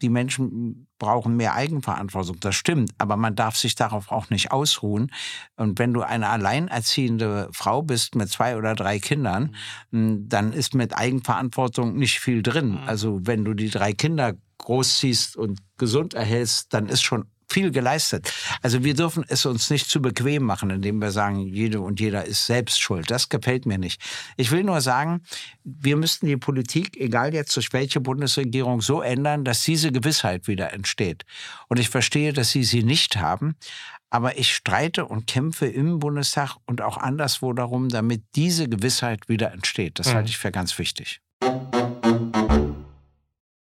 die 0.00 0.08
Menschen 0.08 0.86
brauchen 0.98 1.36
mehr 1.36 1.54
Eigenverantwortung. 1.54 2.38
Das 2.40 2.54
stimmt, 2.54 2.92
aber 2.98 3.16
man 3.16 3.34
darf 3.34 3.56
sich 3.56 3.74
darauf 3.74 4.10
auch 4.12 4.30
nicht 4.30 4.52
ausruhen. 4.52 5.10
Und 5.56 5.78
wenn 5.78 5.92
du 5.92 6.02
eine 6.02 6.28
alleinerziehende 6.28 7.48
Frau 7.52 7.82
bist 7.82 8.14
mit 8.14 8.28
zwei 8.28 8.56
oder 8.56 8.74
drei 8.74 8.98
Kindern, 8.98 9.54
mhm. 9.90 10.28
dann 10.28 10.52
ist 10.52 10.74
mit 10.74 10.96
Eigenverantwortung 10.96 11.96
nicht 11.96 12.20
viel 12.20 12.42
drin. 12.42 12.72
Mhm. 12.72 12.80
Also 12.86 13.20
wenn 13.22 13.44
du 13.44 13.54
die 13.54 13.70
drei 13.70 13.92
Kinder 13.92 14.34
großziehst 14.58 15.36
und 15.36 15.60
gesund 15.78 16.14
erhältst, 16.14 16.72
dann 16.72 16.88
ist 16.88 17.02
schon 17.02 17.26
viel 17.48 17.70
geleistet. 17.70 18.32
Also 18.62 18.84
wir 18.84 18.94
dürfen 18.94 19.24
es 19.28 19.46
uns 19.46 19.70
nicht 19.70 19.88
zu 19.88 20.02
bequem 20.02 20.42
machen, 20.42 20.70
indem 20.70 21.00
wir 21.00 21.10
sagen, 21.10 21.40
jede 21.40 21.80
und 21.80 22.00
jeder 22.00 22.24
ist 22.24 22.46
selbst 22.46 22.80
schuld. 22.80 23.10
Das 23.10 23.28
gefällt 23.28 23.66
mir 23.66 23.78
nicht. 23.78 24.00
Ich 24.36 24.50
will 24.50 24.64
nur 24.64 24.80
sagen, 24.80 25.22
wir 25.64 25.96
müssten 25.96 26.26
die 26.26 26.36
Politik, 26.36 26.96
egal 26.96 27.34
jetzt 27.34 27.54
durch 27.56 27.72
welche 27.72 28.00
Bundesregierung, 28.00 28.80
so 28.80 29.00
ändern, 29.00 29.44
dass 29.44 29.62
diese 29.62 29.92
Gewissheit 29.92 30.48
wieder 30.48 30.72
entsteht. 30.72 31.24
Und 31.68 31.78
ich 31.78 31.88
verstehe, 31.88 32.32
dass 32.32 32.50
Sie 32.50 32.64
sie 32.64 32.82
nicht 32.82 33.16
haben. 33.16 33.56
Aber 34.08 34.38
ich 34.38 34.54
streite 34.54 35.04
und 35.04 35.26
kämpfe 35.26 35.66
im 35.66 35.98
Bundestag 35.98 36.56
und 36.66 36.80
auch 36.80 36.96
anderswo 36.96 37.52
darum, 37.52 37.88
damit 37.88 38.22
diese 38.36 38.68
Gewissheit 38.68 39.28
wieder 39.28 39.52
entsteht. 39.52 39.98
Das 39.98 40.08
mhm. 40.08 40.14
halte 40.14 40.30
ich 40.30 40.38
für 40.38 40.52
ganz 40.52 40.78
wichtig. 40.78 41.20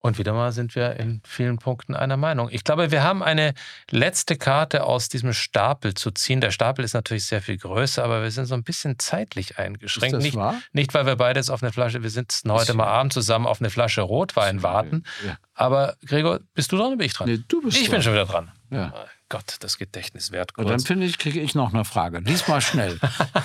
Und 0.07 0.19
wieder 0.19 0.33
mal 0.33 0.53
sind 0.53 0.77
wir 0.77 0.95
in 1.01 1.21
vielen 1.27 1.59
Punkten 1.59 1.97
einer 1.97 2.17
Meinung. 2.17 2.49
Ich 2.53 2.63
glaube, 2.63 2.93
wir 2.93 3.03
haben 3.03 3.25
eine 3.25 3.55
letzte 3.91 4.37
Karte 4.37 4.85
aus 4.85 5.09
diesem 5.09 5.33
Stapel 5.33 5.95
zu 5.95 6.13
ziehen. 6.13 6.41
Der 6.41 6.53
Stapel 6.53 6.85
ist 6.85 6.95
natürlich 6.95 7.27
sehr 7.27 7.43
viel 7.43 7.59
größer, 7.59 8.05
aber 8.05 8.23
wir 8.23 8.31
sind 8.31 8.47
so 8.47 8.55
ein 8.55 8.63
bisschen 8.63 9.01
zeitlich 9.01 9.59
eingeschränkt. 9.59 10.15
Das 10.15 10.23
nicht, 10.23 10.37
wahr? 10.37 10.63
nicht, 10.73 10.95
weil 10.95 11.07
wir 11.07 11.17
beides 11.17 11.51
auf 11.51 11.61
eine 11.61 11.73
Flasche, 11.73 12.05
wir 12.05 12.11
sitzen 12.11 12.53
heute 12.53 12.75
mal 12.75 12.87
abends 12.87 13.15
zusammen 13.15 13.47
auf 13.47 13.61
eine 13.61 13.69
Flasche 13.69 14.03
Rotwein 14.03 14.63
warten. 14.63 15.03
Ja. 15.27 15.39
Aber 15.55 15.97
Gregor, 16.05 16.39
bist 16.55 16.71
du 16.71 16.77
dran 16.77 16.89
oder 16.89 16.97
bin 16.99 17.07
ich 17.07 17.15
dran? 17.15 17.29
Nee, 17.29 17.41
du 17.49 17.63
bist 17.63 17.77
ich 17.77 17.85
dran. 17.85 17.97
bin 17.97 18.03
schon 18.03 18.13
wieder 18.13 18.27
dran. 18.27 18.53
Ja. 18.71 18.93
Oh 18.95 19.09
Gott, 19.29 19.57
das 19.59 19.77
Gedächtnis 19.77 20.31
wert 20.31 20.55
kurz. 20.55 20.69
dann 20.69 20.81
finde 20.81 21.07
ich, 21.07 21.19
kriege 21.19 21.41
ich 21.41 21.57
noch 21.57 21.75
eine 21.75 21.85
Frage. 21.85 22.23
Diesmal 22.23 22.61
schnell. 22.61 23.01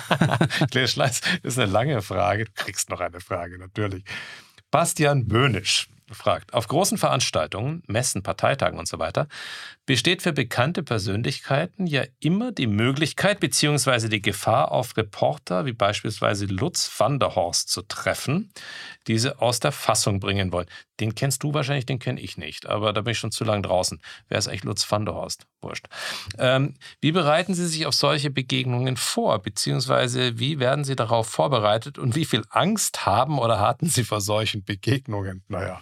Claire 0.70 0.86
Schleiß 0.86 1.22
ist 1.42 1.58
eine 1.58 1.70
lange 1.70 2.02
Frage. 2.02 2.44
Du 2.44 2.52
kriegst 2.54 2.88
noch 2.88 3.00
eine 3.00 3.18
Frage, 3.18 3.58
natürlich. 3.58 4.04
Bastian 4.70 5.26
Böhnisch 5.26 5.88
fragt, 6.14 6.54
auf 6.54 6.68
großen 6.68 6.98
Veranstaltungen, 6.98 7.82
Messen, 7.86 8.22
Parteitagen 8.22 8.78
und 8.78 8.88
so 8.88 8.98
weiter, 8.98 9.28
besteht 9.86 10.22
für 10.22 10.32
bekannte 10.32 10.82
Persönlichkeiten 10.82 11.86
ja 11.86 12.04
immer 12.20 12.52
die 12.52 12.66
Möglichkeit 12.66 13.40
bzw. 13.40 14.08
die 14.08 14.22
Gefahr, 14.22 14.72
auf 14.72 14.96
Reporter 14.96 15.66
wie 15.66 15.72
beispielsweise 15.72 16.46
Lutz 16.46 16.90
van 16.96 17.18
der 17.18 17.34
Horst 17.34 17.68
zu 17.68 17.82
treffen, 17.82 18.52
diese 19.06 19.40
aus 19.40 19.60
der 19.60 19.72
Fassung 19.72 20.20
bringen 20.20 20.52
wollen. 20.52 20.66
Den 21.00 21.14
kennst 21.14 21.42
du 21.42 21.52
wahrscheinlich, 21.52 21.86
den 21.86 21.98
kenne 21.98 22.20
ich 22.20 22.36
nicht, 22.36 22.66
aber 22.66 22.92
da 22.92 23.00
bin 23.00 23.12
ich 23.12 23.18
schon 23.18 23.32
zu 23.32 23.44
lange 23.44 23.62
draußen. 23.62 24.00
Wer 24.28 24.38
ist 24.38 24.46
eigentlich 24.46 24.64
Lutz 24.64 24.90
van 24.90 25.04
der 25.04 25.14
Horst? 25.14 25.46
Wurscht. 25.60 25.86
Ähm, 26.38 26.74
wie 27.00 27.12
bereiten 27.12 27.54
Sie 27.54 27.66
sich 27.66 27.86
auf 27.86 27.94
solche 27.94 28.30
Begegnungen 28.30 28.96
vor, 28.96 29.40
beziehungsweise 29.40 30.38
wie 30.38 30.58
werden 30.58 30.84
Sie 30.84 30.96
darauf 30.96 31.28
vorbereitet 31.28 31.98
und 31.98 32.14
wie 32.14 32.24
viel 32.24 32.44
Angst 32.50 33.06
haben 33.06 33.38
oder 33.38 33.58
hatten 33.58 33.88
Sie 33.88 34.04
vor 34.04 34.20
solchen 34.20 34.64
Begegnungen? 34.64 35.42
Naja. 35.48 35.80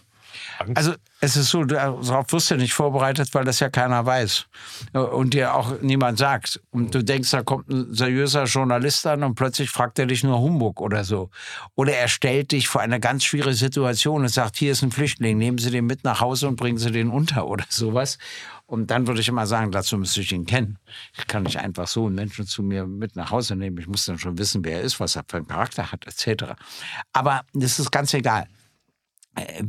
Angst? 0.58 0.76
Also 0.76 0.94
es 1.20 1.36
ist 1.36 1.50
so, 1.50 1.64
darauf 1.64 2.32
wirst 2.32 2.50
du 2.50 2.56
nicht 2.56 2.72
vorbereitet, 2.72 3.28
weil 3.32 3.44
das 3.44 3.60
ja 3.60 3.68
keiner 3.68 4.04
weiß 4.06 4.46
und 4.92 5.34
dir 5.34 5.54
auch 5.54 5.80
niemand 5.82 6.18
sagt. 6.18 6.60
Und 6.70 6.94
du 6.94 7.04
denkst, 7.04 7.30
da 7.30 7.42
kommt 7.42 7.68
ein 7.68 7.92
seriöser 7.92 8.44
Journalist 8.44 9.06
an 9.06 9.22
und 9.22 9.34
plötzlich 9.34 9.70
fragt 9.70 9.98
er 9.98 10.06
dich 10.06 10.24
nur 10.24 10.40
Humbug 10.40 10.80
oder 10.80 11.04
so. 11.04 11.30
Oder 11.74 11.94
er 11.94 12.08
stellt 12.08 12.52
dich 12.52 12.68
vor 12.68 12.80
eine 12.80 13.00
ganz 13.00 13.24
schwierige 13.24 13.54
Situation 13.54 14.22
und 14.22 14.28
sagt, 14.28 14.56
hier 14.56 14.72
ist 14.72 14.82
ein 14.82 14.92
Flüchtling, 14.92 15.36
nehmen 15.36 15.58
Sie 15.58 15.70
den 15.70 15.86
mit 15.86 16.04
nach 16.04 16.20
Hause 16.20 16.48
und 16.48 16.56
bringen 16.56 16.78
Sie 16.78 16.90
den 16.90 17.10
unter 17.10 17.46
oder 17.46 17.64
sowas. 17.68 18.18
Und 18.66 18.90
dann 18.90 19.06
würde 19.08 19.20
ich 19.20 19.28
immer 19.28 19.46
sagen, 19.46 19.72
dazu 19.72 19.98
müsste 19.98 20.20
ich 20.20 20.30
ihn 20.30 20.46
kennen. 20.46 20.78
Ich 21.18 21.26
kann 21.26 21.42
nicht 21.42 21.58
einfach 21.58 21.88
so 21.88 22.06
einen 22.06 22.14
Menschen 22.14 22.46
zu 22.46 22.62
mir 22.62 22.86
mit 22.86 23.16
nach 23.16 23.30
Hause 23.32 23.56
nehmen. 23.56 23.76
Ich 23.78 23.88
muss 23.88 24.04
dann 24.04 24.18
schon 24.18 24.38
wissen, 24.38 24.64
wer 24.64 24.78
er 24.78 24.82
ist, 24.82 25.00
was 25.00 25.16
er 25.16 25.24
für 25.26 25.38
einen 25.38 25.48
Charakter 25.48 25.90
hat, 25.90 26.06
etc. 26.06 26.54
Aber 27.12 27.42
das 27.52 27.80
ist 27.80 27.90
ganz 27.90 28.14
egal 28.14 28.46
äh, 29.34 29.64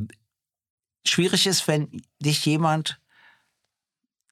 schwierig 1.05 1.47
ist, 1.47 1.67
wenn 1.67 2.01
dich 2.19 2.45
jemand, 2.45 2.99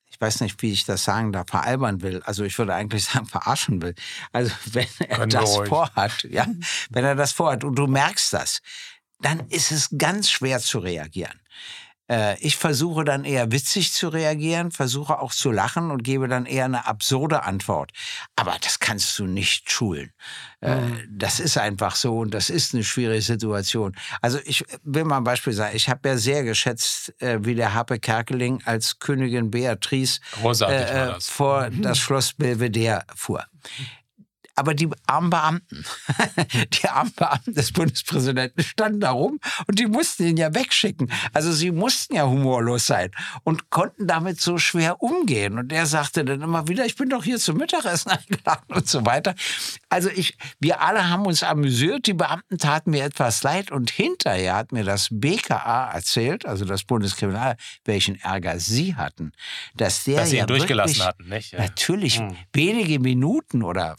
ich 0.07 0.19
weiß 0.19 0.41
nicht, 0.41 0.61
wie 0.61 0.71
ich 0.71 0.85
das 0.85 1.03
sagen 1.03 1.31
darf, 1.31 1.47
veralbern 1.49 2.01
will. 2.01 2.21
Also 2.23 2.43
ich 2.43 2.57
würde 2.57 2.73
eigentlich 2.73 3.05
sagen, 3.05 3.25
verarschen 3.25 3.81
will. 3.81 3.95
Also 4.31 4.51
wenn 4.71 4.87
er 4.99 5.17
Können 5.17 5.31
das 5.31 5.55
vorhat, 5.67 6.23
ja, 6.23 6.47
wenn 6.89 7.05
er 7.05 7.15
das 7.15 7.31
vorhat 7.31 7.63
und 7.63 7.75
du 7.75 7.87
merkst 7.87 8.33
das, 8.33 8.61
dann 9.21 9.47
ist 9.49 9.71
es 9.71 9.89
ganz 9.97 10.29
schwer 10.29 10.59
zu 10.59 10.79
reagieren. 10.79 11.39
Äh, 12.09 12.39
ich 12.39 12.57
versuche 12.57 13.03
dann 13.03 13.23
eher 13.23 13.51
witzig 13.51 13.93
zu 13.93 14.09
reagieren, 14.09 14.71
versuche 14.71 15.19
auch 15.19 15.31
zu 15.31 15.51
lachen 15.51 15.91
und 15.91 16.03
gebe 16.03 16.27
dann 16.27 16.45
eher 16.45 16.65
eine 16.65 16.87
absurde 16.87 17.43
Antwort. 17.43 17.91
Aber 18.35 18.55
das 18.61 18.79
kannst 18.79 19.17
du 19.19 19.25
nicht 19.25 19.71
schulen. 19.71 20.11
Mhm. 20.61 21.07
Das 21.09 21.39
ist 21.39 21.57
einfach 21.57 21.95
so 21.95 22.19
und 22.19 22.33
das 22.33 22.49
ist 22.49 22.73
eine 22.73 22.83
schwierige 22.83 23.21
Situation. 23.21 23.95
Also 24.21 24.39
ich 24.43 24.65
will 24.83 25.05
mal 25.05 25.17
ein 25.17 25.23
Beispiel 25.23 25.53
sagen. 25.53 25.75
Ich 25.75 25.87
habe 25.87 26.09
ja 26.09 26.17
sehr 26.17 26.43
geschätzt, 26.43 27.13
äh, 27.21 27.39
wie 27.41 27.55
der 27.55 27.73
Happe 27.73 27.99
Kerkeling 27.99 28.61
als 28.65 28.99
Königin 28.99 29.51
Beatrice 29.51 30.19
äh, 30.43 31.19
vor 31.19 31.69
das 31.69 31.97
Schloss 31.97 32.33
Belvedere 32.33 33.03
fuhr. 33.15 33.45
Aber 34.59 34.73
die 34.73 34.89
armen 35.07 35.29
Beamten, 35.29 35.85
die 36.73 36.89
armen 36.89 37.13
Beamten 37.15 37.53
des 37.53 37.71
Bundespräsidenten 37.71 38.61
standen 38.61 38.99
da 38.99 39.11
rum 39.11 39.39
und 39.67 39.79
die 39.79 39.85
mussten 39.85 40.27
ihn 40.27 40.35
ja 40.35 40.53
wegschicken. 40.53 41.09
Also 41.33 41.53
sie 41.53 41.71
mussten 41.71 42.15
ja 42.15 42.25
humorlos 42.25 42.85
sein 42.85 43.11
und 43.45 43.69
konnten 43.69 44.05
damit 44.05 44.41
so 44.41 44.57
schwer 44.57 45.01
umgehen. 45.01 45.57
Und 45.57 45.71
er 45.71 45.85
sagte 45.85 46.25
dann 46.25 46.41
immer 46.41 46.67
wieder, 46.67 46.85
ich 46.85 46.97
bin 46.97 47.07
doch 47.07 47.23
hier 47.23 47.37
zum 47.37 47.55
Mittagessen 47.55 48.11
eingeladen 48.11 48.65
und 48.67 48.85
so 48.85 49.05
weiter. 49.05 49.33
Also 49.87 50.09
ich, 50.09 50.37
wir 50.59 50.81
alle 50.81 51.09
haben 51.09 51.25
uns 51.25 51.41
amüsiert. 51.41 52.05
Die 52.05 52.13
Beamten 52.13 52.57
taten 52.57 52.91
mir 52.91 53.05
etwas 53.05 53.43
leid 53.43 53.71
und 53.71 53.89
hinterher 53.91 54.57
hat 54.57 54.73
mir 54.73 54.83
das 54.83 55.07
BKA 55.09 55.91
erzählt, 55.93 56.45
also 56.45 56.65
das 56.65 56.83
Bundeskriminal, 56.83 57.55
welchen 57.85 58.19
Ärger 58.19 58.59
sie 58.59 58.95
hatten, 58.95 59.31
dass 59.75 60.03
der 60.03 60.17
dass 60.17 60.31
sie 60.31 60.37
ja 60.37 60.43
ihn 60.43 60.47
durchgelassen 60.47 61.05
hatten, 61.05 61.29
nicht? 61.29 61.53
Ja. 61.53 61.59
Natürlich 61.59 62.17
hm. 62.17 62.35
wenige 62.51 62.99
Minuten 62.99 63.63
oder 63.63 63.95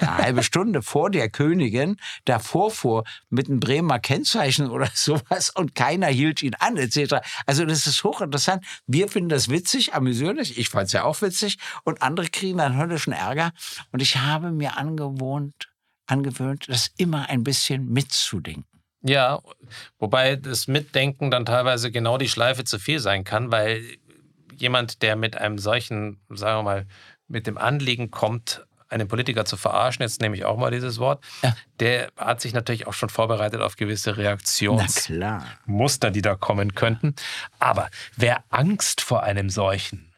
eine 0.00 0.16
halbe 0.16 0.42
Stunde 0.42 0.82
vor 0.82 1.10
der 1.10 1.28
Königin 1.28 1.96
davor 2.24 2.70
fuhr 2.70 3.04
mit 3.28 3.48
einem 3.48 3.60
Bremer 3.60 3.98
Kennzeichen 3.98 4.70
oder 4.70 4.88
sowas 4.94 5.50
und 5.50 5.74
keiner 5.74 6.08
hielt 6.08 6.42
ihn 6.42 6.54
an, 6.54 6.76
etc. 6.76 7.16
Also 7.46 7.64
das 7.64 7.86
ist 7.86 8.04
hochinteressant. 8.04 8.64
Wir 8.86 9.08
finden 9.08 9.28
das 9.28 9.48
witzig, 9.48 9.94
amüsierlich. 9.94 10.58
Ich 10.58 10.68
fand 10.68 10.86
es 10.86 10.92
ja 10.92 11.04
auch 11.04 11.20
witzig. 11.22 11.58
Und 11.84 12.02
andere 12.02 12.28
kriegen 12.28 12.58
dann 12.58 12.76
höllischen 12.76 13.12
Ärger. 13.12 13.52
Und 13.92 14.00
ich 14.00 14.16
habe 14.16 14.50
mir 14.50 14.76
angewohnt, 14.76 15.70
angewöhnt, 16.06 16.68
das 16.68 16.90
immer 16.96 17.28
ein 17.28 17.44
bisschen 17.44 17.88
mitzudenken. 17.92 18.64
Ja, 19.02 19.40
wobei 19.98 20.36
das 20.36 20.68
Mitdenken 20.68 21.30
dann 21.30 21.46
teilweise 21.46 21.90
genau 21.90 22.18
die 22.18 22.28
Schleife 22.28 22.64
zu 22.64 22.78
viel 22.78 22.98
sein 22.98 23.24
kann, 23.24 23.50
weil 23.50 23.82
jemand, 24.56 25.00
der 25.00 25.16
mit 25.16 25.38
einem 25.38 25.58
solchen, 25.58 26.20
sagen 26.28 26.58
wir 26.58 26.62
mal, 26.62 26.86
mit 27.26 27.46
dem 27.46 27.56
Anliegen 27.56 28.10
kommt, 28.10 28.66
einen 28.90 29.08
Politiker 29.08 29.44
zu 29.44 29.56
verarschen, 29.56 30.02
jetzt 30.02 30.20
nehme 30.20 30.36
ich 30.36 30.44
auch 30.44 30.56
mal 30.56 30.70
dieses 30.70 30.98
Wort, 30.98 31.24
ja. 31.42 31.54
der 31.78 32.10
hat 32.16 32.40
sich 32.40 32.52
natürlich 32.52 32.86
auch 32.86 32.92
schon 32.92 33.08
vorbereitet 33.08 33.60
auf 33.60 33.76
gewisse 33.76 34.16
Reaktionsmuster, 34.16 36.10
die 36.10 36.22
da 36.22 36.34
kommen 36.34 36.74
könnten. 36.74 37.14
Aber 37.58 37.88
wer 38.16 38.44
Angst 38.50 39.00
vor 39.00 39.22
einem 39.22 39.48
solchen 39.48 40.12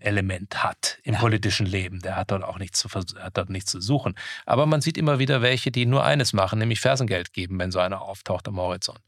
Element 0.00 0.62
hat 0.62 0.98
im 1.02 1.14
ja. 1.14 1.20
politischen 1.20 1.66
Leben, 1.66 2.00
der 2.00 2.16
hat 2.16 2.30
dort 2.30 2.44
auch 2.44 2.58
nichts 2.58 2.80
zu, 2.80 2.88
hat 2.88 3.36
dort 3.36 3.50
nichts 3.50 3.70
zu 3.70 3.80
suchen. 3.80 4.14
Aber 4.46 4.66
man 4.66 4.80
sieht 4.80 4.98
immer 4.98 5.18
wieder 5.18 5.42
welche, 5.42 5.70
die 5.70 5.86
nur 5.86 6.04
eines 6.04 6.32
machen, 6.32 6.58
nämlich 6.58 6.80
Fersengeld 6.80 7.32
geben, 7.32 7.58
wenn 7.58 7.70
so 7.70 7.78
einer 7.78 8.02
auftaucht 8.02 8.46
am 8.48 8.58
Horizont. 8.58 9.00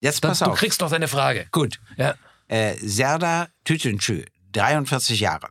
Jetzt 0.00 0.20
pass 0.20 0.38
das, 0.38 0.48
auf. 0.48 0.54
Du 0.54 0.60
kriegst 0.60 0.80
noch 0.80 0.90
deine 0.90 1.08
Frage. 1.08 1.46
Gut. 1.52 1.80
Ja. 1.96 2.14
Äh, 2.48 2.74
Serda 2.76 3.48
Tütünschü, 3.64 4.24
43 4.52 5.20
Jahre. 5.20 5.48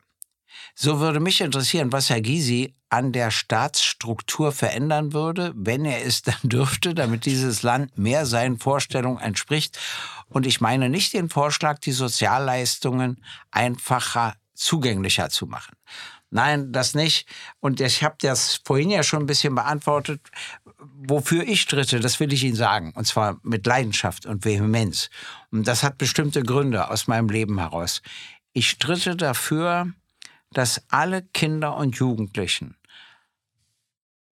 So 0.78 1.00
würde 1.00 1.22
mich 1.22 1.40
interessieren, 1.40 1.94
was 1.94 2.10
Herr 2.10 2.20
Gysi 2.20 2.74
an 2.90 3.14
der 3.14 3.32
Staatsstruktur 3.32 4.52
verändern 4.52 5.14
würde, 5.14 5.54
wenn 5.56 5.86
er 5.86 6.06
es 6.06 6.22
dann 6.24 6.36
dürfte, 6.44 6.94
damit 6.94 7.26
dieses 7.26 7.64
Land 7.64 7.98
mehr 7.98 8.26
seinen 8.26 8.60
Vorstellungen 8.60 9.20
entspricht. 9.20 9.80
Und 10.28 10.46
ich 10.46 10.60
meine 10.60 10.90
nicht 10.90 11.14
den 11.14 11.30
Vorschlag, 11.30 11.80
die 11.80 11.94
Sozialleistungen 11.94 13.24
einfacher 13.52 14.36
zugänglicher 14.54 15.30
zu 15.30 15.48
machen. 15.48 15.76
Nein, 16.30 16.74
das 16.74 16.96
nicht. 16.96 17.30
Und 17.62 17.80
ich 17.80 18.04
habe 18.04 18.16
das 18.20 18.60
vorhin 18.66 18.90
ja 18.90 19.04
schon 19.04 19.24
ein 19.24 19.28
bisschen 19.28 19.56
beantwortet. 19.56 20.20
Wofür 20.78 21.44
ich 21.48 21.62
stritte, 21.62 22.02
das 22.02 22.20
will 22.20 22.34
ich 22.34 22.44
Ihnen 22.44 22.56
sagen. 22.56 22.92
Und 22.96 23.06
zwar 23.06 23.40
mit 23.44 23.66
Leidenschaft 23.66 24.26
und 24.26 24.44
Vehemenz. 24.44 25.10
Und 25.52 25.68
das 25.68 25.84
hat 25.84 25.98
bestimmte 25.98 26.44
Gründe 26.44 26.90
aus 26.90 27.08
meinem 27.08 27.30
Leben 27.30 27.60
heraus. 27.60 28.02
Ich 28.52 28.70
stritte 28.70 29.16
dafür, 29.16 29.94
dass 30.56 30.82
alle 30.88 31.22
Kinder 31.22 31.76
und 31.76 31.98
Jugendlichen 31.98 32.78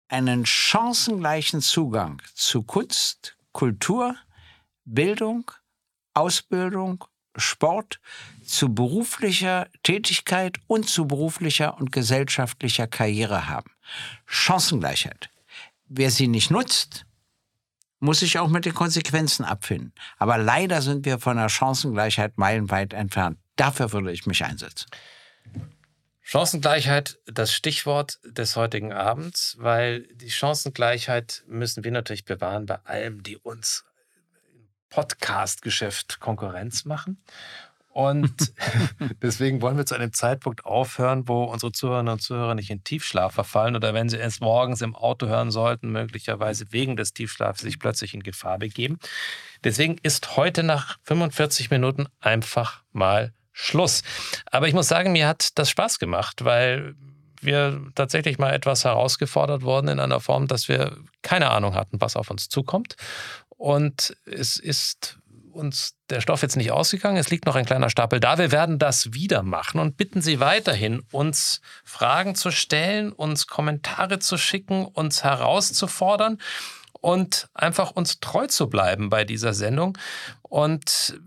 einen 0.07 0.45
chancengleichen 0.45 1.61
Zugang 1.61 2.21
zu 2.33 2.63
Kunst, 2.63 3.35
Kultur, 3.51 4.15
Bildung, 4.85 5.51
Ausbildung, 6.13 7.03
Sport, 7.35 7.99
zu 8.45 8.73
beruflicher 8.73 9.67
Tätigkeit 9.83 10.59
und 10.67 10.87
zu 10.87 11.07
beruflicher 11.07 11.77
und 11.77 11.91
gesellschaftlicher 11.91 12.87
Karriere 12.87 13.49
haben. 13.49 13.71
Chancengleichheit. 14.25 15.29
Wer 15.87 16.09
sie 16.09 16.29
nicht 16.29 16.51
nutzt, 16.51 17.05
muss 17.99 18.19
sich 18.19 18.39
auch 18.39 18.49
mit 18.49 18.65
den 18.65 18.73
Konsequenzen 18.73 19.43
abfinden. 19.43 19.91
Aber 20.17 20.37
leider 20.37 20.81
sind 20.81 21.05
wir 21.05 21.19
von 21.19 21.35
der 21.35 21.49
Chancengleichheit 21.49 22.37
meilenweit 22.37 22.93
entfernt. 22.93 23.39
Dafür 23.57 23.91
würde 23.91 24.13
ich 24.13 24.25
mich 24.25 24.45
einsetzen. 24.45 24.87
Chancengleichheit, 26.25 27.19
das 27.25 27.53
Stichwort 27.53 28.19
des 28.23 28.55
heutigen 28.55 28.93
Abends, 28.93 29.57
weil 29.59 30.07
die 30.15 30.31
Chancengleichheit 30.31 31.43
müssen 31.47 31.83
wir 31.83 31.91
natürlich 31.91 32.23
bewahren 32.23 32.65
bei 32.65 32.79
allem, 32.85 33.23
die 33.23 33.37
uns 33.37 33.83
im 34.53 34.69
Podcast-Geschäft 34.89 36.21
Konkurrenz 36.21 36.85
machen. 36.85 37.21
Und 37.89 38.53
deswegen 39.21 39.61
wollen 39.61 39.77
wir 39.77 39.85
zu 39.85 39.95
einem 39.95 40.13
Zeitpunkt 40.13 40.65
aufhören, 40.65 41.27
wo 41.27 41.43
unsere 41.43 41.73
Zuhörerinnen 41.73 42.13
und 42.13 42.21
Zuhörer 42.21 42.55
nicht 42.55 42.71
in 42.71 42.83
Tiefschlaf 42.83 43.33
verfallen 43.33 43.75
oder 43.75 43.93
wenn 43.93 44.09
sie 44.09 44.17
es 44.17 44.39
morgens 44.39 44.81
im 44.81 44.95
Auto 44.95 45.27
hören 45.27 45.51
sollten, 45.51 45.91
möglicherweise 45.91 46.71
wegen 46.71 46.95
des 46.95 47.13
Tiefschlafs 47.13 47.61
sich 47.61 47.79
plötzlich 47.79 48.13
in 48.13 48.23
Gefahr 48.23 48.57
begeben. 48.57 48.97
Deswegen 49.63 49.97
ist 50.01 50.37
heute 50.37 50.63
nach 50.63 50.97
45 51.03 51.69
Minuten 51.69 52.07
einfach 52.19 52.81
mal 52.93 53.33
Schluss. 53.53 54.01
Aber 54.51 54.67
ich 54.67 54.73
muss 54.73 54.87
sagen, 54.87 55.11
mir 55.11 55.27
hat 55.27 55.57
das 55.57 55.69
Spaß 55.69 55.99
gemacht, 55.99 56.43
weil 56.43 56.95
wir 57.41 57.81
tatsächlich 57.95 58.39
mal 58.39 58.53
etwas 58.53 58.83
herausgefordert 58.83 59.63
wurden 59.63 59.87
in 59.87 59.99
einer 59.99 60.19
Form, 60.19 60.47
dass 60.47 60.67
wir 60.67 60.97
keine 61.21 61.51
Ahnung 61.51 61.75
hatten, 61.75 62.01
was 62.01 62.15
auf 62.15 62.31
uns 62.31 62.49
zukommt. 62.49 62.95
Und 63.49 64.15
es 64.25 64.57
ist 64.57 65.19
uns 65.51 65.95
der 66.09 66.19
Stoff 66.21 66.41
jetzt 66.41 66.57
nicht 66.57 66.71
ausgegangen. 66.71 67.17
Es 67.17 67.29
liegt 67.29 67.45
noch 67.45 67.55
ein 67.55 67.65
kleiner 67.65 67.89
Stapel 67.89 68.19
da. 68.19 68.37
Wir 68.37 68.51
werden 68.51 68.79
das 68.79 69.13
wieder 69.13 69.43
machen 69.43 69.79
und 69.79 69.97
bitten 69.97 70.21
Sie 70.21 70.39
weiterhin, 70.39 71.03
uns 71.11 71.61
Fragen 71.83 72.35
zu 72.35 72.51
stellen, 72.51 73.11
uns 73.11 73.47
Kommentare 73.47 74.19
zu 74.19 74.37
schicken, 74.37 74.85
uns 74.85 75.23
herauszufordern 75.23 76.39
und 77.03 77.49
einfach 77.53 77.91
uns 77.91 78.21
treu 78.21 78.47
zu 78.47 78.69
bleiben 78.69 79.09
bei 79.09 79.25
dieser 79.25 79.53
Sendung 79.53 79.97
und 80.41 81.19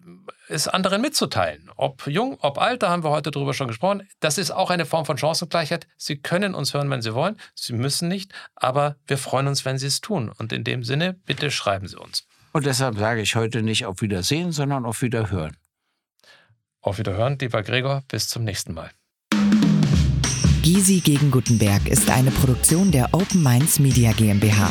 es 0.48 0.68
anderen 0.68 1.02
mitzuteilen. 1.02 1.70
Ob 1.76 2.06
jung, 2.06 2.38
ob 2.40 2.56
alt, 2.56 2.82
da 2.82 2.88
haben 2.88 3.04
wir 3.04 3.10
heute 3.10 3.30
drüber 3.30 3.52
schon 3.52 3.68
gesprochen. 3.68 4.08
Das 4.20 4.38
ist 4.38 4.50
auch 4.50 4.70
eine 4.70 4.86
Form 4.86 5.04
von 5.04 5.18
Chancengleichheit. 5.18 5.86
Sie 5.98 6.16
können 6.16 6.54
uns 6.54 6.72
hören, 6.72 6.88
wenn 6.88 7.02
Sie 7.02 7.12
wollen. 7.12 7.36
Sie 7.54 7.74
müssen 7.74 8.08
nicht, 8.08 8.32
aber 8.54 8.96
wir 9.06 9.18
freuen 9.18 9.48
uns, 9.48 9.66
wenn 9.66 9.76
Sie 9.76 9.86
es 9.86 10.00
tun. 10.00 10.32
Und 10.38 10.50
in 10.54 10.64
dem 10.64 10.82
Sinne, 10.82 11.12
bitte 11.26 11.50
schreiben 11.50 11.88
Sie 11.88 11.96
uns. 11.96 12.26
Und 12.52 12.64
deshalb 12.64 12.96
sage 12.96 13.20
ich 13.20 13.36
heute 13.36 13.60
nicht 13.60 13.84
auf 13.84 14.00
Wiedersehen, 14.00 14.52
sondern 14.52 14.86
auf 14.86 15.02
Wiederhören. 15.02 15.58
Auf 16.80 16.96
Wiederhören, 16.96 17.36
lieber 17.38 17.62
Gregor. 17.62 18.02
Bis 18.08 18.28
zum 18.28 18.44
nächsten 18.44 18.72
Mal. 18.72 18.90
Gysi 20.62 21.00
gegen 21.00 21.30
Gutenberg 21.30 21.86
ist 21.86 22.08
eine 22.08 22.30
Produktion 22.30 22.90
der 22.90 23.12
Open 23.12 23.42
Minds 23.42 23.78
Media 23.78 24.12
GmbH. 24.12 24.70